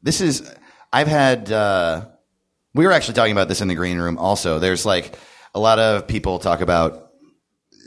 [0.01, 0.49] this is
[0.91, 1.51] I've had.
[1.51, 2.05] Uh,
[2.73, 4.17] we were actually talking about this in the green room.
[4.17, 5.17] Also, there's like
[5.55, 7.11] a lot of people talk about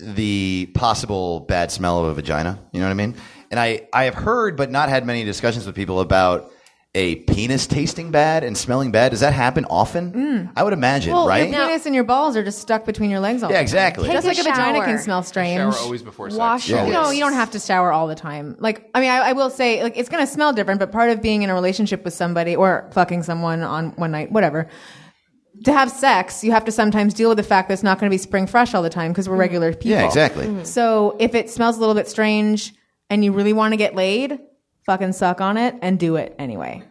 [0.02, 2.58] the possible bad smell of a vagina.
[2.72, 3.16] You know what I mean?
[3.50, 6.50] And I I have heard, but not had many discussions with people about
[6.94, 9.10] a penis tasting bad and smelling bad.
[9.10, 10.50] Does that happen often?
[10.56, 11.48] I would imagine, Well, right?
[11.48, 14.04] your penis and your balls are just stuck between your legs all yeah, exactly.
[14.08, 15.72] Take Just a like a vagina can smell strange.
[15.72, 16.38] Shower always before sex.
[16.38, 16.84] Wash Yeah.
[16.86, 18.56] your No, you don't have to shower all the time.
[18.58, 21.10] Like, I mean, I, I will say, like, it's going to smell different, but part
[21.10, 24.68] of being in a relationship with somebody or fucking someone on one night, whatever,
[25.64, 28.10] to have sex, you have to sometimes deal with the fact that it's not going
[28.10, 29.90] to be spring fresh all the time because we're regular people.
[29.92, 30.46] yeah, exactly.
[30.46, 30.64] Mm-hmm.
[30.64, 32.74] So if it smells a little bit strange
[33.10, 34.40] and you really want to get laid,
[34.90, 36.82] fucking suck on it and do it anyway.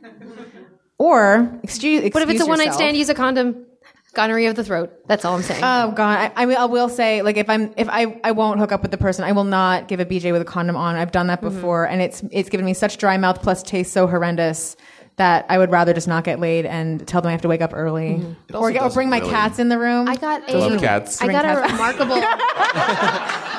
[0.98, 3.66] Or excuse, excuse But if it's a one night stand, use a condom.
[4.14, 4.92] Gonorrhea of the throat.
[5.06, 5.62] That's all I'm saying.
[5.64, 8.60] Oh god, I, I, will, I will say like if I'm if I I won't
[8.60, 10.96] hook up with the person, I will not give a BJ with a condom on.
[10.96, 11.54] I've done that mm-hmm.
[11.54, 14.76] before, and it's it's given me such dry mouth plus taste so horrendous
[15.18, 17.62] that I would rather just not get laid and tell them I have to wake
[17.62, 18.56] up early mm-hmm.
[18.56, 20.08] or, get, or bring my really- cats in the room.
[20.08, 20.58] I got a.
[20.58, 21.22] love cats.
[21.22, 22.16] I got a Bring remarkable.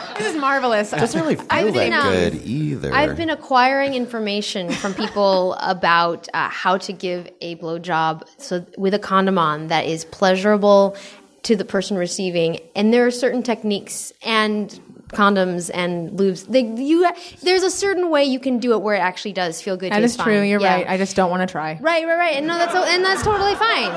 [0.22, 0.90] this is marvelous.
[0.90, 2.94] Doesn't really feel I've been, um, good either.
[2.94, 8.94] I've been acquiring information from people about uh, how to give a blowjob so with
[8.94, 10.96] a condom on that is pleasurable
[11.42, 14.78] to the person receiving, and there are certain techniques and
[15.08, 16.46] condoms and lubes.
[16.46, 17.10] They, you,
[17.42, 19.90] there's a certain way you can do it where it actually does feel good.
[19.92, 20.40] That tastes is true.
[20.42, 20.74] You're Yeah.
[20.76, 20.88] right.
[20.88, 21.78] I just don't want to try.
[21.80, 22.36] Right, right, right.
[22.36, 23.90] And no, that's and that's totally fine.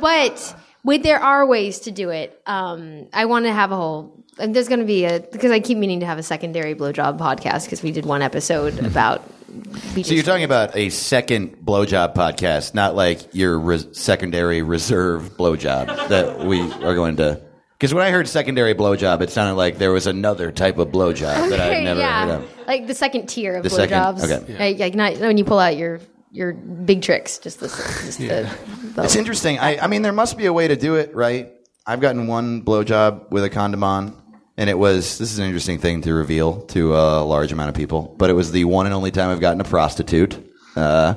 [0.00, 2.40] But wait, there are ways to do it.
[2.46, 4.21] Um, I want to have a whole.
[4.38, 7.18] And there's going to be a because I keep meaning to have a secondary blowjob
[7.18, 8.86] podcast because we did one episode mm-hmm.
[8.86, 9.22] about.
[10.02, 16.08] So you're talking about a second blowjob podcast, not like your res- secondary reserve blowjob
[16.08, 17.42] that we are going to.
[17.76, 21.50] Because when I heard secondary blowjob, it sounded like there was another type of blowjob
[21.50, 22.66] that I'd never yeah, heard of.
[22.66, 24.30] like the second tier of The second- blowjobs.
[24.30, 24.58] okay.
[24.58, 26.00] Like, like not when you pull out your
[26.30, 28.50] your big tricks, just the, just the,
[28.94, 29.58] the It's interesting.
[29.58, 31.52] I, I mean, there must be a way to do it, right?
[31.86, 34.21] I've gotten one blowjob with a condom on,
[34.56, 37.74] and it was this is an interesting thing to reveal to a large amount of
[37.74, 40.38] people, but it was the one and only time I've gotten a prostitute.
[40.76, 41.14] Uh,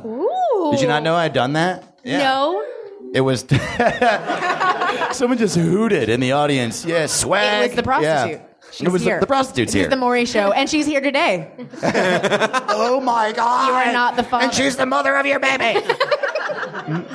[0.72, 2.00] did you not know I'd done that?
[2.04, 2.20] Yeah.
[2.20, 2.66] No.
[3.14, 3.46] It was.
[5.12, 6.84] Someone just hooted in the audience.
[6.84, 7.66] Yeah, swag.
[7.66, 8.40] It was the prostitute.
[8.42, 8.46] Yeah.
[8.72, 9.16] She's it was here.
[9.16, 9.84] The, the prostitute's This here.
[9.86, 11.50] is the Maury show, and she's here today.
[11.84, 13.68] oh my god!
[13.70, 14.46] You are not the father.
[14.46, 15.80] And she's the mother of your baby.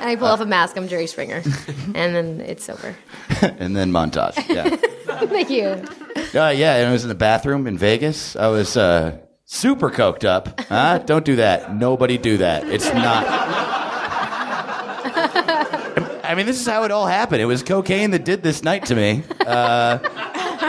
[0.00, 0.78] And I pull off a mask.
[0.78, 1.42] I'm Jerry Springer,
[1.94, 2.96] and then it's over.
[3.42, 4.34] and then montage.
[4.48, 4.74] Yeah.
[5.26, 5.84] Thank you.
[6.38, 8.34] Uh, yeah, and I was in the bathroom in Vegas.
[8.34, 10.58] I was uh, super coked up.
[10.62, 10.98] Huh?
[10.98, 11.76] Don't do that.
[11.76, 12.66] Nobody do that.
[12.66, 13.26] It's not.
[16.24, 17.42] I mean, this is how it all happened.
[17.42, 19.22] It was cocaine that did this night to me.
[19.40, 19.98] Uh,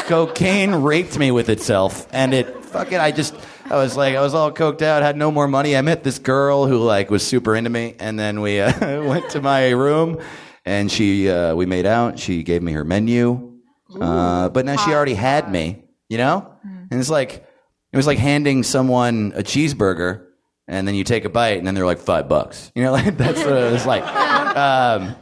[0.07, 2.97] cocaine raped me with itself, and it fucking.
[2.97, 3.33] I just.
[3.71, 5.77] I was like, I was all coked out, had no more money.
[5.77, 9.29] I met this girl who like was super into me, and then we uh, went
[9.31, 10.19] to my room,
[10.65, 12.19] and she uh, we made out.
[12.19, 13.53] She gave me her menu,
[13.99, 16.51] uh, but now she already had me, you know.
[16.63, 17.47] And it's like
[17.93, 20.25] it was like handing someone a cheeseburger,
[20.67, 22.71] and then you take a bite, and then they're like five bucks.
[22.75, 24.03] You know, like that's what it was like.
[24.51, 25.15] Um,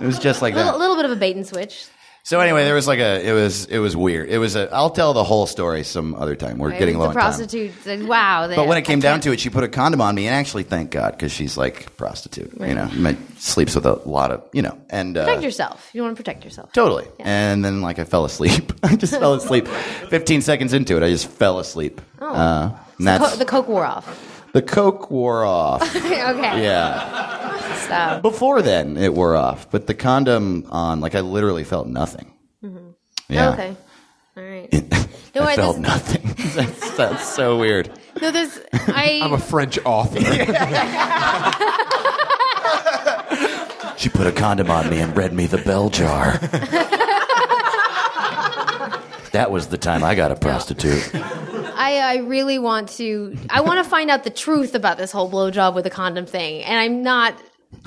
[0.00, 0.78] it was just like A little, that.
[0.80, 1.86] little bit of a bait and switch.
[2.26, 4.30] So anyway, there was like a it was it was weird.
[4.30, 4.72] It was a.
[4.72, 6.56] I'll tell the whole story some other time.
[6.56, 7.22] We're getting low the on time.
[7.22, 10.14] prostitute said, "Wow." But when it came down to it, she put a condom on
[10.14, 12.50] me, and actually, thank God, because she's like a prostitute.
[12.58, 15.90] You know, ma- sleeps with a lot of you know, and uh, protect yourself.
[15.92, 16.72] You want to protect yourself.
[16.72, 17.06] totally.
[17.18, 18.72] And then like I fell asleep.
[18.82, 19.68] I just fell asleep.
[20.08, 22.00] Fifteen seconds into it, I just fell asleep.
[22.22, 22.34] Oh.
[22.34, 24.33] Uh, and that's co- the coke wore off.
[24.54, 25.82] The coke wore off.
[25.96, 26.62] okay.
[26.62, 28.16] yeah.
[28.16, 32.32] So Before then, it wore off, but the condom on, like I literally felt nothing.
[32.64, 33.36] Mm-hmm.
[33.36, 33.76] okay.
[34.36, 34.68] All right.
[35.36, 36.22] No, I I- felt this- nothing.
[36.54, 37.90] that's, that's so weird.
[38.22, 39.18] No, there's I.
[39.20, 40.20] I'm a French author.
[43.96, 46.38] She put a condom on me and read me the bell jar.
[49.32, 51.10] that was the time I got a prostitute.
[51.74, 53.36] I, I really want to.
[53.50, 56.62] I want to find out the truth about this whole blowjob with a condom thing,
[56.62, 57.34] and I'm not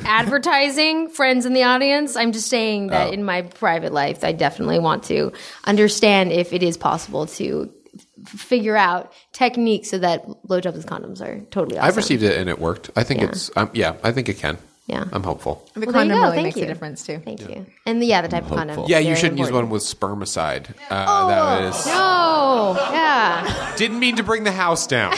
[0.06, 2.16] advertising friends in the audience.
[2.16, 5.32] I'm just saying that in my private life, I definitely want to
[5.66, 7.72] understand if it is possible to
[8.26, 11.88] f- figure out techniques so that blowjobs with condoms are totally awesome.
[11.88, 12.90] I've received it and it worked.
[12.96, 13.28] I think Yeah.
[13.28, 13.96] it's um, yeah.
[14.04, 14.58] I think it can.
[14.88, 15.04] Yeah.
[15.12, 15.68] I'm hopeful.
[15.74, 16.24] The Well, there you condom go.
[16.24, 16.64] really Thank makes you.
[16.64, 17.20] a difference too.
[17.24, 17.66] Thank you.
[17.86, 18.86] And the, yeah, the type of condom.
[18.88, 20.70] Yeah, you shouldn't use one with spermicide.
[20.90, 23.74] Uh, that was No, yeah.
[23.76, 25.14] didn't mean to bring the house down.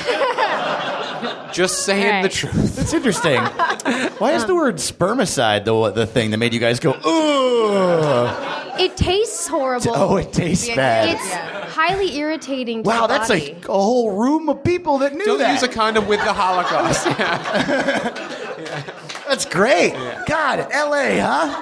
[1.53, 2.21] Just saying All right.
[2.23, 2.75] the truth.
[2.75, 3.41] That's interesting.
[4.19, 8.81] Why is the word spermicide the the thing that made you guys go ooh?
[8.83, 9.91] It tastes horrible.
[9.95, 11.09] Oh, it tastes bad.
[11.09, 12.83] It's highly irritating.
[12.83, 13.57] To wow, the that's body.
[13.63, 15.25] a, a whole room of people that knew that.
[15.25, 15.53] Don't that.
[15.53, 17.07] use a condom with the Holocaust.
[18.59, 18.83] Yeah.
[19.30, 19.93] That's great.
[20.27, 21.56] God, L.A., huh?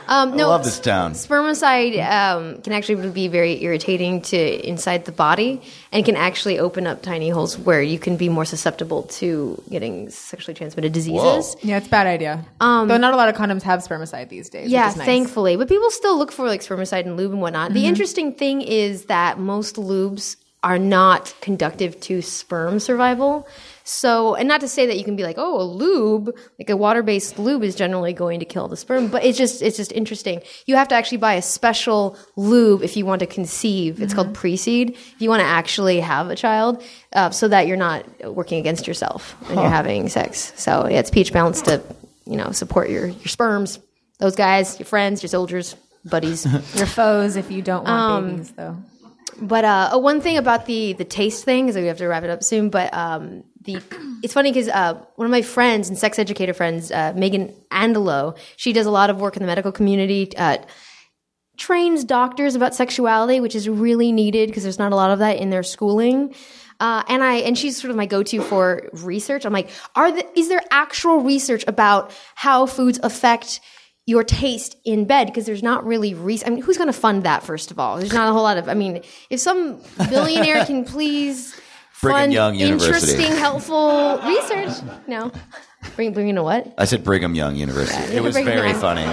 [0.10, 1.14] Um, no, I love this town.
[1.14, 6.88] Spermicide um, can actually be very irritating to inside the body and can actually open
[6.88, 11.56] up tiny holes where you can be more susceptible to getting sexually transmitted diseases.
[11.62, 12.44] Yeah, it's a bad idea.
[12.60, 14.66] Though not a lot of condoms have spermicide these days.
[14.66, 15.06] Um, Yeah, which is nice.
[15.06, 15.58] thankfully.
[15.58, 17.68] But people still look for like spermicide and lube and whatnot.
[17.68, 17.76] Mm-hmm.
[17.76, 23.48] The interesting thing is that most lubes are not conductive to sperm survival.
[23.90, 26.78] So, and not to say that you can be like, oh, a lube, like a
[26.78, 30.42] water-based lube is generally going to kill the sperm, but it's just, it's just interesting.
[30.68, 34.02] You have to actually buy a special lube if you want to conceive.
[34.02, 34.92] It's called pre-seed.
[34.92, 36.84] If you want to actually have a child,
[37.14, 40.54] uh, so that you're not working against yourself when you're having sex.
[40.56, 41.82] So yeah, it's pH balance to,
[42.26, 43.80] you know, support your, your sperms
[44.20, 45.76] those guys, your friends, your soldiers,
[46.06, 46.46] buddies.
[46.76, 48.78] Your foes if you don't want Um, babies, though.
[49.42, 52.24] but uh, one thing about the the taste thing is that we have to wrap
[52.24, 52.70] it up soon.
[52.70, 53.82] But um, the
[54.24, 58.38] it's funny because uh, one of my friends and sex educator friends, uh, Megan Andelloux,
[58.58, 60.36] she does a lot of work in the medical community.
[60.36, 60.58] Uh,
[61.58, 65.38] trains doctors about sexuality, which is really needed because there's not a lot of that
[65.38, 66.34] in their schooling.
[66.80, 69.46] Uh, and I and she's sort of my go-to for research.
[69.46, 73.60] I'm like, are the, is there actual research about how foods affect
[74.06, 77.24] your taste in bed because there's not really re- I mean, who's going to fund
[77.24, 77.44] that?
[77.44, 78.70] First of all, there's not a whole lot of.
[78.70, 81.60] I mean, if some billionaire can please
[82.02, 83.12] Brigham fund Young University.
[83.14, 84.70] interesting, helpful research,
[85.08, 85.32] no,
[85.96, 86.74] bring bring in a what?
[86.78, 88.02] I said Brigham Young University.
[88.12, 88.80] Yeah, it was Brigham very Young.
[88.80, 89.06] funny.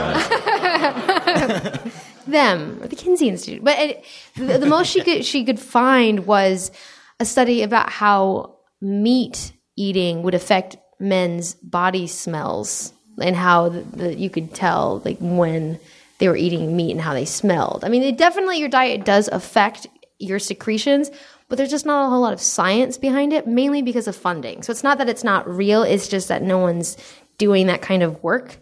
[2.27, 3.65] them or the Kinsey Institute.
[3.65, 4.05] But it,
[4.35, 6.71] the, the most she could she could find was
[7.19, 14.15] a study about how meat eating would affect men's body smells and how the, the,
[14.15, 15.79] you could tell like when
[16.19, 17.85] they were eating meat and how they smelled.
[17.85, 19.87] I mean, it definitely your diet does affect
[20.19, 21.11] your secretions,
[21.48, 24.62] but there's just not a whole lot of science behind it, mainly because of funding.
[24.62, 26.97] So it's not that it's not real; it's just that no one's
[27.39, 28.59] doing that kind of work.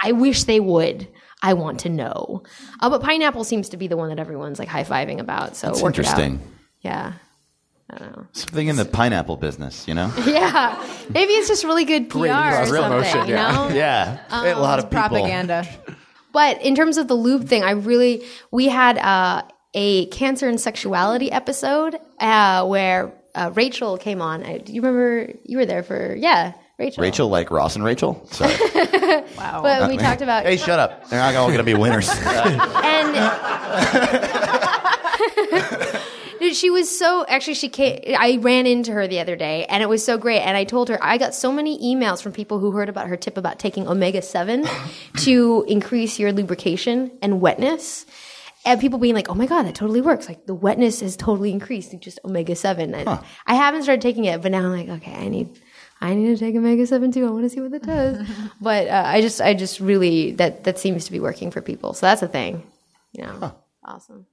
[0.00, 1.08] I wish they would.
[1.42, 2.42] I want to know.
[2.80, 5.56] Uh, but pineapple seems to be the one that everyone's like high fiving about.
[5.56, 6.18] So It's work it out.
[6.18, 6.40] interesting.
[6.80, 7.12] Yeah.
[8.32, 10.10] Something in the pineapple business, you know?
[10.26, 10.82] Yeah.
[11.10, 13.68] Maybe it's just really good PR or cross something, promotion, you know?
[13.72, 14.20] yeah.
[14.30, 15.00] a lot of people.
[15.08, 15.68] Propaganda.
[16.32, 19.42] But in terms of the lube thing, I really we had uh,
[19.74, 24.44] a cancer and sexuality episode uh, where uh, Rachel came on.
[24.44, 25.32] I, do you remember?
[25.44, 27.02] You were there for yeah, Rachel.
[27.02, 28.26] Rachel, like Ross and Rachel?
[28.30, 28.54] Sorry.
[29.36, 31.08] But we talked about hey, shut up.
[31.08, 32.08] They're not all going to be winners.
[32.24, 33.14] and
[36.38, 39.82] Dude, she was so actually she came I ran into her the other day and
[39.82, 42.58] it was so great and I told her I got so many emails from people
[42.58, 44.66] who heard about her tip about taking omega 7
[45.18, 48.04] to increase your lubrication and wetness
[48.64, 50.28] and people being like oh my god that totally works.
[50.28, 53.08] Like the wetness has totally increased just omega 7 and
[53.46, 55.58] I haven't started taking it but now I'm like okay I need
[56.00, 57.26] I need to take omega 7 too.
[57.26, 58.26] I want to see what that does.
[58.60, 61.94] But uh, I just I just really that that seems to be working for people.
[61.94, 62.62] So that's a thing.
[63.12, 63.54] You know
[63.84, 64.26] awesome.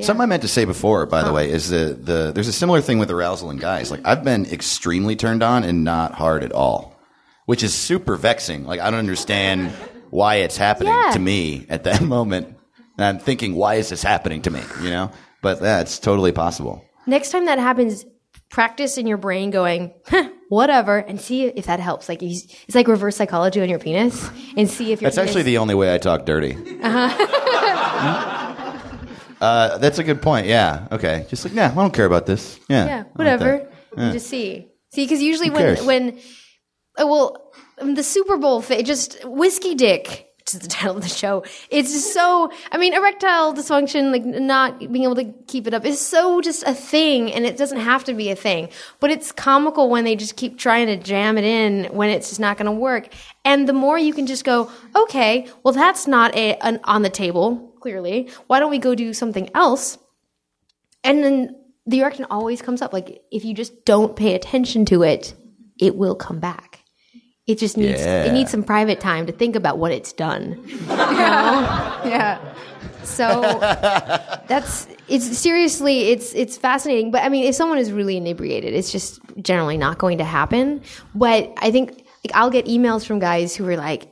[0.00, 2.80] Something I meant to say before, by the way, is the, the there's a similar
[2.80, 3.92] thing with arousal in guys.
[3.92, 6.96] Like I've been extremely turned on and not hard at all,
[7.46, 8.64] which is super vexing.
[8.64, 9.70] Like I don't understand
[10.10, 11.10] why it's happening Yeah.
[11.12, 12.53] to me at that moment.
[12.96, 14.62] And I'm thinking, why is this happening to me?
[14.80, 15.10] You know,
[15.42, 16.84] but that's totally possible.
[17.06, 18.04] Next time that happens,
[18.50, 22.08] practice in your brain going, "Huh, whatever, and see if that helps.
[22.08, 25.58] Like it's like reverse psychology on your penis, and see if your That's actually the
[25.58, 26.56] only way I talk dirty.
[26.84, 27.08] Uh
[29.38, 29.78] huh.
[29.78, 30.46] that's a good point.
[30.46, 30.88] Yeah.
[30.90, 31.26] Okay.
[31.28, 32.58] Just like, nah, I don't care about this.
[32.68, 32.86] Yeah.
[32.86, 33.68] yeah, I like whatever.
[33.96, 36.18] You just see, see, because usually when when
[36.98, 40.26] uh, well, um, the Super Bowl, fa- just whiskey dick.
[40.46, 41.42] Is the title of the show.
[41.70, 42.52] It's just so.
[42.70, 46.62] I mean, erectile dysfunction, like not being able to keep it up, is so just
[46.64, 48.68] a thing, and it doesn't have to be a thing.
[49.00, 52.40] But it's comical when they just keep trying to jam it in when it's just
[52.40, 53.08] not going to work.
[53.44, 57.10] And the more you can just go, okay, well, that's not a, an, on the
[57.10, 57.72] table.
[57.80, 59.98] Clearly, why don't we go do something else?
[61.02, 61.56] And then
[61.86, 62.92] the erection always comes up.
[62.92, 65.34] Like if you just don't pay attention to it,
[65.78, 66.73] it will come back.
[67.46, 68.24] It just needs Yeah.
[68.24, 70.58] it needs some private time to think about what it's done.
[70.88, 72.38] Yeah.
[73.02, 73.40] So
[74.48, 77.10] that's it's seriously it's it's fascinating.
[77.10, 80.80] But I mean, if someone is really inebriated, it's just generally not going to happen.
[81.14, 81.90] But I think
[82.24, 84.08] like I'll get emails from guys who are like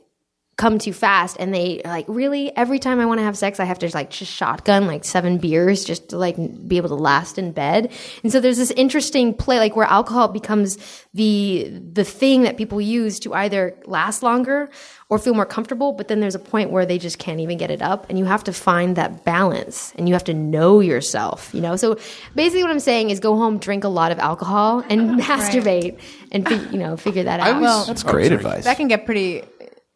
[0.55, 3.63] come too fast and they like really every time i want to have sex i
[3.65, 6.35] have to just like just shotgun like seven beers just to like
[6.67, 10.27] be able to last in bed and so there's this interesting play like where alcohol
[10.27, 10.77] becomes
[11.15, 14.69] the the thing that people use to either last longer
[15.09, 17.71] or feel more comfortable but then there's a point where they just can't even get
[17.71, 21.49] it up and you have to find that balance and you have to know yourself
[21.55, 21.97] you know so
[22.35, 25.99] basically what i'm saying is go home drink a lot of alcohol and masturbate
[26.31, 28.65] and fi- you know figure that out Well, That's great advice.
[28.65, 29.43] that can get pretty.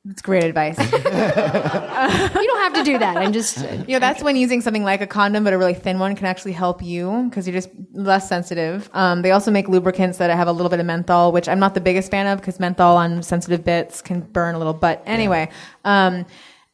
[0.09, 0.77] It's great advice.
[0.79, 3.57] you don't have to do that i'm just
[3.87, 6.25] You know, that's when using something like a condom, but a really thin one, can
[6.25, 8.89] actually help you because you're just less sensitive.
[8.93, 11.73] Um, they also make lubricants that have a little bit of menthol, which I'm not
[11.73, 14.73] the biggest fan of because menthol on sensitive bits can burn a little.
[14.73, 15.49] But anyway,
[15.83, 16.25] um,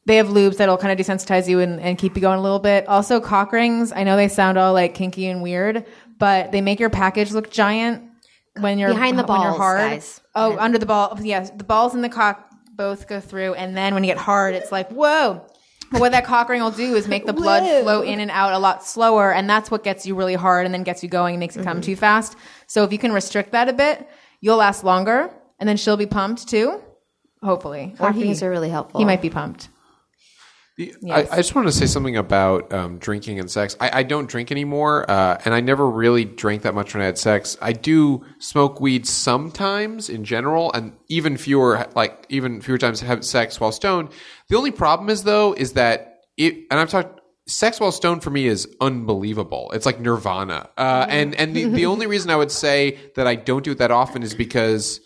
[0.06, 2.60] they have lubes that'll kind of desensitize you and, and keep you going a little
[2.60, 2.88] bit.
[2.88, 3.92] Also, cock rings.
[3.92, 5.86] I know they sound all like kinky and weird,
[6.20, 8.04] but they make your package look giant
[8.60, 9.80] when you're Behind the when you're balls, hard.
[9.80, 10.22] guys.
[10.36, 11.18] Oh, under the ball.
[11.22, 14.56] Yes, the balls and the cock both go through, and then when you get hard,
[14.56, 15.46] it's like whoa.
[15.92, 18.54] But what that cock ring will do is make the blood flow in and out
[18.54, 21.36] a lot slower, and that's what gets you really hard and then gets you going
[21.36, 21.82] and makes it come mm-hmm.
[21.82, 22.36] too fast.
[22.66, 24.10] So if you can restrict that a bit,
[24.42, 26.82] you'll last longer, and then she'll be pumped too,
[27.44, 27.94] hopefully.
[28.00, 29.00] Or Cock rings are really helpful.
[29.00, 29.70] he might be pumped.
[30.80, 33.78] I, I just wanted to say something about um, drinking and sex.
[33.80, 37.06] I, I don't drink anymore, uh, and I never really drank that much when I
[37.06, 37.56] had sex.
[37.62, 43.24] I do smoke weed sometimes in general, and even fewer, like even fewer times have
[43.24, 44.10] sex while stoned.
[44.50, 47.20] The only problem is though, is that it, and I've talked.
[47.46, 49.70] Sex while stoned for me is unbelievable.
[49.74, 50.70] It's like nirvana.
[50.78, 53.80] Uh, and and the, the only reason I would say that I don't do it
[53.80, 55.02] that often is because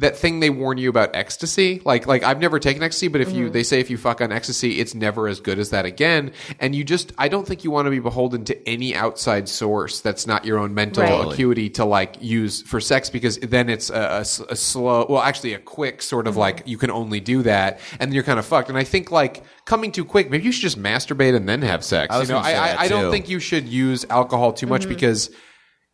[0.00, 1.80] that thing they warn you about ecstasy.
[1.84, 3.36] Like like I've never taken ecstasy, but if Mm-hmm.
[3.38, 6.32] you they say if you fuck on ecstasy, it's never as good as that again.
[6.58, 10.00] And you just I don't think you want to be beholden to any outside source
[10.00, 11.32] that's not your own mental Right.
[11.32, 16.02] acuity to like use for sex because then it's a slow, well, actually a quick
[16.02, 16.28] sort Mm-hmm.
[16.30, 18.68] of like you can only do that, and then you're kind of fucked.
[18.68, 21.84] And I think like coming too quick, maybe you should just masturbate and then have
[21.84, 22.14] sex.
[22.14, 24.52] I was you know, say I, that I, I don't think you should use alcohol
[24.54, 24.70] too Mm-hmm.
[24.72, 25.30] much because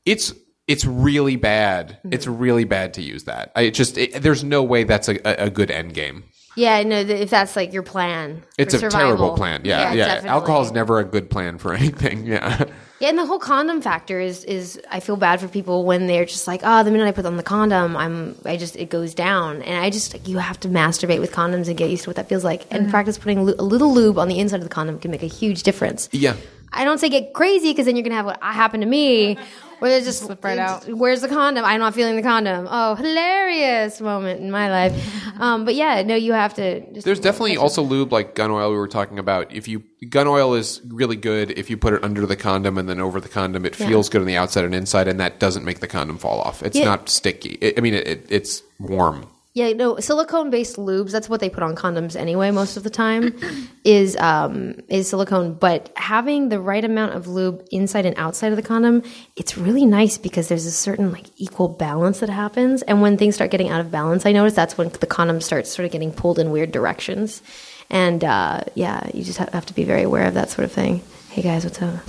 [0.04, 0.32] it's
[0.66, 1.90] it's really bad.
[1.98, 2.12] Mm-hmm.
[2.12, 3.52] It's really bad to use that.
[3.54, 6.24] I just it, there's no way that's a, a, a good end game.
[6.56, 8.42] Yeah, no, if that's like your plan.
[8.56, 9.16] It's for a survival.
[9.16, 9.60] terrible plan.
[9.64, 10.06] Yeah, yeah.
[10.06, 10.30] definitely.
[10.30, 12.26] Alcohol is never a good plan for anything.
[12.26, 12.64] Yeah.
[12.98, 16.24] Yeah, and the whole condom factor is is I feel bad for people when they're
[16.24, 19.12] just like, oh, the minute I put on the condom, I'm I just it goes
[19.12, 22.08] down, and I just like you have to masturbate with condoms and get used to
[22.08, 24.70] what that feels like, and practice putting a little lube on the inside of the
[24.70, 26.08] condom can make a huge difference.
[26.10, 26.36] Yeah.
[26.72, 29.38] I don't say get crazy because then you're gonna have what happened to me,
[29.78, 30.86] where there's just Slip right out.
[30.88, 31.64] Where's the condom?
[31.64, 32.66] I'm not feeling the condom.
[32.70, 35.22] Oh, hilarious moment in my life.
[35.38, 36.80] Um, but yeah, no, you have to.
[36.94, 39.52] Just There's definitely also lube like gun oil we were talking about.
[39.52, 42.88] If you gun oil is really good if you put it under the condom and
[42.88, 45.62] then over the condom, it feels good on the outside and inside, and that doesn't
[45.62, 46.62] make the condom fall off.
[46.62, 46.86] It's Yeah.
[46.86, 47.58] not sticky.
[47.60, 49.26] It, I mean, it, it, it's warm.
[49.56, 52.90] Yeah, no, silicone based lubes, that's what they put on condoms anyway most of the
[52.90, 53.34] time
[53.84, 58.56] is um is silicone, but having the right amount of lube inside and outside of
[58.56, 59.02] the condom,
[59.34, 63.36] it's really nice because there's a certain like equal balance that happens and when things
[63.36, 66.12] start getting out of balance, I notice that's when the condom starts sort of getting
[66.12, 67.40] pulled in weird directions.
[67.88, 70.72] And uh, yeah, you just have, have to be very aware of that sort of
[70.72, 71.00] thing.
[71.36, 72.06] Hey guys, what's up?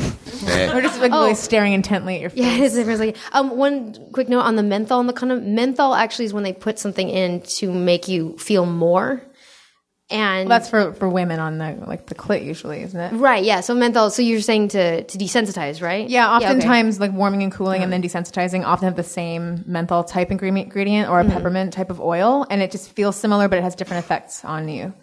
[0.74, 1.24] We're just like Oh.
[1.24, 2.40] really staring intently at your face.
[2.40, 2.78] Yeah, it is.
[2.78, 5.54] It was like um, one quick note on the menthol and the condom.
[5.54, 9.22] Menthol actually is when they put something in to make you feel more.
[10.10, 13.18] And That's for, for women on the like the clit usually, isn't it?
[13.18, 13.60] right, yeah.
[13.60, 14.12] So menthol.
[14.12, 16.10] So you're saying to to desensitize, right?
[16.10, 16.46] Yeah, okay.
[16.46, 20.68] oftentimes like warming and cooling and then desensitizing often have the same menthol type ingredient
[20.68, 23.76] ingredient or a peppermint type of oil, and it just feels similar, but it has
[23.76, 24.94] different effects on you.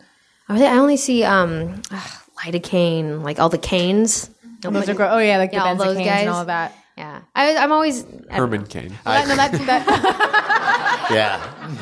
[0.48, 4.30] I think I only see um, ugh, lidocaine, like all the canes.
[4.60, 6.20] Those are gro- oh yeah, like Yeah, all the those benzocaines guys.
[6.22, 6.72] and all of that.
[6.96, 8.66] Yeah, I, I'm always I don't Herman know.
[8.66, 8.94] Cain.
[9.04, 10.30] That- no, that's that.
[11.10, 11.38] Yeah.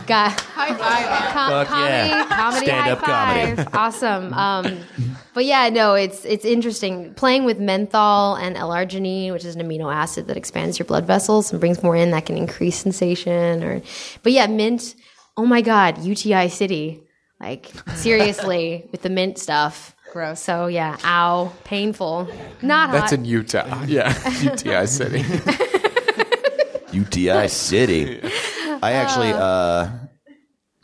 [0.09, 1.33] Got High five.
[1.33, 2.27] Com- Fuck comedy, yeah.
[2.27, 3.69] comedy, Stand-up high five.
[3.75, 4.35] awesome.
[4.35, 4.79] Um,
[5.33, 9.95] but yeah, no, it's it's interesting playing with menthol and L-arginine, which is an amino
[9.95, 12.11] acid that expands your blood vessels and brings more in.
[12.11, 13.63] That can increase sensation.
[13.63, 13.81] Or,
[14.25, 14.97] but yeah, mint.
[15.37, 17.05] Oh my god, UTI City.
[17.41, 19.95] Like seriously, with the mint stuff.
[20.13, 20.41] Gross.
[20.41, 22.29] So yeah, ow, painful.
[22.61, 22.93] Not hot.
[23.01, 23.83] That's in Utah.
[23.85, 24.13] Yeah,
[24.43, 25.25] UTI City.
[26.93, 28.21] UTI City.
[28.83, 29.89] I actually, uh,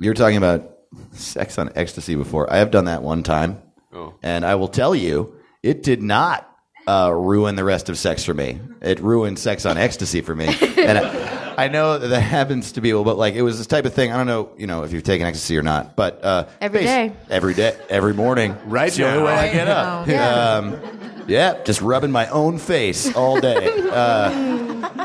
[0.00, 0.70] you were talking about
[1.12, 2.50] sex on ecstasy before.
[2.50, 3.60] I have done that one time,
[3.92, 4.14] Oh.
[4.22, 6.50] and I will tell you, it did not
[6.86, 8.58] uh, ruin the rest of sex for me.
[8.80, 10.46] It ruined sex on ecstasy for me,
[10.78, 13.84] and I, I know that, that happens to people, but like it was this type
[13.84, 14.12] of thing.
[14.12, 16.84] I don't know, you know, if you've taken ecstasy or not, but uh, Every basi-
[16.84, 17.12] day.
[17.28, 19.24] every day, every morning, Right It's the only now.
[19.26, 20.08] way I get up.
[20.08, 20.80] Um,
[21.26, 23.84] yeah, just rubbing my own face all day.
[23.88, 24.30] Uh,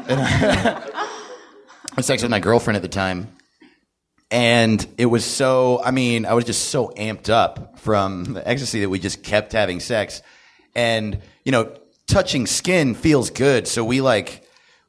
[0.08, 3.28] and I had sex with my girlfriend at the time,
[4.32, 5.82] and it was so.
[5.84, 9.52] I mean, I was just so amped up from the ecstasy that we just kept
[9.54, 10.22] having sex,
[10.76, 11.76] and you know,
[12.08, 13.68] touching skin feels good.
[13.68, 14.43] So we like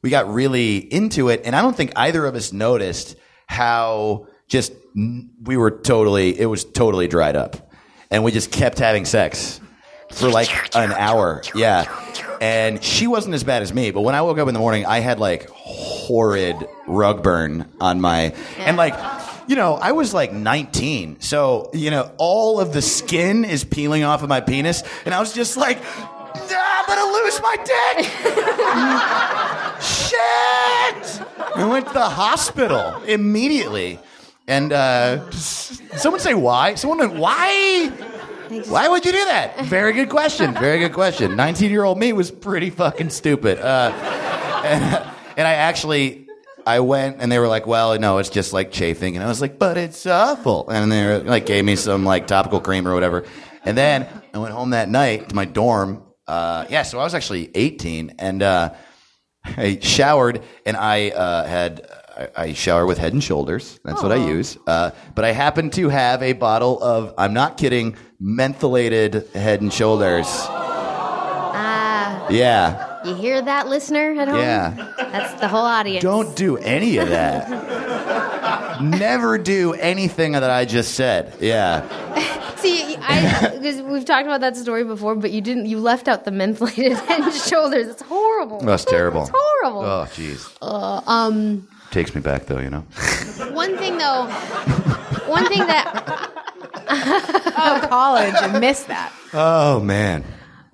[0.05, 3.15] we got really into it, and I don't think either of us noticed
[3.47, 6.39] how just we were totally.
[6.39, 7.71] It was totally dried up,
[8.11, 9.59] and we just kept having sex
[10.11, 11.41] for like an hour.
[11.55, 11.91] Yeah.
[12.39, 14.85] And she wasn't as bad as me, but when I woke up in the morning,
[14.85, 16.55] I had like horrid
[16.85, 18.93] rug burn on my, and like,
[19.47, 21.19] you know, I was like 19.
[21.19, 24.83] So, you know, all of the skin is peeling off of my penis.
[25.03, 28.05] And I was just like, "Ah, I'm to lose my dick.
[29.81, 31.21] Shit.
[31.55, 33.99] I went to the hospital immediately.
[34.47, 36.75] And uh, someone say why?
[36.75, 37.91] Someone went, why?
[38.67, 39.65] Why would you do that?
[39.65, 40.53] Very good question.
[40.53, 41.35] Very good question.
[41.35, 43.59] 19 year old me was pretty fucking stupid.
[43.59, 43.91] Uh,
[44.65, 44.83] and,
[45.37, 46.27] and I actually,
[46.65, 49.15] I went and they were like, well, no, it's just like chafing.
[49.15, 50.69] And I was like, but it's awful.
[50.69, 53.25] And they were, like gave me some like topical cream or whatever.
[53.63, 56.03] And then I went home that night to my dorm.
[56.27, 58.73] Uh, yeah, so I was actually 18 and uh,
[59.45, 61.81] I showered and I uh, had.
[61.91, 61.95] I-
[62.37, 63.77] I shower with Head and Shoulders.
[63.83, 64.57] That's what I use.
[64.65, 69.73] Uh, but I happen to have a bottle of, I'm not kidding, mentholated Head and
[69.73, 70.25] Shoulders.
[71.57, 72.94] Ah, Yeah.
[73.07, 74.39] You hear that, listener at home?
[74.39, 74.93] Yeah.
[74.97, 76.03] That's the whole audience.
[76.03, 77.49] Don't do any of that.
[78.81, 81.33] Never do anything that I just said.
[81.39, 81.83] Yeah.
[82.57, 85.67] See, I because we've talked about that story before, but you didn't.
[85.67, 87.87] You left out the mentholated head and shoulders.
[87.87, 88.59] It's horrible.
[88.61, 89.21] That's terrible.
[89.21, 89.81] It's horrible.
[89.81, 90.49] Oh, jeez.
[91.07, 92.59] Um, takes me back, though.
[92.59, 92.81] You know.
[93.51, 94.25] One thing though,
[95.27, 96.31] one thing that
[96.87, 98.33] Oh, college.
[98.37, 99.13] I missed that.
[99.33, 100.23] Oh man.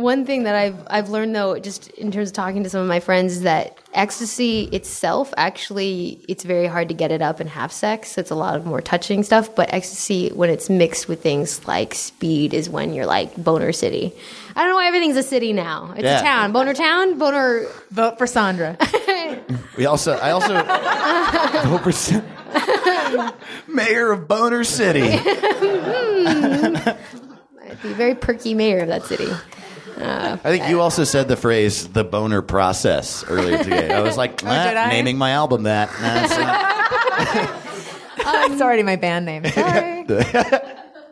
[0.02, 2.88] One thing that I've I've learned though, just in terms of talking to some of
[2.88, 7.50] my friends, is that ecstasy itself actually it's very hard to get it up and
[7.50, 8.18] have sex.
[8.18, 9.54] It's a lot of more touching stuff.
[9.56, 14.14] But ecstasy, when it's mixed with things like speed, is when you're like boner city.
[14.56, 15.94] I don't know why everything's a city now.
[15.96, 16.20] It's Yeah.
[16.20, 17.68] a town, boner town, boner.
[17.92, 18.78] Vote for Sandra.
[19.78, 20.54] We also, I also,
[21.70, 22.22] vote for Sa-
[23.68, 25.18] mayor of Boner City.
[26.22, 26.76] Hmm.
[27.82, 29.28] Be a very perky mayor of that city.
[29.98, 33.92] I think you also said the phrase "the boner process" earlier today.
[33.94, 34.90] I was like, "Ah, did I?
[34.90, 35.90] naming my album that.
[36.02, 37.62] Nah, it's not-
[38.52, 39.46] it's already my band name.
[39.46, 40.06] Sorry.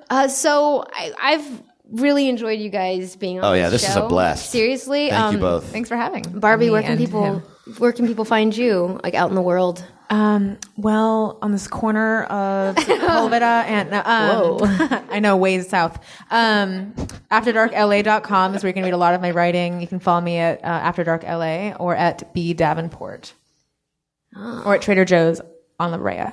[0.09, 3.45] Uh, so I, I've really enjoyed you guys being on.
[3.45, 4.49] Oh, yeah, this this is a blast.
[4.49, 5.71] Seriously, Thank you um, both.
[5.71, 7.39] Thanks for having Barbie, me where can people him.
[7.77, 9.83] where can people find you, like out in the world?
[10.11, 16.03] Um, well, on this corner of Sepulveda and um, I know ways south.
[16.31, 16.93] Um,
[17.31, 19.81] AfterDarkLA.com is where you can read a lot of my writing.
[19.81, 23.33] You can follow me at uh, After Dark LA or at B Davenport
[24.35, 25.41] or at Trader Joe's
[25.79, 26.25] on La Brea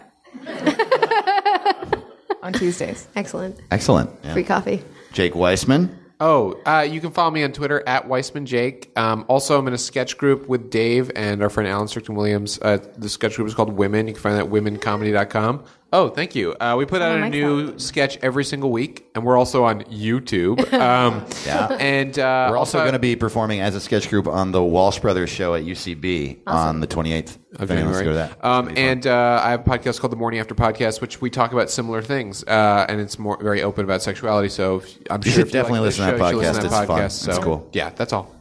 [2.43, 3.09] on Tuesdays.
[3.15, 4.11] Excellent, Excellent.
[4.25, 4.33] Yeah.
[4.33, 4.83] free coffee.
[5.13, 5.91] Jake Weisman.
[6.19, 8.91] Oh, uh, you can follow me on Twitter at Weisman Jake.
[8.97, 12.59] Um, also, I'm in a sketch group with Dave and our friend Alan Strickland Williams.
[12.63, 14.07] Uh, the sketch group is called Women.
[14.09, 15.65] You can find that at womencomedy.com.
[15.93, 16.53] Oh, thank you.
[16.55, 19.83] Uh, we put out a Mike's new sketch every single week, and we're also on
[19.85, 20.59] YouTube.
[20.77, 21.69] Um, Yeah.
[21.79, 24.99] And uh, We're also going to be performing as a sketch group on the Walsh
[24.99, 27.37] Brothers show at UCB on the 28th.
[27.55, 28.45] of If anyone wants to go to that.
[28.45, 28.89] Um, It's gonna be fun.
[28.91, 31.71] and uh, I have a podcast called The Morning After Podcast, which we talk about
[31.71, 34.49] similar things, uh, and it's more very open about sexuality.
[34.49, 36.51] So I'm You sure should if definitely like this listen to that show, you should
[36.51, 36.55] podcast.
[36.57, 36.99] listen to It's fun.
[36.99, 37.05] podcast.
[37.29, 37.71] It's So, cool.
[37.73, 38.35] Yeah, that's all.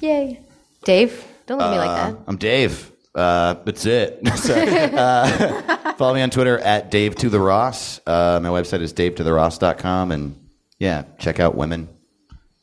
[0.00, 0.40] Yay,
[0.84, 1.24] Dave!
[1.46, 2.18] Don't look at me like Uh, that.
[2.28, 2.92] I'm Dave.
[3.14, 4.20] Uh, that's it.
[4.36, 8.00] So, uh, follow me on Twitter at Dave to the Ross.
[8.06, 10.12] Uh, my website is davetotheross.com.
[10.12, 10.48] And
[10.78, 11.88] yeah, check out women.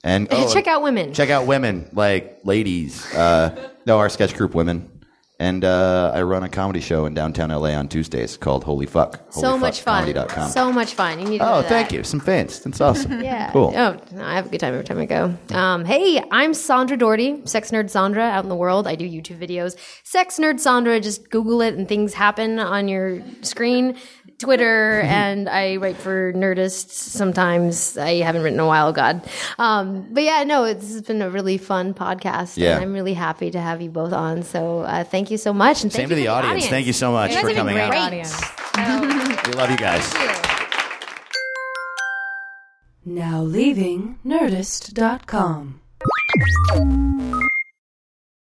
[0.03, 1.13] And oh, check out women.
[1.13, 3.11] Check out women, like ladies.
[3.13, 4.94] Uh, no, our sketch group, women.
[5.37, 9.19] And uh, I run a comedy show in downtown LA on Tuesdays called Holy Fuck.
[9.33, 10.07] so much fun.
[10.07, 10.49] holyfuckcomedy.com.
[10.49, 11.19] So much fun.
[11.19, 12.03] You need to oh, to thank you.
[12.03, 12.59] Some fans.
[12.61, 13.21] That's awesome.
[13.25, 13.51] Yeah.
[13.51, 13.73] Cool.
[13.75, 15.35] Oh, no, I have a good time every time I go.
[15.49, 18.87] Um, hey, I'm Sandra Daugherty, sex nerd Sandra out in the world.
[18.87, 19.75] I do YouTube videos.
[20.03, 23.97] Sex nerd Sandra, just Google it and things happen on your screen.
[24.39, 27.97] Twitter, and I write for Nerdist sometimes.
[27.97, 29.21] I haven't written in a while, God.
[29.57, 32.57] Um, but yeah, no, it's has been a really fun podcast.
[32.57, 32.75] Yeah.
[32.75, 34.43] And I'm really happy to have you both on.
[34.43, 35.83] So uh, thank you so much.
[35.83, 36.67] And Same thank to you the for audience.
[36.67, 38.07] Thank you so much You guys for coming great out.
[38.13, 38.41] audience.
[39.47, 40.13] We love you guys.
[43.05, 45.81] Now leaving Nerdist.com.